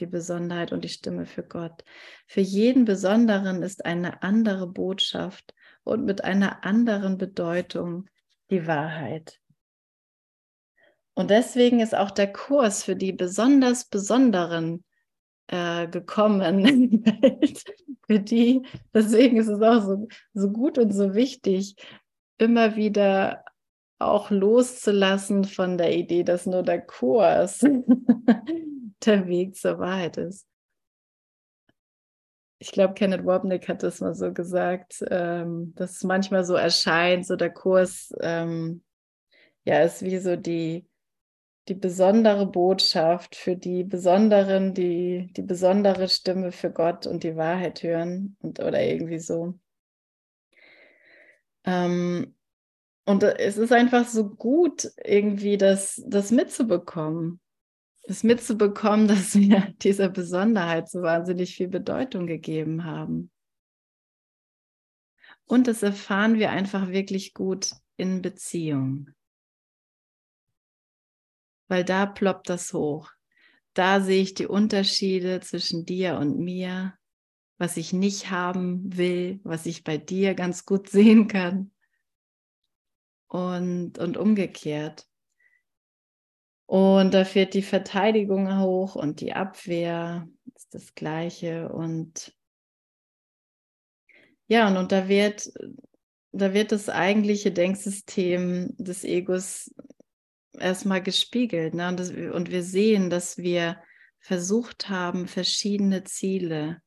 Die 0.00 0.06
Besonderheit 0.06 0.72
und 0.72 0.82
die 0.82 0.88
Stimme 0.88 1.24
für 1.24 1.44
Gott. 1.44 1.84
Für 2.26 2.40
jeden 2.40 2.84
Besonderen 2.84 3.62
ist 3.62 3.84
eine 3.84 4.24
andere 4.24 4.66
Botschaft 4.66 5.54
und 5.84 6.04
mit 6.04 6.24
einer 6.24 6.64
anderen 6.64 7.16
Bedeutung 7.16 8.08
die 8.50 8.66
Wahrheit. 8.66 9.38
Und 11.14 11.30
deswegen 11.30 11.78
ist 11.78 11.94
auch 11.94 12.10
der 12.10 12.32
Kurs 12.32 12.82
für 12.82 12.96
die 12.96 13.12
besonders 13.12 13.84
Besonderen 13.84 14.82
äh, 15.46 15.86
gekommen 15.86 17.04
für 18.04 18.18
die, 18.18 18.62
deswegen 18.92 19.36
ist 19.36 19.46
es 19.46 19.62
auch 19.62 19.84
so, 19.84 20.08
so 20.34 20.50
gut 20.50 20.76
und 20.76 20.90
so 20.90 21.14
wichtig, 21.14 21.76
immer 22.36 22.74
wieder 22.74 23.44
auch 24.00 24.30
loszulassen 24.30 25.44
von 25.44 25.78
der 25.78 25.94
Idee, 25.94 26.24
dass 26.24 26.46
nur 26.46 26.62
der 26.62 26.80
Kurs 26.80 27.60
der 29.04 29.26
Weg 29.26 29.56
zur 29.56 29.78
Wahrheit 29.78 30.16
ist. 30.16 30.46
Ich 32.58 32.72
glaube, 32.72 32.94
Kenneth 32.94 33.24
Wobnick 33.24 33.68
hat 33.68 33.82
das 33.82 34.00
mal 34.00 34.14
so 34.14 34.32
gesagt, 34.32 35.02
ähm, 35.10 35.72
dass 35.76 35.92
es 35.92 36.04
manchmal 36.04 36.44
so 36.44 36.54
erscheint, 36.54 37.26
so 37.26 37.36
der 37.36 37.50
Kurs 37.50 38.14
ähm, 38.20 38.82
ja 39.64 39.82
ist 39.82 40.02
wie 40.02 40.18
so 40.18 40.36
die, 40.36 40.86
die 41.68 41.74
besondere 41.74 42.46
Botschaft 42.46 43.36
für 43.36 43.56
die 43.56 43.84
besonderen, 43.84 44.74
die 44.74 45.30
die 45.32 45.42
besondere 45.42 46.08
Stimme 46.08 46.52
für 46.52 46.70
Gott 46.70 47.06
und 47.06 47.22
die 47.22 47.36
Wahrheit 47.36 47.82
hören 47.82 48.36
und 48.40 48.60
oder 48.60 48.82
irgendwie 48.82 49.20
so. 49.20 49.54
Ähm, 51.64 52.34
und 53.10 53.24
es 53.24 53.56
ist 53.56 53.72
einfach 53.72 54.06
so 54.06 54.28
gut, 54.28 54.88
irgendwie 55.04 55.58
das, 55.58 56.00
das 56.06 56.30
mitzubekommen. 56.30 57.40
Das 58.04 58.22
mitzubekommen, 58.22 59.08
dass 59.08 59.34
wir 59.34 59.74
dieser 59.82 60.08
Besonderheit 60.08 60.88
so 60.88 61.02
wahnsinnig 61.02 61.56
viel 61.56 61.66
Bedeutung 61.66 62.28
gegeben 62.28 62.84
haben. 62.84 63.32
Und 65.44 65.66
das 65.66 65.82
erfahren 65.82 66.38
wir 66.38 66.50
einfach 66.50 66.90
wirklich 66.90 67.34
gut 67.34 67.72
in 67.96 68.22
Beziehung. 68.22 69.10
Weil 71.66 71.84
da 71.84 72.06
ploppt 72.06 72.48
das 72.48 72.72
hoch. 72.72 73.10
Da 73.74 74.00
sehe 74.00 74.22
ich 74.22 74.34
die 74.34 74.46
Unterschiede 74.46 75.40
zwischen 75.40 75.84
dir 75.84 76.16
und 76.16 76.38
mir, 76.38 76.94
was 77.58 77.76
ich 77.76 77.92
nicht 77.92 78.30
haben 78.30 78.96
will, 78.96 79.40
was 79.42 79.66
ich 79.66 79.82
bei 79.82 79.98
dir 79.98 80.34
ganz 80.34 80.64
gut 80.64 80.88
sehen 80.90 81.26
kann 81.26 81.72
und, 83.30 83.98
und 83.98 84.16
umgekehrt. 84.16 85.06
Und 86.66 87.14
da 87.14 87.24
fährt 87.24 87.54
die 87.54 87.62
Verteidigung 87.62 88.60
hoch 88.60 88.94
und 88.94 89.20
die 89.20 89.32
Abwehr 89.32 90.28
ist 90.54 90.74
das 90.74 90.94
Gleiche. 90.94 91.68
Und 91.68 92.36
ja, 94.46 94.68
und, 94.68 94.76
und 94.76 94.92
da 94.92 95.08
wird, 95.08 95.50
da 96.32 96.52
wird 96.52 96.72
das 96.72 96.88
eigentliche 96.88 97.52
Denksystem 97.52 98.74
des 98.78 99.04
Egos 99.04 99.72
erstmal 100.52 101.02
gespiegelt. 101.02 101.74
Ne? 101.74 101.88
Und, 101.88 102.00
das, 102.00 102.10
und 102.10 102.50
wir 102.50 102.62
sehen, 102.62 103.10
dass 103.10 103.38
wir 103.38 103.80
versucht 104.18 104.88
haben, 104.88 105.28
verschiedene 105.28 106.04
Ziele 106.04 106.82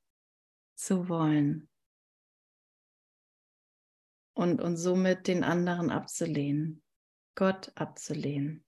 zu 0.75 1.09
wollen 1.09 1.69
und, 4.33 4.61
und 4.61 4.77
somit 4.77 5.27
den 5.27 5.43
anderen 5.43 5.89
abzulehnen, 5.89 6.81
Gott 7.35 7.71
abzulehnen. 7.75 8.63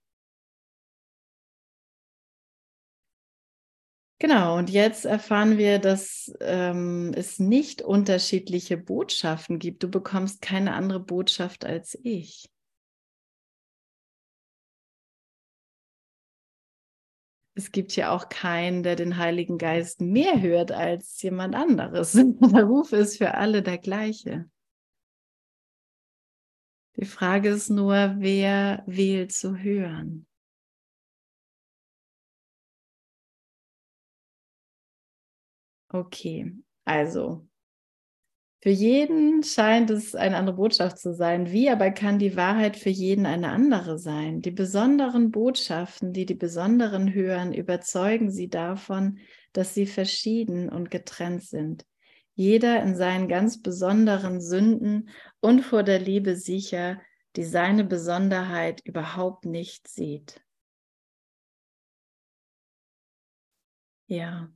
Genau, 4.18 4.56
und 4.56 4.70
jetzt 4.70 5.04
erfahren 5.04 5.58
wir, 5.58 5.78
dass 5.78 6.32
ähm, 6.40 7.12
es 7.14 7.38
nicht 7.38 7.82
unterschiedliche 7.82 8.78
Botschaften 8.78 9.58
gibt. 9.58 9.82
Du 9.82 9.90
bekommst 9.90 10.40
keine 10.40 10.72
andere 10.72 11.00
Botschaft 11.00 11.66
als 11.66 11.98
ich. 12.02 12.48
Es 17.54 17.72
gibt 17.72 17.94
ja 17.96 18.10
auch 18.10 18.28
keinen, 18.28 18.82
der 18.82 18.96
den 18.96 19.18
Heiligen 19.18 19.58
Geist 19.58 20.00
mehr 20.00 20.40
hört 20.40 20.72
als 20.72 21.20
jemand 21.22 21.54
anderes. 21.54 22.12
Der 22.52 22.64
Ruf 22.64 22.92
ist 22.92 23.18
für 23.18 23.34
alle 23.34 23.62
der 23.62 23.78
gleiche. 23.78 24.48
Die 26.96 27.04
Frage 27.04 27.50
ist 27.50 27.68
nur, 27.70 28.16
wer 28.18 28.82
wählt 28.86 29.32
zu 29.32 29.56
hören? 29.56 30.26
Okay, 35.92 36.52
also 36.84 37.46
für 38.62 38.70
jeden 38.70 39.42
scheint 39.42 39.90
es 39.90 40.14
eine 40.14 40.36
andere 40.36 40.56
Botschaft 40.56 40.98
zu 40.98 41.14
sein. 41.14 41.52
Wie 41.52 41.70
aber 41.70 41.90
kann 41.90 42.18
die 42.18 42.36
Wahrheit 42.36 42.76
für 42.76 42.90
jeden 42.90 43.26
eine 43.26 43.50
andere 43.50 43.98
sein? 43.98 44.40
Die 44.40 44.50
besonderen 44.50 45.30
Botschaften, 45.30 46.12
die 46.12 46.26
die 46.26 46.34
Besonderen 46.34 47.12
hören, 47.14 47.52
überzeugen 47.52 48.30
sie 48.30 48.48
davon, 48.48 49.18
dass 49.52 49.74
sie 49.74 49.86
verschieden 49.86 50.68
und 50.68 50.90
getrennt 50.90 51.44
sind 51.44 51.84
jeder 52.36 52.82
in 52.82 52.94
seinen 52.94 53.28
ganz 53.28 53.60
besonderen 53.60 54.40
Sünden 54.40 55.08
und 55.40 55.62
vor 55.62 55.82
der 55.82 55.98
Liebe 55.98 56.36
sicher, 56.36 57.00
die 57.34 57.44
seine 57.44 57.82
Besonderheit 57.82 58.82
überhaupt 58.84 59.46
nicht 59.46 59.88
sieht. 59.88 60.42
Ja, 64.06 64.50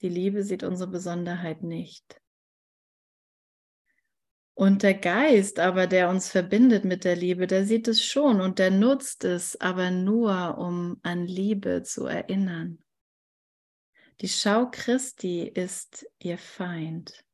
die 0.00 0.08
Liebe 0.08 0.42
sieht 0.42 0.62
unsere 0.62 0.90
Besonderheit 0.90 1.62
nicht. 1.62 2.20
Und 4.54 4.82
der 4.82 4.94
Geist 4.94 5.58
aber, 5.58 5.86
der 5.86 6.08
uns 6.08 6.28
verbindet 6.28 6.84
mit 6.84 7.04
der 7.04 7.16
Liebe, 7.16 7.46
der 7.46 7.64
sieht 7.66 7.86
es 7.86 8.04
schon 8.04 8.40
und 8.40 8.58
der 8.58 8.70
nutzt 8.70 9.24
es 9.24 9.60
aber 9.60 9.90
nur, 9.90 10.58
um 10.58 10.98
an 11.02 11.26
Liebe 11.26 11.82
zu 11.82 12.06
erinnern. 12.06 12.82
Die 14.20 14.28
Schau 14.28 14.68
Christi 14.70 15.44
ist 15.48 16.06
ihr 16.18 16.36
Feind, 16.36 17.24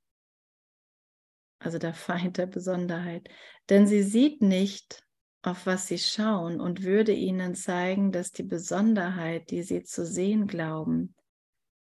also 1.59 1.78
der 1.78 1.95
Feind 1.95 2.39
der 2.39 2.47
Besonderheit, 2.47 3.28
denn 3.68 3.89
sie 3.89 4.05
sieht 4.05 4.41
nicht, 4.41 5.05
auf 5.43 5.66
was 5.66 5.89
sie 5.89 5.99
schauen 5.99 6.61
und 6.61 6.84
würde 6.84 7.12
ihnen 7.12 7.57
zeigen, 7.57 8.12
dass 8.12 8.30
die 8.30 8.45
Besonderheit, 8.45 9.51
die 9.51 9.64
sie 9.64 9.82
zu 9.82 10.07
sehen 10.07 10.47
glauben, 10.47 11.16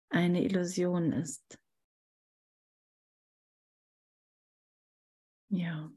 eine 0.10 0.42
Illusion 0.42 1.12
ist. 1.12 1.60
Ja. 5.50 5.92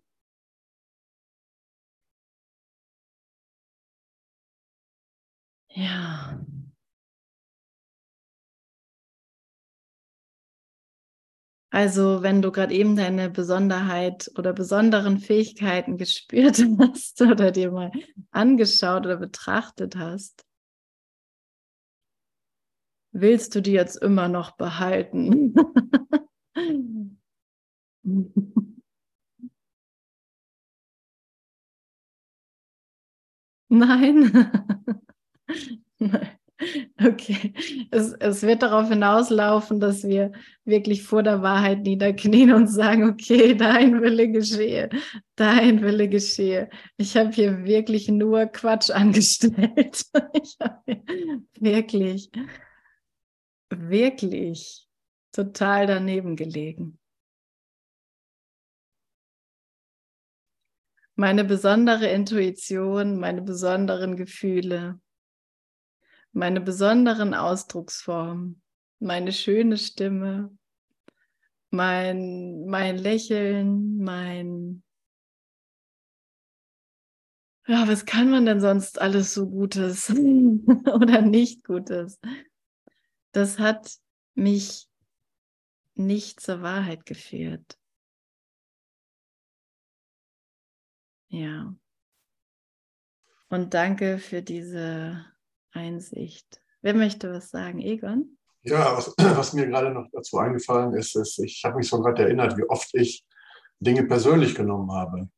Ja. 5.71 6.39
Also 11.77 12.23
wenn 12.23 12.41
du 12.41 12.53
gerade 12.53 12.73
eben 12.73 12.97
deine 12.97 13.29
Besonderheit 13.29 14.31
oder 14.39 14.55
besonderen 14.55 15.19
Fähigkeiten 15.19 15.99
gespürt 15.99 16.65
hast 16.79 17.21
oder 17.21 17.51
dir 17.51 17.71
mal 17.71 17.93
angeschaut 18.31 19.05
oder 19.05 19.19
betrachtet 19.19 19.95
hast, 19.95 20.47
willst 23.13 23.55
du 23.55 23.61
die 23.61 23.73
jetzt 23.73 23.97
immer 23.97 24.29
noch 24.29 24.53
behalten? 24.53 25.55
Nein. 33.69 34.33
Nein. 35.99 36.39
Okay, 37.03 37.53
es, 37.91 38.13
es 38.15 38.43
wird 38.43 38.63
darauf 38.63 38.89
hinauslaufen, 38.89 39.81
dass 39.81 40.05
wir 40.05 40.33
wirklich 40.65 41.03
vor 41.03 41.23
der 41.23 41.43
Wahrheit 41.43 41.83
niederknien 41.83 42.53
und 42.53 42.67
sagen, 42.69 43.09
okay, 43.09 43.55
dein 43.57 44.01
Wille 44.01 44.31
geschehe, 44.31 44.89
dein 45.37 45.83
Wille 45.83 46.09
geschehe. 46.09 46.71
Ich 46.97 47.17
habe 47.17 47.31
hier 47.31 47.65
wirklich 47.65 48.09
nur 48.09 48.47
Quatsch 48.47 48.91
angestellt. 48.95 50.05
Ich 50.33 50.57
habe 50.61 51.03
wirklich, 51.61 52.31
wirklich 53.71 54.87
total 55.33 55.87
daneben 55.87 56.37
gelegen. 56.37 56.99
Meine 61.19 61.45
besondere 61.45 62.09
Intuition, 62.09 63.19
meine 63.19 63.41
besonderen 63.41 64.17
Gefühle, 64.17 65.01
meine 66.37 66.61
besonderen 66.61 67.33
Ausdrucksformen, 67.33 68.61
meine 68.99 69.33
schöne 69.33 69.79
Stimme, 69.79 70.55
mein, 71.71 72.67
mein 72.67 72.99
Lächeln, 72.99 73.97
mein... 73.97 74.83
Ja, 77.67 77.89
was 77.89 78.05
kann 78.05 78.31
man 78.31 78.45
denn 78.45 78.61
sonst 78.61 79.01
alles 79.01 79.33
so 79.33 79.49
Gutes 79.49 80.11
oder 80.95 81.23
nicht 81.23 81.65
Gutes? 81.65 82.21
Das 83.33 83.59
hat 83.59 83.97
mich 84.35 84.89
nicht 85.95 86.41
zur 86.41 86.61
Wahrheit 86.61 87.07
geführt. 87.07 87.79
Ja. 91.29 91.75
Und 93.49 93.73
danke 93.73 94.19
für 94.19 94.43
diese 94.43 95.25
Einsicht. 95.77 96.61
Wer 96.83 96.95
möchte 96.95 97.33
was 97.33 97.51
sagen? 97.51 97.81
Egon? 97.81 98.39
Ja, 98.63 98.97
was, 98.97 99.15
was 99.19 99.53
mir 99.53 99.67
gerade 99.67 99.91
noch 99.91 100.09
dazu 100.13 100.39
eingefallen 100.39 100.95
ist, 100.95 101.15
ist, 101.17 101.39
ich 101.39 101.63
habe 101.65 101.77
mich 101.77 101.89
so 101.89 102.01
gerade 102.01 102.23
erinnert, 102.23 102.57
wie 102.57 102.69
oft 102.69 102.95
ich 102.95 103.25
Dinge 103.79 104.05
persönlich 104.05 104.55
genommen 104.55 104.91
habe. 104.91 105.29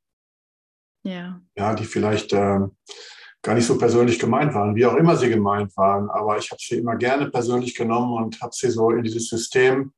Ja. 1.03 1.41
Ja, 1.57 1.74
die 1.74 1.84
vielleicht 1.84 2.32
äh, 2.32 2.61
gar 3.43 3.55
nicht 3.55 3.66
so 3.66 3.78
persönlich 3.78 4.18
gemeint 4.18 4.55
waren, 4.55 4.74
wie 4.74 4.86
auch 4.86 4.95
immer 4.95 5.16
sie 5.16 5.28
gemeint 5.28 5.76
waren. 5.76 6.11
Aber 6.11 6.39
ich 6.39 6.51
habe 6.51 6.61
sie 6.61 6.78
immer 6.78 6.97
gerne 6.97 7.30
persönlich 7.30 7.74
genommen 7.74 8.22
und 8.22 8.41
habe 8.41 8.53
sie 8.55 8.70
so 8.70 8.91
in 8.91 9.03
dieses 9.03 9.28
System, 9.28 9.93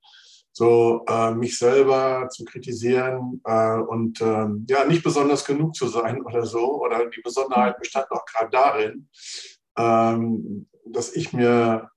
so 0.53 1.05
äh, 1.09 1.32
mich 1.32 1.59
selber 1.59 2.28
zu 2.30 2.45
kritisieren 2.45 3.41
äh, 3.45 3.78
und 3.78 4.20
äh, 4.20 4.47
ja, 4.68 4.84
nicht 4.86 5.03
besonders 5.03 5.45
genug 5.45 5.74
zu 5.74 5.88
sein 5.88 6.22
oder 6.22 6.45
so. 6.45 6.82
Oder 6.82 7.09
die 7.09 7.22
Besonderheit 7.22 7.78
bestand 7.78 8.11
auch 8.11 8.24
gerade 8.24 8.51
darin, 8.51 9.09
ähm, 9.81 10.66
dass 10.85 11.14
ich 11.14 11.33
mir 11.33 11.91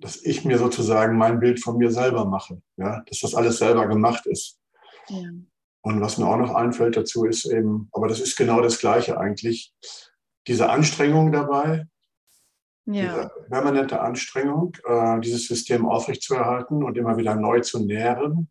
dass 0.00 0.24
ich 0.24 0.44
mir 0.44 0.58
sozusagen 0.58 1.16
mein 1.16 1.40
Bild 1.40 1.62
von 1.62 1.76
mir 1.76 1.90
selber 1.90 2.24
mache, 2.24 2.62
ja, 2.76 3.02
dass 3.06 3.20
das 3.20 3.34
alles 3.34 3.58
selber 3.58 3.86
gemacht 3.86 4.26
ist. 4.26 4.58
Ja. 5.08 5.28
Und 5.82 6.00
was 6.00 6.18
mir 6.18 6.26
auch 6.26 6.36
noch 6.36 6.54
einfällt 6.54 6.96
dazu 6.96 7.24
ist 7.24 7.46
eben, 7.46 7.88
aber 7.92 8.08
das 8.08 8.20
ist 8.20 8.36
genau 8.36 8.60
das 8.60 8.78
Gleiche 8.78 9.18
eigentlich, 9.18 9.74
diese 10.46 10.70
Anstrengung 10.70 11.32
dabei, 11.32 11.86
ja. 12.86 13.02
diese 13.02 13.30
permanente 13.48 14.00
Anstrengung, 14.00 14.76
äh, 14.84 15.20
dieses 15.20 15.46
System 15.46 15.86
aufrechtzuerhalten 15.86 16.82
und 16.82 16.96
immer 16.96 17.16
wieder 17.16 17.34
neu 17.34 17.60
zu 17.60 17.84
nähren. 17.84 18.50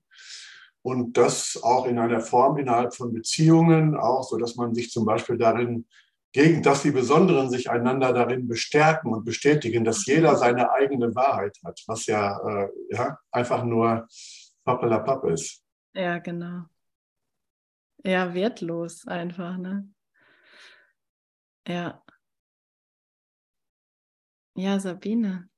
Und 0.81 1.17
das 1.17 1.59
auch 1.61 1.85
in 1.87 1.99
einer 1.99 2.21
Form 2.21 2.57
innerhalb 2.57 2.95
von 2.95 3.13
Beziehungen, 3.13 3.97
auch 3.97 4.23
so, 4.23 4.37
dass 4.37 4.55
man 4.55 4.73
sich 4.73 4.91
zum 4.91 5.05
Beispiel 5.05 5.37
darin 5.37 5.87
gegen 6.32 6.61
dass 6.61 6.84
die 6.84 6.91
Besonderen 6.91 7.49
sich 7.49 7.69
einander 7.69 8.13
darin 8.13 8.47
bestärken 8.47 9.13
und 9.13 9.25
bestätigen, 9.25 9.84
dass 9.84 10.05
jeder 10.05 10.36
seine 10.36 10.71
eigene 10.71 11.13
Wahrheit 11.15 11.57
hat, 11.63 11.82
was 11.88 12.05
ja, 12.05 12.38
äh, 12.47 12.69
ja 12.91 13.17
einfach 13.32 13.63
nur 13.63 14.07
Pappelapapp 14.63 15.25
ist. 15.25 15.63
Ja, 15.93 16.19
genau. 16.19 16.65
Ja, 18.03 18.34
wertlos 18.34 19.05
einfach, 19.07 19.57
ne? 19.57 19.89
Ja. 21.67 22.01
Ja, 24.55 24.80
Sabine. 24.80 25.48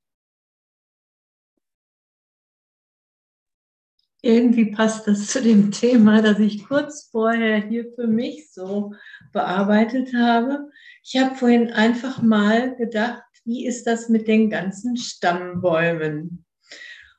Irgendwie 4.24 4.66
passt 4.66 5.08
das 5.08 5.26
zu 5.26 5.42
dem 5.42 5.72
Thema, 5.72 6.22
das 6.22 6.38
ich 6.38 6.64
kurz 6.66 7.08
vorher 7.10 7.56
hier 7.56 7.92
für 7.96 8.06
mich 8.06 8.52
so 8.52 8.94
bearbeitet 9.32 10.14
habe. 10.14 10.70
Ich 11.02 11.20
habe 11.20 11.34
vorhin 11.34 11.72
einfach 11.72 12.22
mal 12.22 12.76
gedacht, 12.76 13.24
wie 13.44 13.66
ist 13.66 13.84
das 13.84 14.08
mit 14.08 14.28
den 14.28 14.48
ganzen 14.48 14.96
Stammbäumen? 14.96 16.44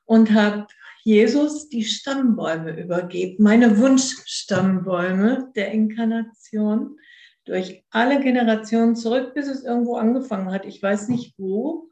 Und 0.06 0.32
habe 0.32 0.68
Jesus 1.04 1.68
die 1.68 1.84
Stammbäume 1.84 2.80
übergeben, 2.82 3.43
meine 3.43 3.78
Wunschstammbäume 3.78 5.51
der 5.58 5.72
Inkarnation 5.72 6.97
durch 7.43 7.84
alle 7.89 8.22
Generationen 8.22 8.95
zurück, 8.95 9.34
bis 9.34 9.47
es 9.47 9.66
irgendwo 9.66 9.97
angefangen 9.97 10.54
hat. 10.54 10.66
Ich 10.66 10.82
weiß 10.82 11.10
nicht 11.10 11.34
wo, 11.38 11.89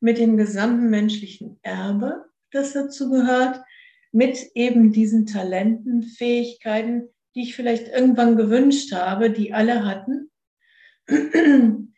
mit 0.00 0.18
dem 0.18 0.36
gesamten 0.36 0.90
menschlichen 0.90 1.60
Erbe, 1.62 2.24
das 2.50 2.72
dazu 2.72 3.08
gehört, 3.08 3.60
mit 4.12 4.50
eben 4.54 4.92
diesen 4.92 5.26
Talenten, 5.26 6.02
Fähigkeiten, 6.02 7.08
die 7.34 7.42
ich 7.42 7.56
vielleicht 7.56 7.88
irgendwann 7.88 8.36
gewünscht 8.36 8.92
habe, 8.92 9.30
die 9.30 9.52
alle 9.54 9.84
hatten, 9.84 10.30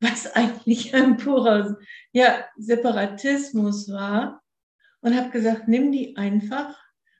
was 0.00 0.32
eigentlich 0.34 0.94
ein 0.94 1.16
purer 1.16 1.78
ja, 2.12 2.44
Separatismus 2.56 3.90
war. 3.90 4.42
Und 5.00 5.16
habe 5.16 5.30
gesagt, 5.30 5.68
nimm 5.68 5.92
die 5.92 6.16
einfach 6.16 6.76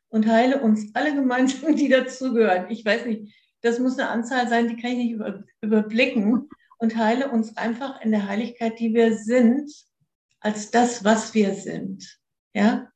und 0.09 0.27
heile 0.27 0.61
uns 0.61 0.95
alle 0.95 1.15
gemeinsam, 1.15 1.77
die 1.77 1.89
dazugehören. 1.89 2.71
Ich 2.71 2.85
weiß 2.85 3.07
nicht, 3.07 3.35
das 3.61 3.79
muss 3.79 3.99
eine 3.99 4.09
Anzahl 4.09 4.49
sein, 4.49 4.69
die 4.69 4.77
kann 4.77 4.93
ich 4.93 4.99
nicht 4.99 5.13
über, 5.13 5.45
überblicken. 5.61 6.49
Und 6.81 6.97
heile 6.97 7.31
uns 7.31 7.57
einfach 7.57 8.01
in 8.03 8.13
der 8.13 8.29
Heiligkeit, 8.29 8.79
die 8.79 8.95
wir 8.95 9.17
sind, 9.17 9.73
als 10.39 10.71
das, 10.71 11.03
was 11.05 11.35
wir 11.35 11.55
sind. 11.55 12.21
Ja? 12.55 12.89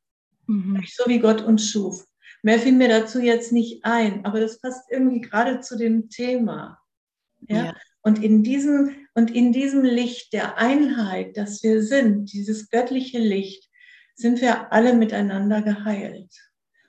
Mhm. 0.52 0.84
So 0.86 1.04
wie 1.06 1.18
Gott 1.18 1.40
uns 1.40 1.70
schuf. 1.70 2.04
Mehr 2.42 2.58
fiel 2.58 2.72
mir 2.72 2.88
dazu 2.88 3.20
jetzt 3.20 3.52
nicht 3.52 3.84
ein, 3.84 4.24
aber 4.24 4.40
das 4.40 4.60
passt 4.60 4.90
irgendwie 4.90 5.20
gerade 5.20 5.60
zu 5.60 5.78
dem 5.78 6.10
Thema. 6.10 6.78
Ja? 7.48 7.66
ja. 7.66 7.76
Und 8.02 8.22
in 8.22 8.42
diesem, 8.42 8.96
und 9.14 9.30
in 9.30 9.52
diesem 9.52 9.82
Licht 9.82 10.32
der 10.32 10.58
Einheit, 10.58 11.36
das 11.36 11.62
wir 11.62 11.82
sind, 11.82 12.32
dieses 12.32 12.68
göttliche 12.68 13.18
Licht, 13.18 13.70
sind 14.14 14.40
wir 14.40 14.72
alle 14.72 14.92
miteinander 14.92 15.62
geheilt. 15.62 16.32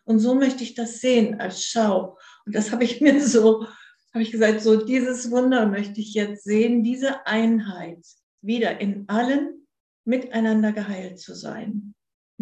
Und 0.06 0.20
so 0.20 0.36
möchte 0.36 0.64
ich 0.64 0.74
das 0.74 1.00
sehen 1.00 1.40
als 1.40 1.64
Schau. 1.64 2.18
Und 2.46 2.56
das 2.56 2.72
habe 2.72 2.84
ich 2.84 3.00
mir 3.02 3.26
so, 3.26 3.66
habe 4.14 4.24
ich 4.24 4.32
gesagt, 4.32 4.62
so 4.62 4.76
dieses 4.76 5.32
Wunder 5.32 5.68
möchte 5.68 6.02
ich 6.02 6.14
jetzt 6.16 6.44
sehen, 6.44 6.84
diese 6.84 7.26
Einheit 7.26 8.04
wieder 8.42 8.82
in 8.82 9.08
allen 9.08 9.68
miteinander 10.04 10.74
geheilt 10.74 11.20
zu 11.20 11.34
sein. 11.34 11.94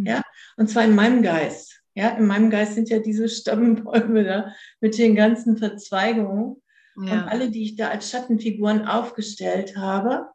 Ja, 0.05 0.21
und 0.57 0.69
zwar 0.69 0.83
in 0.83 0.95
meinem 0.95 1.21
Geist. 1.21 1.81
Ja, 1.93 2.09
in 2.09 2.25
meinem 2.25 2.49
Geist 2.49 2.75
sind 2.75 2.89
ja 2.89 2.99
diese 2.99 3.27
Stammbäume 3.27 4.23
da 4.23 4.53
mit 4.79 4.97
den 4.97 5.15
ganzen 5.15 5.57
Verzweigungen 5.57 6.61
ja. 6.95 7.03
und 7.03 7.29
alle, 7.29 7.49
die 7.49 7.63
ich 7.63 7.75
da 7.75 7.89
als 7.89 8.09
Schattenfiguren 8.09 8.85
aufgestellt 8.85 9.75
habe. 9.75 10.27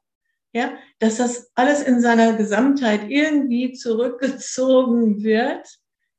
Ja, 0.52 0.72
dass 1.00 1.18
das 1.18 1.50
alles 1.54 1.82
in 1.82 2.00
seiner 2.00 2.34
Gesamtheit 2.34 3.10
irgendwie 3.10 3.72
zurückgezogen 3.72 5.22
wird. 5.22 5.66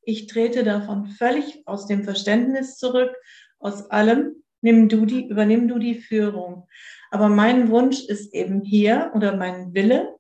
Ich 0.02 0.28
trete 0.28 0.64
davon 0.64 1.08
völlig 1.08 1.64
aus 1.66 1.88
dem 1.88 2.04
Verständnis 2.04 2.78
zurück, 2.78 3.16
aus 3.60 3.90
allem. 3.90 4.44
Nimm 4.62 4.90
du 4.90 5.06
die, 5.06 5.28
übernimm 5.28 5.68
du 5.68 5.78
die 5.80 5.96
Führung. 5.96 6.68
Aber 7.12 7.30
mein 7.30 7.70
Wunsch 7.70 8.06
ist 8.06 8.34
eben 8.34 8.62
hier 8.62 9.12
oder 9.16 9.36
mein 9.36 9.74
Wille, 9.74 10.17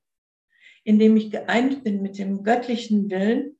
indem 0.87 1.17
ich 1.17 1.31
geeint 1.31 1.83
bin 1.83 2.01
mit 2.01 2.17
dem 2.17 2.43
göttlichen 2.43 3.09
Willen, 3.09 3.57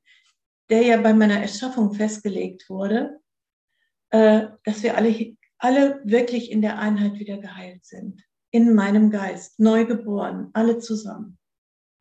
der 0.69 0.84
ja 0.84 0.95
bei 0.95 1.13
meiner 1.13 1.41
Erschaffung 1.41 1.93
festgelegt 1.93 2.69
wurde, 2.69 3.19
äh, 4.11 4.47
dass 4.63 4.82
wir 4.82 4.95
alle, 4.95 5.36
alle 5.57 5.99
wirklich 6.05 6.49
in 6.49 6.61
der 6.61 6.80
Einheit 6.80 7.19
wieder 7.19 7.38
geheilt 7.38 7.84
sind. 7.84 8.23
In 8.51 8.73
meinem 8.73 9.11
Geist, 9.11 9.59
neu 9.59 9.84
geboren, 9.86 10.51
alle 10.53 10.80
zusammen. 10.80 11.38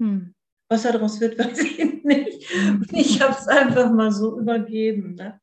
Hm. 0.00 0.32
Was 0.68 0.84
daraus 0.84 1.20
wird, 1.20 1.36
weiß 1.40 1.58
ich 1.58 2.04
nicht. 2.04 2.48
Ich 2.92 3.20
habe 3.20 3.34
es 3.36 3.48
einfach 3.48 3.90
mal 3.90 4.12
so 4.12 4.38
übergeben. 4.38 5.16
Ne? 5.16 5.40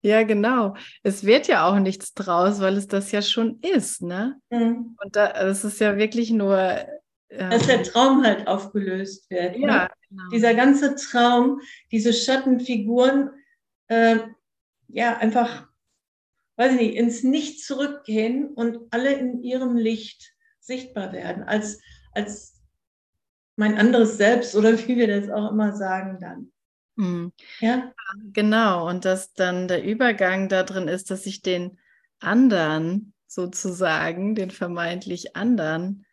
Ja, 0.00 0.22
genau. 0.22 0.74
Es 1.02 1.22
wird 1.22 1.48
ja 1.48 1.68
auch 1.68 1.78
nichts 1.80 2.14
draus, 2.14 2.60
weil 2.60 2.78
es 2.78 2.86
das 2.86 3.12
ja 3.12 3.20
schon 3.20 3.60
ist, 3.60 4.00
ne? 4.00 4.40
Mhm. 4.48 4.96
Und 5.02 5.16
da, 5.16 5.34
das 5.34 5.64
ist 5.64 5.80
ja 5.80 5.98
wirklich 5.98 6.30
nur 6.30 6.86
dass 7.28 7.66
der 7.66 7.82
Traum 7.82 8.24
halt 8.24 8.46
aufgelöst 8.46 9.30
wird. 9.30 9.56
Ja, 9.56 9.66
ne? 9.66 9.90
genau. 10.08 10.28
Dieser 10.32 10.54
ganze 10.54 10.94
Traum, 10.94 11.60
diese 11.92 12.12
Schattenfiguren, 12.12 13.30
äh, 13.88 14.18
ja, 14.88 15.18
einfach, 15.18 15.66
weiß 16.56 16.72
ich 16.72 16.80
nicht, 16.80 16.96
ins 16.96 17.22
Nicht 17.22 17.64
zurückgehen 17.64 18.48
und 18.48 18.78
alle 18.90 19.12
in 19.12 19.42
ihrem 19.42 19.76
Licht 19.76 20.32
sichtbar 20.60 21.12
werden, 21.12 21.42
als, 21.42 21.80
als 22.12 22.60
mein 23.56 23.76
anderes 23.76 24.16
Selbst 24.16 24.54
oder 24.54 24.78
wie 24.78 24.96
wir 24.96 25.08
das 25.08 25.30
auch 25.30 25.50
immer 25.50 25.76
sagen 25.76 26.18
dann. 26.20 26.52
Mhm. 26.96 27.32
Ja? 27.60 27.92
Genau, 28.32 28.88
und 28.88 29.04
dass 29.04 29.34
dann 29.34 29.68
der 29.68 29.84
Übergang 29.84 30.48
da 30.48 30.62
drin 30.62 30.88
ist, 30.88 31.10
dass 31.10 31.26
ich 31.26 31.42
den 31.42 31.78
anderen 32.20 33.12
sozusagen, 33.26 34.34
den 34.34 34.50
vermeintlich 34.50 35.36
anderen, 35.36 36.06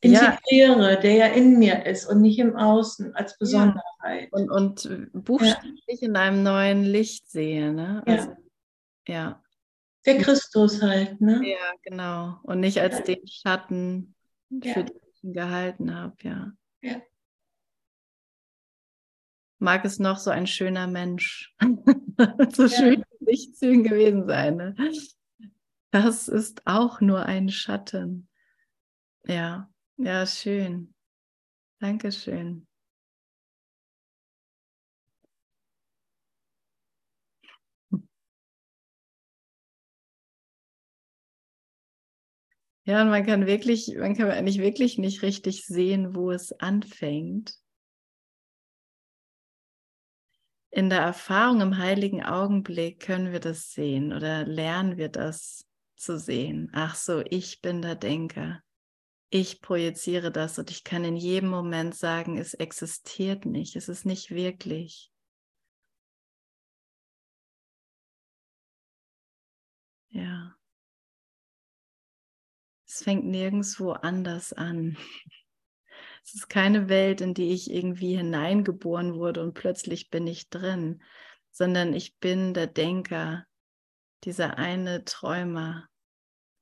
integriere, 0.00 0.92
ja. 0.92 0.96
der 0.96 1.14
ja 1.14 1.26
in 1.26 1.58
mir 1.58 1.86
ist 1.86 2.06
und 2.06 2.20
nicht 2.20 2.38
im 2.38 2.56
Außen 2.56 3.14
als 3.14 3.36
Besonderheit. 3.38 3.82
Ja. 4.04 4.28
Und, 4.30 4.50
und 4.50 5.12
buchstäblich 5.12 6.00
ja. 6.00 6.08
in 6.08 6.16
einem 6.16 6.42
neuen 6.42 6.84
Licht 6.84 7.28
sehe. 7.30 7.72
Ne? 7.72 8.02
Also, 8.06 8.34
ja. 9.06 9.42
Der 10.06 10.18
Christus 10.18 10.80
halt, 10.80 11.20
ne? 11.20 11.42
Ja, 11.44 11.72
genau. 11.82 12.38
Und 12.44 12.60
nicht 12.60 12.80
als 12.80 13.02
den 13.02 13.26
Schatten, 13.26 14.14
für 14.48 14.84
den 14.84 15.00
ich 15.12 15.24
ihn 15.24 15.32
gehalten 15.32 15.94
habe, 15.94 16.16
ja. 16.22 16.52
Ja. 16.80 17.02
Mag 19.58 19.84
es 19.84 19.98
noch 19.98 20.18
so 20.18 20.30
ein 20.30 20.46
schöner 20.46 20.86
Mensch, 20.86 21.54
so 22.52 22.68
schön 22.68 23.04
Lichtzügen 23.18 23.82
gewesen 23.82 24.26
sein. 24.26 24.56
Ne? 24.56 24.74
Das 25.90 26.28
ist 26.28 26.62
auch 26.66 27.00
nur 27.00 27.26
ein 27.26 27.48
Schatten. 27.48 28.28
Ja. 29.26 29.68
Ja, 29.98 30.26
schön. 30.26 30.92
Dankeschön. 31.80 32.66
Ja, 42.84 43.02
und 43.02 43.10
man 43.10 43.24
kann 43.24 43.46
wirklich, 43.46 43.94
man 43.96 44.16
kann 44.16 44.28
eigentlich 44.30 44.58
wirklich 44.58 44.98
nicht 44.98 45.22
richtig 45.22 45.64
sehen, 45.66 46.14
wo 46.16 46.30
es 46.32 46.52
anfängt. 46.58 47.56
in 50.70 50.88
der 50.90 51.00
Erfahrung 51.00 51.60
im 51.60 51.76
heiligen 51.78 52.22
Augenblick 52.24 53.00
können 53.00 53.32
wir 53.32 53.40
das 53.40 53.72
sehen 53.72 54.12
oder 54.12 54.44
lernen 54.46 54.96
wir 54.96 55.08
das 55.08 55.66
zu 55.96 56.18
sehen. 56.18 56.70
Ach 56.72 56.94
so, 56.94 57.22
ich 57.28 57.60
bin 57.62 57.82
der 57.82 57.94
Denker. 57.96 58.62
Ich 59.30 59.60
projiziere 59.60 60.32
das 60.32 60.58
und 60.58 60.70
ich 60.70 60.84
kann 60.84 61.04
in 61.04 61.16
jedem 61.16 61.50
Moment 61.50 61.94
sagen, 61.94 62.38
es 62.38 62.54
existiert 62.54 63.44
nicht, 63.44 63.76
es 63.76 63.88
ist 63.88 64.06
nicht 64.06 64.30
wirklich. 64.30 65.12
Ja. 70.08 70.56
Es 72.86 73.02
fängt 73.02 73.26
nirgendwo 73.26 73.92
anders 73.92 74.52
an. 74.52 74.96
Es 76.24 76.34
ist 76.34 76.48
keine 76.50 76.90
Welt, 76.90 77.22
in 77.22 77.32
die 77.32 77.52
ich 77.52 77.70
irgendwie 77.70 78.14
hineingeboren 78.14 79.14
wurde 79.14 79.42
und 79.42 79.54
plötzlich 79.54 80.10
bin 80.10 80.26
ich 80.26 80.50
drin, 80.50 81.02
sondern 81.50 81.94
ich 81.94 82.18
bin 82.18 82.52
der 82.52 82.66
Denker, 82.66 83.46
dieser 84.24 84.58
eine 84.58 85.06
Träumer 85.06 85.88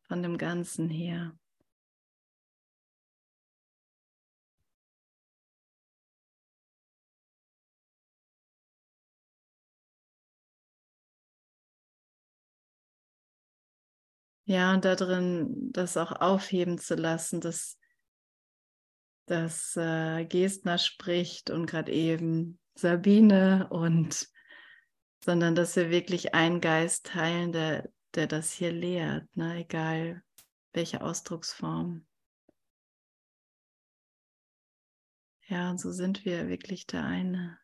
von 0.04 0.22
dem 0.22 0.38
Ganzen 0.38 0.88
hier. 0.88 1.36
Ja, 14.48 14.72
und 14.72 14.84
darin 14.84 15.72
das 15.72 15.96
auch 15.96 16.12
aufheben 16.12 16.78
zu 16.78 16.94
lassen, 16.94 17.40
dass, 17.40 17.78
dass 19.26 19.76
äh, 19.76 20.24
Gestner 20.24 20.78
spricht 20.78 21.50
und 21.50 21.66
gerade 21.66 21.92
eben 21.92 22.60
Sabine 22.76 23.68
und 23.70 24.28
sondern 25.24 25.56
dass 25.56 25.74
wir 25.74 25.90
wirklich 25.90 26.34
einen 26.34 26.60
Geist 26.60 27.06
teilen, 27.06 27.50
der, 27.50 27.90
der 28.14 28.28
das 28.28 28.52
hier 28.52 28.70
lehrt, 28.70 29.36
ne? 29.36 29.56
egal 29.56 30.22
welche 30.72 31.02
Ausdrucksform. 31.02 32.06
Ja, 35.48 35.70
und 35.70 35.80
so 35.80 35.90
sind 35.90 36.24
wir 36.24 36.48
wirklich 36.48 36.86
der 36.86 37.04
eine, 37.04 37.58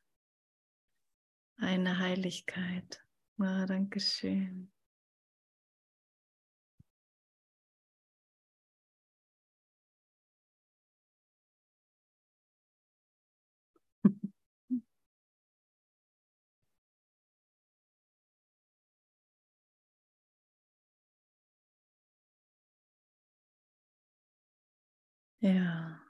eine 1.58 1.98
Heiligkeit. 1.98 3.00
Ja, 3.38 3.66
Dankeschön. 3.66 4.71
Ja. 25.42 26.02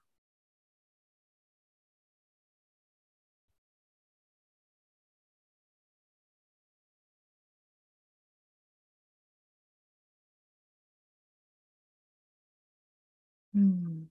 Hm. 13.54 14.08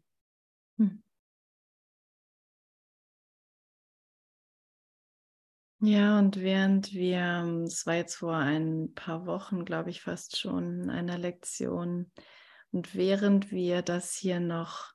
Hm. 0.79 1.01
Ja, 5.83 6.19
und 6.19 6.39
während 6.39 6.93
wir, 6.93 7.63
es 7.65 7.87
war 7.87 7.95
jetzt 7.95 8.13
vor 8.17 8.35
ein 8.35 8.93
paar 8.93 9.25
Wochen, 9.25 9.65
glaube 9.65 9.89
ich, 9.89 10.03
fast 10.03 10.37
schon 10.37 10.81
in 10.83 10.89
einer 10.91 11.17
Lektion, 11.17 12.11
und 12.71 12.93
während 12.95 13.51
wir 13.51 13.81
das 13.81 14.13
hier 14.13 14.39
noch 14.39 14.93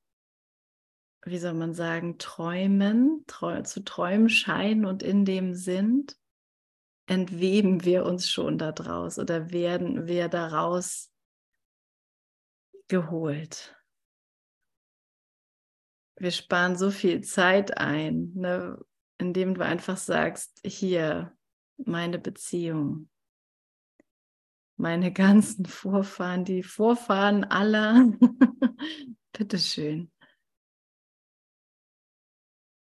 wie 1.27 1.39
soll 1.39 1.55
man 1.55 1.74
sagen, 1.74 2.18
träumen, 2.18 3.24
trau 3.27 3.61
zu 3.62 3.83
träumen 3.85 4.29
scheinen 4.29 4.87
und 4.87 5.03
in 5.03 5.24
dem 5.24 5.55
sind, 5.55 6.16
entweben 7.07 7.85
wir 7.85 8.07
uns 8.07 8.31
schon 8.31 8.59
daraus 8.59 9.18
oder 9.18 9.51
werden 9.51 10.07
wir 10.07 10.29
daraus 10.29 11.11
geholt. 12.87 13.77
Wir 16.18 16.31
sparen 16.31 16.77
so 16.77 16.93
viel 16.93 17.22
Zeit 17.22 17.77
ein, 17.77 18.33
ne, 18.35 18.79
indem 19.18 19.55
du 19.55 19.64
einfach 19.64 19.97
sagst, 19.97 20.61
hier 20.64 21.37
meine 21.77 22.20
Beziehung, 22.20 23.09
meine 24.77 25.12
ganzen 25.12 25.66
Vorfahren, 25.66 26.45
die 26.45 26.62
Vorfahren 26.62 27.43
aller. 27.43 28.12
Bitteschön. 29.33 30.11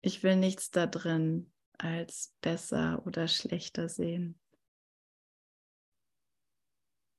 Ich 0.01 0.23
will 0.23 0.37
nichts 0.37 0.71
da 0.71 0.87
drin 0.87 1.51
als 1.77 2.35
besser 2.41 3.03
oder 3.05 3.27
schlechter 3.27 3.89
sehen. 3.89 4.39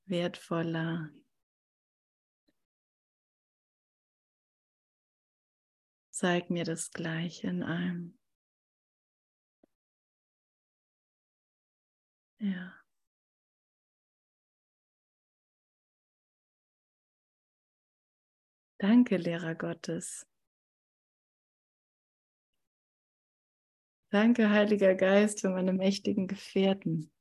Wertvoller. 0.07 1.11
Zeig 6.11 6.51
mir 6.51 6.65
das 6.65 6.91
Gleiche 6.91 7.47
in 7.47 7.63
allem. 7.63 8.19
Ja. 12.39 12.75
Danke, 18.79 19.19
Lehrer 19.19 19.55
Gottes. 19.55 20.30
Danke, 24.11 24.51
Heiliger 24.51 24.97
Geist, 24.97 25.41
für 25.41 25.51
meine 25.51 25.73
mächtigen 25.73 26.27
Gefährten. 26.27 27.13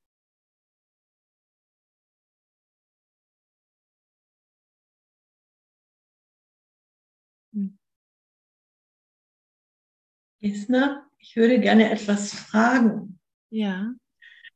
Isna, 10.41 11.05
ich 11.19 11.35
würde 11.35 11.59
gerne 11.59 11.91
etwas 11.91 12.33
fragen. 12.33 13.19
Ja. 13.49 13.93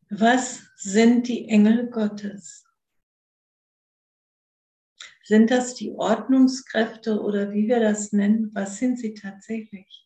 Was 0.10 0.64
sind 0.76 1.28
die 1.28 1.50
Engel 1.50 1.90
Gottes? 1.90 2.66
Sind 5.24 5.52
das 5.52 5.76
die 5.76 5.92
Ordnungskräfte 5.92 7.22
oder 7.22 7.52
wie 7.52 7.68
wir 7.68 7.80
das 7.80 8.12
nennen? 8.12 8.50
Was 8.54 8.78
sind 8.78 8.98
sie 8.98 9.14
tatsächlich? 9.14 10.03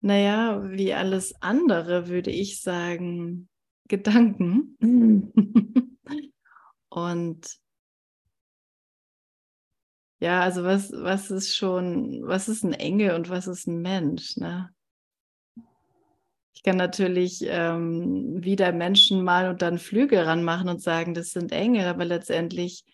Naja, 0.00 0.62
wie 0.70 0.94
alles 0.94 1.34
andere 1.40 2.08
würde 2.08 2.30
ich 2.30 2.60
sagen, 2.60 3.48
Gedanken. 3.88 4.76
Und 6.88 7.58
ja, 10.18 10.40
also 10.40 10.64
was, 10.64 10.92
was 10.92 11.30
ist 11.30 11.54
schon, 11.54 12.22
was 12.26 12.48
ist 12.48 12.64
ein 12.64 12.72
Engel 12.72 13.14
und 13.14 13.28
was 13.28 13.46
ist 13.46 13.66
ein 13.66 13.82
Mensch? 13.82 14.38
Ne? 14.38 14.70
Ich 16.54 16.62
kann 16.62 16.76
natürlich 16.76 17.44
ähm, 17.46 18.42
wieder 18.42 18.72
Menschen 18.72 19.22
mal 19.22 19.50
und 19.50 19.60
dann 19.60 19.78
Flügel 19.78 20.20
ranmachen 20.20 20.70
und 20.70 20.82
sagen, 20.82 21.12
das 21.12 21.32
sind 21.32 21.52
Engel, 21.52 21.86
aber 21.86 22.06
letztendlich, 22.06 22.84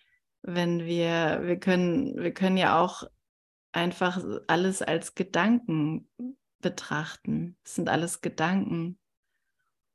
wenn 0.42 0.84
wir, 0.84 1.42
wir 1.44 1.60
können, 1.60 2.16
wir 2.16 2.34
können 2.34 2.56
ja 2.56 2.80
auch 2.82 3.04
einfach 3.70 4.20
alles 4.48 4.82
als 4.82 5.14
Gedanken 5.14 6.08
betrachten. 6.62 7.56
Es 7.62 7.74
sind 7.74 7.90
alles 7.90 8.22
Gedanken 8.22 8.98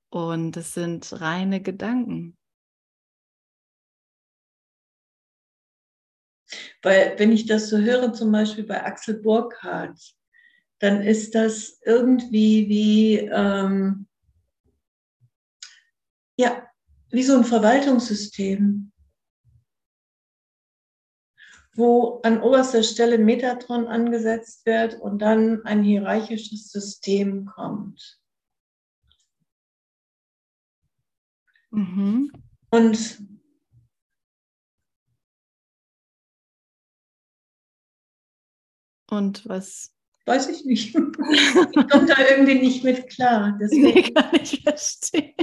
und 0.10 0.56
es 0.56 0.76
sind 0.76 1.20
reine 1.20 1.62
Gedanken. 1.62 2.38
Weil 6.82 7.18
wenn 7.18 7.32
ich 7.32 7.46
das 7.46 7.70
so 7.70 7.78
höre, 7.78 8.14
zum 8.14 8.32
Beispiel 8.32 8.64
bei 8.64 8.84
Axel 8.84 9.22
Burkhardt, 9.22 10.00
dann 10.80 11.02
ist 11.02 11.34
das 11.36 11.82
irgendwie 11.84 12.70
wie, 12.70 13.18
ähm, 13.18 14.08
ja, 16.38 16.68
wie 17.10 17.24
so 17.24 17.36
ein 17.36 17.44
Verwaltungssystem 17.44 18.92
wo 21.78 22.20
an 22.24 22.42
oberster 22.42 22.84
Stelle 22.84 23.18
Metatron 23.18 23.88
angesetzt 23.88 24.66
wird 24.66 25.00
und 25.00 25.20
dann 25.20 25.64
ein 25.66 25.84
hierarchisches 25.84 26.72
System 26.72 27.46
kommt. 27.46 28.20
Mhm. 31.72 32.32
Und 32.72 33.20
Und 39.10 39.48
was? 39.48 39.94
weiß 40.26 40.50
ich 40.50 40.66
nicht. 40.66 40.94
ich 40.96 41.90
komme 41.90 42.06
da 42.06 42.16
irgendwie 42.30 42.60
nicht 42.60 42.84
mit 42.84 43.10
klar. 43.10 43.58
Deswegen. 43.62 43.84
Nee, 43.84 44.12
kann 44.12 44.36
ich 44.42 44.62
verstehen. 44.62 45.34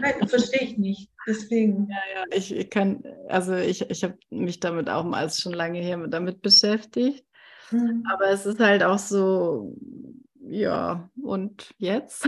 Nein, 0.00 0.28
verstehe 0.28 0.62
ich 0.62 0.78
nicht. 0.78 1.10
Deswegen. 1.26 1.88
Ja, 1.88 2.22
ja, 2.22 2.36
ich 2.36 2.70
kann, 2.70 3.04
also 3.28 3.54
ich, 3.54 3.88
ich 3.90 4.02
habe 4.02 4.18
mich 4.30 4.60
damit 4.60 4.90
auch 4.90 5.04
mal 5.04 5.30
schon 5.30 5.52
lange 5.52 5.80
her 5.80 5.98
damit 6.08 6.42
beschäftigt. 6.42 7.24
Mhm. 7.70 8.04
Aber 8.12 8.30
es 8.30 8.44
ist 8.44 8.60
halt 8.60 8.82
auch 8.82 8.98
so, 8.98 9.76
ja, 10.44 11.08
und 11.22 11.70
jetzt? 11.78 12.22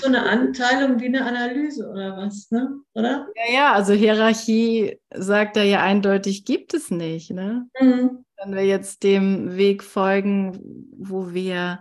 so 0.00 0.06
eine 0.06 0.22
Anteilung 0.22 1.00
wie 1.00 1.06
eine 1.06 1.24
Analyse 1.24 1.88
oder 1.88 2.16
was, 2.16 2.50
ne? 2.50 2.80
Oder? 2.94 3.28
Ja, 3.36 3.54
ja, 3.54 3.72
also 3.72 3.92
Hierarchie 3.92 4.98
sagt 5.14 5.56
er 5.56 5.64
ja 5.64 5.82
eindeutig, 5.82 6.44
gibt 6.44 6.74
es 6.74 6.90
nicht, 6.90 7.30
ne? 7.30 7.68
Mhm. 7.80 8.24
Wenn 8.36 8.54
wir 8.54 8.64
jetzt 8.64 9.02
dem 9.02 9.56
Weg 9.56 9.82
folgen, 9.82 10.58
wo 10.98 11.32
wir 11.32 11.80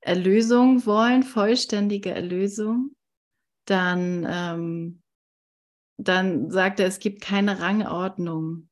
Erlösung 0.00 0.86
wollen, 0.86 1.22
vollständige 1.22 2.10
Erlösung, 2.10 2.94
dann, 3.70 4.26
ähm, 4.28 5.02
dann 5.96 6.50
sagt 6.50 6.80
er, 6.80 6.86
es 6.86 6.98
gibt 6.98 7.20
keine 7.20 7.60
Rangordnung 7.60 8.68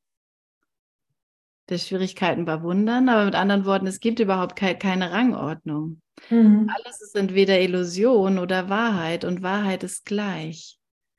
der 1.68 1.78
Schwierigkeiten 1.78 2.44
bei 2.44 2.62
Wundern, 2.62 3.09
aber 3.09 3.24
mit 3.24 3.34
anderen 3.34 3.64
Worten, 3.64 3.86
es 3.86 4.01
gibt 4.01 4.20
überhaupt 4.20 4.57
ke 4.57 4.76
keine 4.76 5.11
Rangordnung. 5.11 6.01
Mhm. 6.30 6.70
Alles 6.74 7.01
ist 7.03 7.16
entweder 7.16 7.61
Illusion 7.61 8.38
oder 8.38 8.68
Wahrheit 8.68 9.24
und 9.24 9.42
Wahrheit 9.42 9.82
ist 9.82 10.07
gleich. 10.07 10.78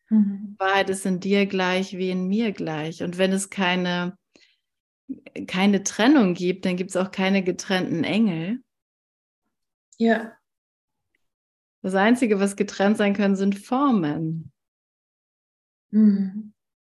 Mhm. 0.10 0.56
Wahrheit 0.58 0.90
ist 0.90 1.06
in 1.06 1.20
dir 1.20 1.46
gleich 1.46 1.98
wie 1.98 2.10
in 2.10 2.28
mir 2.28 2.54
gleich. 2.54 3.04
Und 3.04 3.18
wenn 3.18 3.34
es 3.34 3.50
keine, 3.50 4.18
keine 5.48 5.84
Trennung 5.84 6.34
gibt, 6.34 6.66
dann 6.66 6.78
gibt 6.78 6.92
es 6.92 6.98
auch 6.98 7.12
keine 7.12 7.44
getrennten 7.44 8.04
Engel. 8.04 8.62
Ja. 9.98 10.37
Das 11.82 11.96
Einzige, 11.96 12.40
was 12.40 12.56
getrennt 12.56 12.98
sein 12.98 13.14
können, 13.14 13.36
sind 13.36 13.58
Formen. 13.58 14.52
Mhm. 15.92 16.54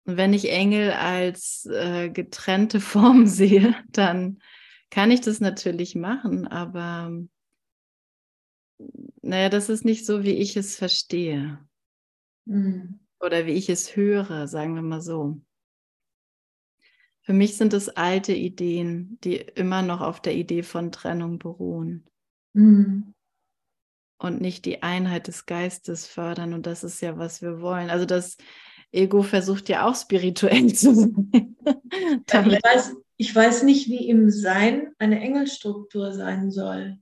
Und 0.05 0.17
wenn 0.17 0.33
ich 0.33 0.51
Engel 0.51 0.91
als 0.91 1.65
äh, 1.65 2.09
getrennte 2.09 2.79
Form 2.79 3.27
sehe, 3.27 3.75
dann 3.89 4.41
kann 4.89 5.11
ich 5.11 5.21
das 5.21 5.39
natürlich 5.39 5.95
machen, 5.95 6.47
aber 6.47 7.11
naja, 9.21 9.49
das 9.49 9.69
ist 9.69 9.85
nicht 9.85 10.05
so, 10.05 10.23
wie 10.23 10.33
ich 10.33 10.57
es 10.57 10.75
verstehe. 10.75 11.59
Mhm. 12.45 12.99
Oder 13.19 13.45
wie 13.45 13.51
ich 13.51 13.69
es 13.69 13.95
höre, 13.95 14.47
sagen 14.47 14.75
wir 14.75 14.81
mal 14.81 15.01
so. 15.01 15.41
Für 17.21 17.33
mich 17.33 17.57
sind 17.57 17.73
es 17.73 17.89
alte 17.89 18.33
Ideen, 18.33 19.19
die 19.23 19.35
immer 19.35 19.81
noch 19.81 20.01
auf 20.01 20.21
der 20.21 20.35
Idee 20.35 20.63
von 20.63 20.91
Trennung 20.91 21.37
beruhen. 21.37 22.07
Mhm. 22.53 23.13
Und 24.19 24.41
nicht 24.41 24.65
die 24.65 24.83
Einheit 24.83 25.27
des 25.27 25.45
Geistes 25.47 26.05
fördern. 26.05 26.53
Und 26.53 26.67
das 26.67 26.83
ist 26.83 27.01
ja, 27.01 27.17
was 27.17 27.41
wir 27.41 27.61
wollen. 27.61 27.89
Also 27.89 28.05
das 28.05 28.37
Ego 28.91 29.23
versucht 29.23 29.69
ja 29.69 29.87
auch 29.87 29.95
spirituell 29.95 30.73
zu 30.73 30.93
sein. 30.93 31.55
Ich, 32.27 32.33
weiß, 32.33 32.95
ich 33.17 33.35
weiß 33.35 33.63
nicht, 33.63 33.87
wie 33.87 34.07
im 34.07 34.29
Sein 34.29 34.93
eine 34.99 35.21
Engelstruktur 35.21 36.11
sein 36.11 36.51
soll 36.51 36.99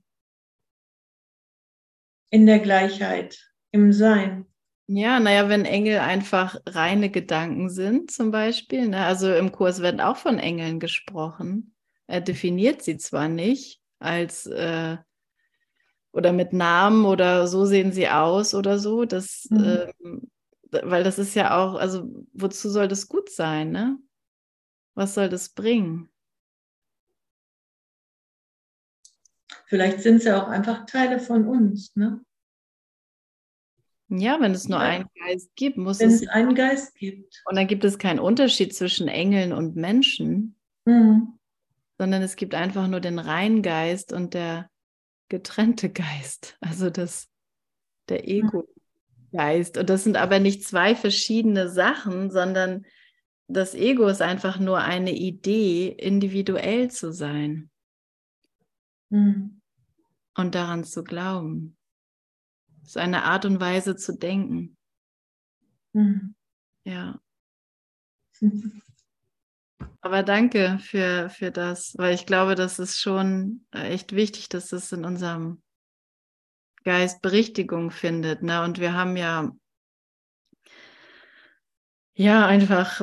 in 2.30 2.46
der 2.46 2.58
Gleichheit, 2.58 3.38
im 3.72 3.92
Sein. 3.92 4.46
Ja, 4.86 5.20
naja, 5.20 5.48
wenn 5.48 5.64
Engel 5.64 5.98
einfach 5.98 6.56
reine 6.66 7.10
Gedanken 7.10 7.68
sind, 7.68 8.10
zum 8.10 8.30
Beispiel. 8.30 8.88
Ne? 8.88 9.04
Also 9.04 9.32
im 9.34 9.52
Kurs 9.52 9.80
wird 9.80 10.00
auch 10.00 10.16
von 10.16 10.38
Engeln 10.38 10.80
gesprochen. 10.80 11.74
Er 12.06 12.22
definiert 12.22 12.82
sie 12.82 12.96
zwar 12.96 13.28
nicht 13.28 13.82
als 13.98 14.46
äh, 14.46 14.96
oder 16.12 16.32
mit 16.32 16.52
Namen 16.52 17.04
oder 17.04 17.46
so 17.46 17.64
sehen 17.64 17.92
sie 17.92 18.08
aus 18.08 18.54
oder 18.54 18.78
so. 18.78 19.04
Das, 19.04 19.46
mhm. 19.50 19.64
äh, 19.64 19.92
weil 20.82 21.04
das 21.04 21.18
ist 21.18 21.34
ja 21.34 21.56
auch, 21.56 21.74
also 21.74 22.08
wozu 22.32 22.70
soll 22.70 22.88
das 22.88 23.08
gut 23.08 23.30
sein, 23.30 23.70
ne? 23.70 23.98
Was 24.94 25.14
soll 25.14 25.28
das 25.28 25.50
bringen? 25.50 26.08
Vielleicht 29.66 30.00
sind 30.00 30.22
sie 30.22 30.34
auch 30.34 30.48
einfach 30.48 30.86
Teile 30.86 31.20
von 31.20 31.46
uns, 31.46 31.94
ne? 31.94 32.20
Ja, 34.08 34.40
wenn 34.40 34.52
es 34.52 34.68
nur 34.68 34.78
ja. 34.78 34.86
einen 34.86 35.10
Geist 35.22 35.54
gibt, 35.54 35.76
muss 35.76 36.00
wenn 36.00 36.08
es. 36.08 36.22
Wenn 36.22 36.28
es 36.28 36.34
einen 36.34 36.54
Geist 36.54 36.94
gibt. 36.94 37.42
Und 37.44 37.56
dann 37.56 37.66
gibt 37.66 37.84
es 37.84 37.98
keinen 37.98 38.18
Unterschied 38.18 38.74
zwischen 38.74 39.06
Engeln 39.06 39.52
und 39.52 39.76
Menschen, 39.76 40.56
mhm. 40.86 41.34
sondern 41.98 42.22
es 42.22 42.36
gibt 42.36 42.54
einfach 42.54 42.88
nur 42.88 43.00
den 43.00 43.18
reinen 43.18 43.60
Geist 43.60 44.14
und 44.14 44.32
der 44.32 44.70
getrennte 45.28 45.90
Geist, 45.90 46.56
also 46.60 46.90
das, 46.90 47.28
der 48.08 48.28
Ego-Geist. 48.28 49.78
Und 49.78 49.90
das 49.90 50.04
sind 50.04 50.16
aber 50.16 50.38
nicht 50.38 50.64
zwei 50.64 50.94
verschiedene 50.94 51.68
Sachen, 51.68 52.30
sondern 52.30 52.86
das 53.46 53.74
Ego 53.74 54.06
ist 54.06 54.22
einfach 54.22 54.58
nur 54.58 54.78
eine 54.78 55.12
Idee, 55.12 55.88
individuell 55.88 56.90
zu 56.90 57.12
sein. 57.12 57.70
Mhm 59.10 59.58
und 60.38 60.54
daran 60.54 60.84
zu 60.84 61.02
glauben. 61.02 61.76
Das 62.80 62.90
ist 62.90 62.96
eine 62.96 63.24
Art 63.24 63.44
und 63.44 63.60
Weise 63.60 63.96
zu 63.96 64.16
denken. 64.16 64.76
Mhm. 65.92 66.34
Ja. 66.84 67.20
Aber 70.00 70.22
danke 70.22 70.78
für, 70.80 71.28
für 71.30 71.50
das, 71.50 71.94
weil 71.98 72.14
ich 72.14 72.26
glaube, 72.26 72.54
das 72.54 72.78
ist 72.78 73.00
schon 73.00 73.66
echt 73.72 74.14
wichtig, 74.14 74.48
dass 74.48 74.68
das 74.68 74.92
in 74.92 75.04
unserem 75.04 75.62
Geist 76.84 77.20
Berichtigung 77.20 77.90
findet. 77.90 78.42
Ne? 78.42 78.62
Und 78.62 78.78
wir 78.78 78.94
haben 78.94 79.16
ja, 79.16 79.52
ja 82.14 82.46
einfach 82.46 83.02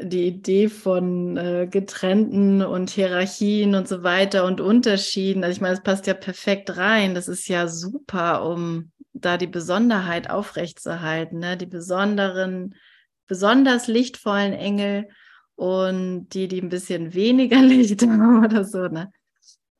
die 0.00 0.26
Idee 0.26 0.68
von 0.68 1.36
äh, 1.36 1.68
getrennten 1.70 2.62
und 2.62 2.90
Hierarchien 2.90 3.74
und 3.74 3.86
so 3.86 4.02
weiter 4.02 4.44
und 4.44 4.60
Unterschieden. 4.60 5.44
Also 5.44 5.56
ich 5.56 5.60
meine, 5.60 5.74
es 5.74 5.82
passt 5.82 6.06
ja 6.06 6.14
perfekt 6.14 6.76
rein. 6.76 7.14
Das 7.14 7.28
ist 7.28 7.48
ja 7.48 7.68
super, 7.68 8.48
um 8.48 8.90
da 9.12 9.36
die 9.36 9.46
Besonderheit 9.46 10.30
aufrechtzuerhalten, 10.30 11.38
ne? 11.38 11.56
die 11.56 11.66
besonderen, 11.66 12.74
besonders 13.26 13.86
lichtvollen 13.86 14.52
Engel 14.52 15.08
und 15.56 16.28
die, 16.30 16.48
die 16.48 16.60
ein 16.60 16.68
bisschen 16.68 17.14
weniger 17.14 17.58
Licht 17.62 18.02
haben 18.02 18.44
oder 18.44 18.64
so. 18.64 18.88
Ne? 18.88 19.12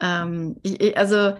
Ähm, 0.00 0.56
ich, 0.62 0.96
also 0.96 1.34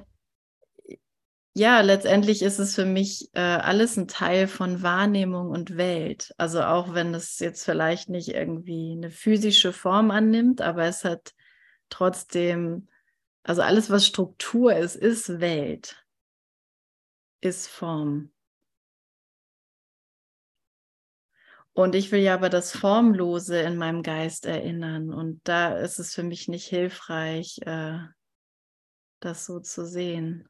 ja, 1.57 1.81
letztendlich 1.83 2.43
ist 2.43 2.59
es 2.59 2.75
für 2.75 2.85
mich 2.85 3.31
äh, 3.35 3.41
alles 3.41 3.97
ein 3.97 4.09
Teil 4.09 4.49
von 4.49 4.83
Wahrnehmung 4.83 5.51
und 5.51 5.77
Welt. 5.77 6.35
Also 6.37 6.63
auch 6.63 6.95
wenn 6.95 7.15
es 7.15 7.39
jetzt 7.39 7.65
vielleicht 7.65 8.09
nicht 8.09 8.29
irgendwie 8.31 8.93
eine 8.97 9.11
physische 9.11 9.73
Form 9.73 10.11
annimmt, 10.11 10.61
aber 10.61 10.85
es 10.85 11.05
hat 11.05 11.33
trotzdem, 11.91 12.89
also 13.45 13.63
alles, 13.63 13.89
was 13.89 14.05
Struktur 14.05 14.75
ist, 14.75 14.97
ist 14.97 15.39
Welt, 15.41 16.05
ist 17.41 17.69
Form. 17.69 18.34
Und 21.75 21.97
ich 21.97 22.13
will 22.13 22.21
ja 22.21 22.35
aber 22.35 22.49
das 22.49 22.71
Formlose 22.71 23.59
in 23.59 23.77
meinem 23.77 24.03
Geist 24.03 24.47
erinnern. 24.47 25.13
Und 25.13 25.41
da 25.45 25.77
ist 25.77 25.99
es 25.99 26.15
für 26.15 26.23
mich 26.23 26.47
nicht 26.47 26.69
hilfreich, 26.69 27.59
äh, 27.67 27.99
das 29.21 29.45
so 29.45 29.59
zu 29.59 29.85
sehen. 29.85 30.49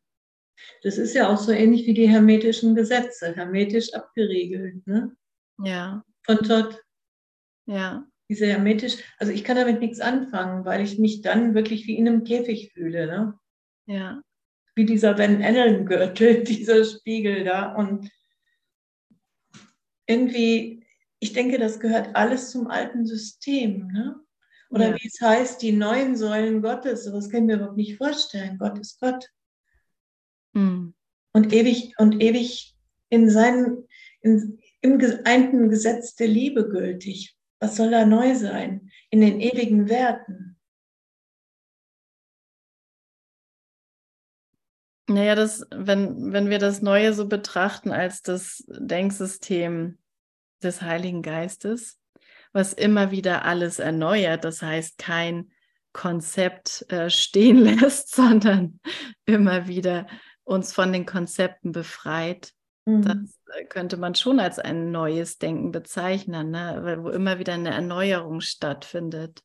Das 0.83 0.99
ist 0.99 1.15
ja 1.15 1.29
auch 1.29 1.39
so 1.39 1.51
ähnlich 1.51 1.87
wie 1.87 1.95
die 1.95 2.09
hermetischen 2.09 2.75
Gesetze, 2.75 3.35
hermetisch 3.35 3.93
abgeriegelt, 3.95 4.87
ne? 4.87 5.17
Ja. 5.63 6.05
Von 6.25 6.39
Todd. 6.39 6.83
Ja. 7.67 8.07
Diese 8.29 8.47
hermetisch, 8.47 8.97
also 9.19 9.33
ich 9.33 9.45
kann 9.45 9.57
damit 9.57 9.81
nichts 9.81 10.01
anfangen, 10.01 10.65
weil 10.65 10.83
ich 10.83 10.99
mich 10.99 11.23
dann 11.23 11.55
wirklich 11.55 11.87
wie 11.87 11.97
in 11.97 12.09
einem 12.09 12.25
Käfig 12.25 12.73
fühle, 12.73 13.07
ne? 13.07 13.39
Ja. 13.87 14.23
Wie 14.75 14.85
dieser 14.85 15.19
Van 15.19 15.43
Allen-Gürtel, 15.43 16.45
dieser 16.45 16.85
Spiegel 16.85 17.45
da. 17.45 17.75
Und 17.75 18.11
irgendwie, 20.07 20.84
ich 21.25 21.33
denke, 21.33 21.59
das 21.59 21.81
gehört 21.81 22.15
alles 22.15 22.51
zum 22.51 22.67
alten 22.67 23.07
System, 23.07 23.87
ne? 23.87 24.21
Oder 24.69 24.91
ja. 24.91 24.95
wie 24.97 25.07
es 25.07 25.19
heißt, 25.23 25.63
die 25.63 25.73
neuen 25.73 26.17
Säulen 26.17 26.61
Gottes. 26.61 27.05
Sowas 27.05 27.31
können 27.31 27.49
wir 27.49 27.57
überhaupt 27.57 27.79
nicht 27.79 27.97
vorstellen. 27.97 28.59
Gott 28.59 28.79
ist 28.79 29.01
Gott. 29.01 29.27
Mhm. 30.53 30.95
Und 31.33 31.53
ewig 31.55 31.95
und 31.97 32.21
ewig 32.21 32.77
in 33.09 33.31
seinen, 33.31 33.89
in, 34.21 34.59
im 34.83 34.99
geeinten 34.99 35.71
Gesetz 35.71 36.15
der 36.15 36.29
Liebe 36.29 36.69
gültig. 36.69 37.35
Was 37.59 37.77
soll 37.77 37.91
da 37.91 38.05
neu 38.05 38.35
sein? 38.35 38.91
In 39.09 39.23
den 39.23 39.41
ewigen 39.41 39.89
Werten. 39.89 40.59
Naja, 45.09 45.35
das, 45.35 45.67
wenn, 45.75 46.35
wenn 46.35 46.51
wir 46.51 46.59
das 46.59 46.83
Neue 46.83 47.15
so 47.15 47.29
betrachten 47.29 47.93
als 47.93 48.21
das 48.21 48.63
Denksystem 48.69 49.99
des 50.65 50.83
Heiligen 50.83 51.23
Geistes, 51.23 52.01
was 52.53 52.73
immer 52.73 53.11
wieder 53.11 53.45
alles 53.45 53.79
erneuert, 53.79 54.45
das 54.45 54.63
heißt 54.63 54.99
kein 54.99 55.51
Konzept 55.93 56.85
äh, 56.91 57.09
stehen 57.09 57.59
lässt, 57.65 58.15
sondern 58.15 58.81
immer 59.25 59.69
wieder 59.69 60.07
uns 60.43 60.73
von 60.73 60.93
den 60.93 61.07
Konzepten 61.07 61.73
befreit. 61.73 62.53
Mhm. 62.85 63.03
Das 63.03 63.57
äh, 63.57 63.65
könnte 63.65 63.97
man 63.97 64.15
schon 64.15 64.41
als 64.41 64.59
ein 64.59 64.91
neues 64.91 65.39
Denken 65.39 65.73
bezeichnen, 65.73 66.51
ne? 66.51 66.99
wo 67.01 67.09
immer 67.09 67.39
wieder 67.39 67.55
eine 67.55 67.71
Erneuerung 67.71 68.41
stattfindet. 68.41 69.43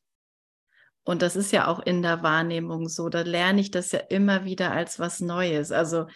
Und 1.04 1.22
das 1.22 1.34
ist 1.34 1.50
ja 1.50 1.66
auch 1.66 1.80
in 1.80 2.02
der 2.02 2.22
Wahrnehmung 2.22 2.88
so. 2.88 3.08
Da 3.08 3.22
lerne 3.22 3.60
ich 3.60 3.70
das 3.70 3.90
ja 3.92 4.00
immer 4.00 4.44
wieder 4.44 4.72
als 4.72 4.98
was 4.98 5.20
Neues. 5.20 5.72
Also 5.72 6.06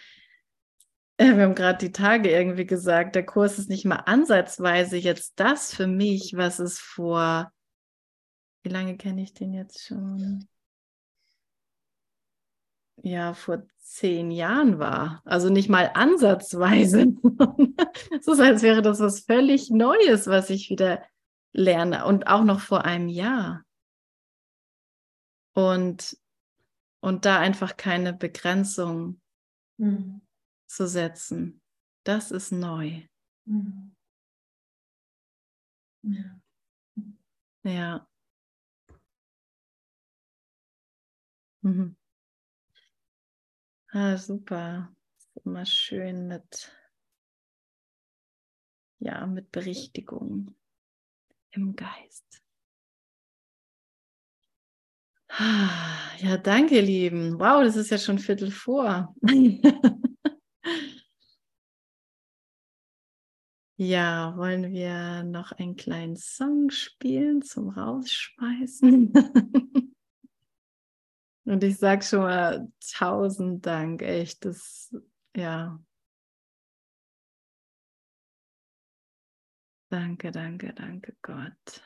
wir 1.17 1.43
haben 1.43 1.55
gerade 1.55 1.77
die 1.77 1.93
Tage 1.93 2.29
irgendwie 2.29 2.65
gesagt, 2.65 3.15
der 3.15 3.25
Kurs 3.25 3.57
ist 3.57 3.69
nicht 3.69 3.85
mal 3.85 4.03
ansatzweise 4.05 4.97
jetzt 4.97 5.39
das 5.39 5.73
für 5.73 5.87
mich, 5.87 6.33
was 6.35 6.59
es 6.59 6.79
vor, 6.79 7.51
wie 8.63 8.69
lange 8.69 8.97
kenne 8.97 9.23
ich 9.23 9.33
den 9.33 9.53
jetzt 9.53 9.85
schon? 9.85 10.47
Ja, 13.01 13.33
vor 13.33 13.63
zehn 13.77 14.31
Jahren 14.31 14.77
war. 14.79 15.21
Also 15.23 15.49
nicht 15.49 15.69
mal 15.69 15.91
ansatzweise. 15.93 17.13
es 18.19 18.27
ist, 18.27 18.39
als 18.39 18.61
wäre 18.61 18.81
das 18.81 18.99
was 18.99 19.21
völlig 19.21 19.69
Neues, 19.69 20.27
was 20.27 20.49
ich 20.49 20.69
wieder 20.69 21.01
lerne. 21.53 22.05
Und 22.05 22.27
auch 22.27 22.43
noch 22.43 22.59
vor 22.59 22.83
einem 22.83 23.07
Jahr. 23.07 23.63
Und, 25.53 26.17
und 26.99 27.23
da 27.23 27.39
einfach 27.39 27.77
keine 27.77 28.11
Begrenzung 28.11 29.21
mhm 29.77 30.24
zu 30.67 30.87
setzen. 30.87 31.61
Das 32.03 32.31
ist 32.31 32.51
neu. 32.51 33.01
Mhm. 33.45 33.95
Ja. 36.03 36.39
ja. 37.63 38.07
Mhm. 41.63 41.95
Ah, 43.91 44.17
super. 44.17 44.93
Ist 45.17 45.45
immer 45.45 45.65
schön 45.65 46.27
mit, 46.27 46.71
ja, 48.99 49.25
mit 49.25 49.51
Berichtigung 49.51 50.55
im 51.51 51.75
Geist. 51.75 52.43
Ah, 55.29 56.15
ja, 56.19 56.37
danke, 56.37 56.75
ihr 56.75 56.81
Lieben. 56.81 57.39
Wow, 57.39 57.63
das 57.63 57.75
ist 57.75 57.89
ja 57.89 57.97
schon 57.97 58.19
Viertel 58.19 58.51
vor. 58.51 59.13
Ja, 63.77 64.37
wollen 64.37 64.71
wir 64.71 65.23
noch 65.23 65.51
einen 65.51 65.75
kleinen 65.75 66.15
Song 66.15 66.69
spielen 66.69 67.41
zum 67.41 67.69
Rausschmeißen? 67.69 69.11
Und 71.45 71.63
ich 71.63 71.77
sage 71.77 72.03
schon 72.03 72.21
mal 72.21 72.71
tausend 72.97 73.65
Dank, 73.65 74.01
echt, 74.01 74.45
das, 74.45 74.95
ja. 75.35 75.79
Danke, 79.89 80.31
danke, 80.31 80.73
danke 80.73 81.15
Gott. 81.21 81.83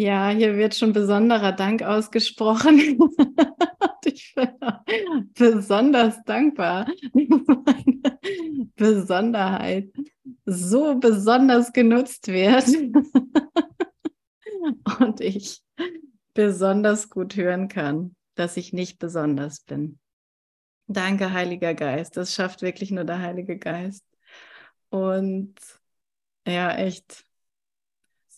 Ja, 0.00 0.28
hier 0.28 0.56
wird 0.56 0.76
schon 0.76 0.92
besonderer 0.92 1.50
Dank 1.50 1.82
ausgesprochen. 1.82 2.78
ich 4.04 4.32
bin 4.32 5.32
besonders 5.34 6.22
dankbar. 6.22 6.86
Meine 7.12 8.70
Besonderheit 8.76 9.90
so 10.44 10.94
besonders 11.00 11.72
genutzt 11.72 12.28
wird 12.28 12.68
und 15.00 15.20
ich 15.20 15.64
besonders 16.32 17.10
gut 17.10 17.34
hören 17.34 17.66
kann, 17.66 18.14
dass 18.36 18.56
ich 18.56 18.72
nicht 18.72 19.00
besonders 19.00 19.62
bin. 19.62 19.98
Danke, 20.86 21.32
Heiliger 21.32 21.74
Geist. 21.74 22.16
Das 22.16 22.32
schafft 22.32 22.62
wirklich 22.62 22.92
nur 22.92 23.02
der 23.02 23.18
Heilige 23.18 23.58
Geist. 23.58 24.04
Und 24.90 25.56
ja, 26.46 26.72
echt 26.76 27.24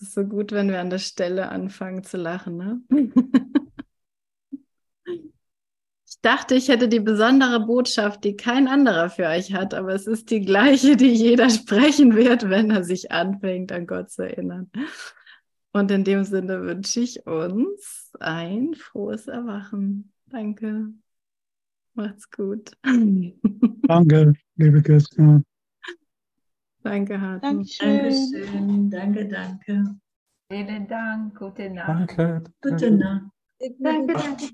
es 0.00 0.08
ist 0.08 0.14
so 0.14 0.24
gut, 0.24 0.52
wenn 0.52 0.68
wir 0.68 0.80
an 0.80 0.88
der 0.88 0.98
Stelle 0.98 1.50
anfangen 1.50 2.02
zu 2.04 2.16
lachen. 2.16 2.56
Ne? 2.56 2.80
ich 6.06 6.20
dachte, 6.22 6.54
ich 6.54 6.68
hätte 6.68 6.88
die 6.88 7.00
besondere 7.00 7.60
Botschaft, 7.66 8.24
die 8.24 8.34
kein 8.34 8.66
anderer 8.66 9.10
für 9.10 9.26
euch 9.26 9.52
hat, 9.52 9.74
aber 9.74 9.94
es 9.94 10.06
ist 10.06 10.30
die 10.30 10.40
gleiche, 10.40 10.96
die 10.96 11.12
jeder 11.12 11.50
sprechen 11.50 12.16
wird, 12.16 12.48
wenn 12.48 12.70
er 12.70 12.82
sich 12.82 13.12
anfängt, 13.12 13.72
an 13.72 13.86
Gott 13.86 14.10
zu 14.10 14.22
erinnern. 14.22 14.70
Und 15.72 15.90
in 15.90 16.04
dem 16.04 16.24
Sinne 16.24 16.62
wünsche 16.62 17.00
ich 17.00 17.26
uns 17.26 18.10
ein 18.18 18.74
frohes 18.74 19.28
Erwachen. 19.28 20.12
Danke. 20.26 20.94
Macht's 21.92 22.30
gut. 22.30 22.72
Danke, 22.82 24.32
liebe 24.56 24.82
Christian. 24.82 25.44
Danke, 26.82 27.20
Hartmut. 27.20 27.80
Dankeschön. 27.80 28.90
Danke, 28.90 29.28
danke. 29.28 29.96
Vielen 30.50 30.88
Dank. 30.88 31.38
Gute 31.38 31.70
Nacht. 31.70 32.18
Danke. 32.18 32.42
Gute 32.62 32.90
Nacht. 32.90 33.24
Danke, 33.78 34.14
danke. 34.14 34.48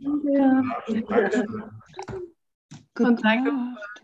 danke. 0.85 1.71
Gute 2.95 3.23
Nacht. 3.23 4.03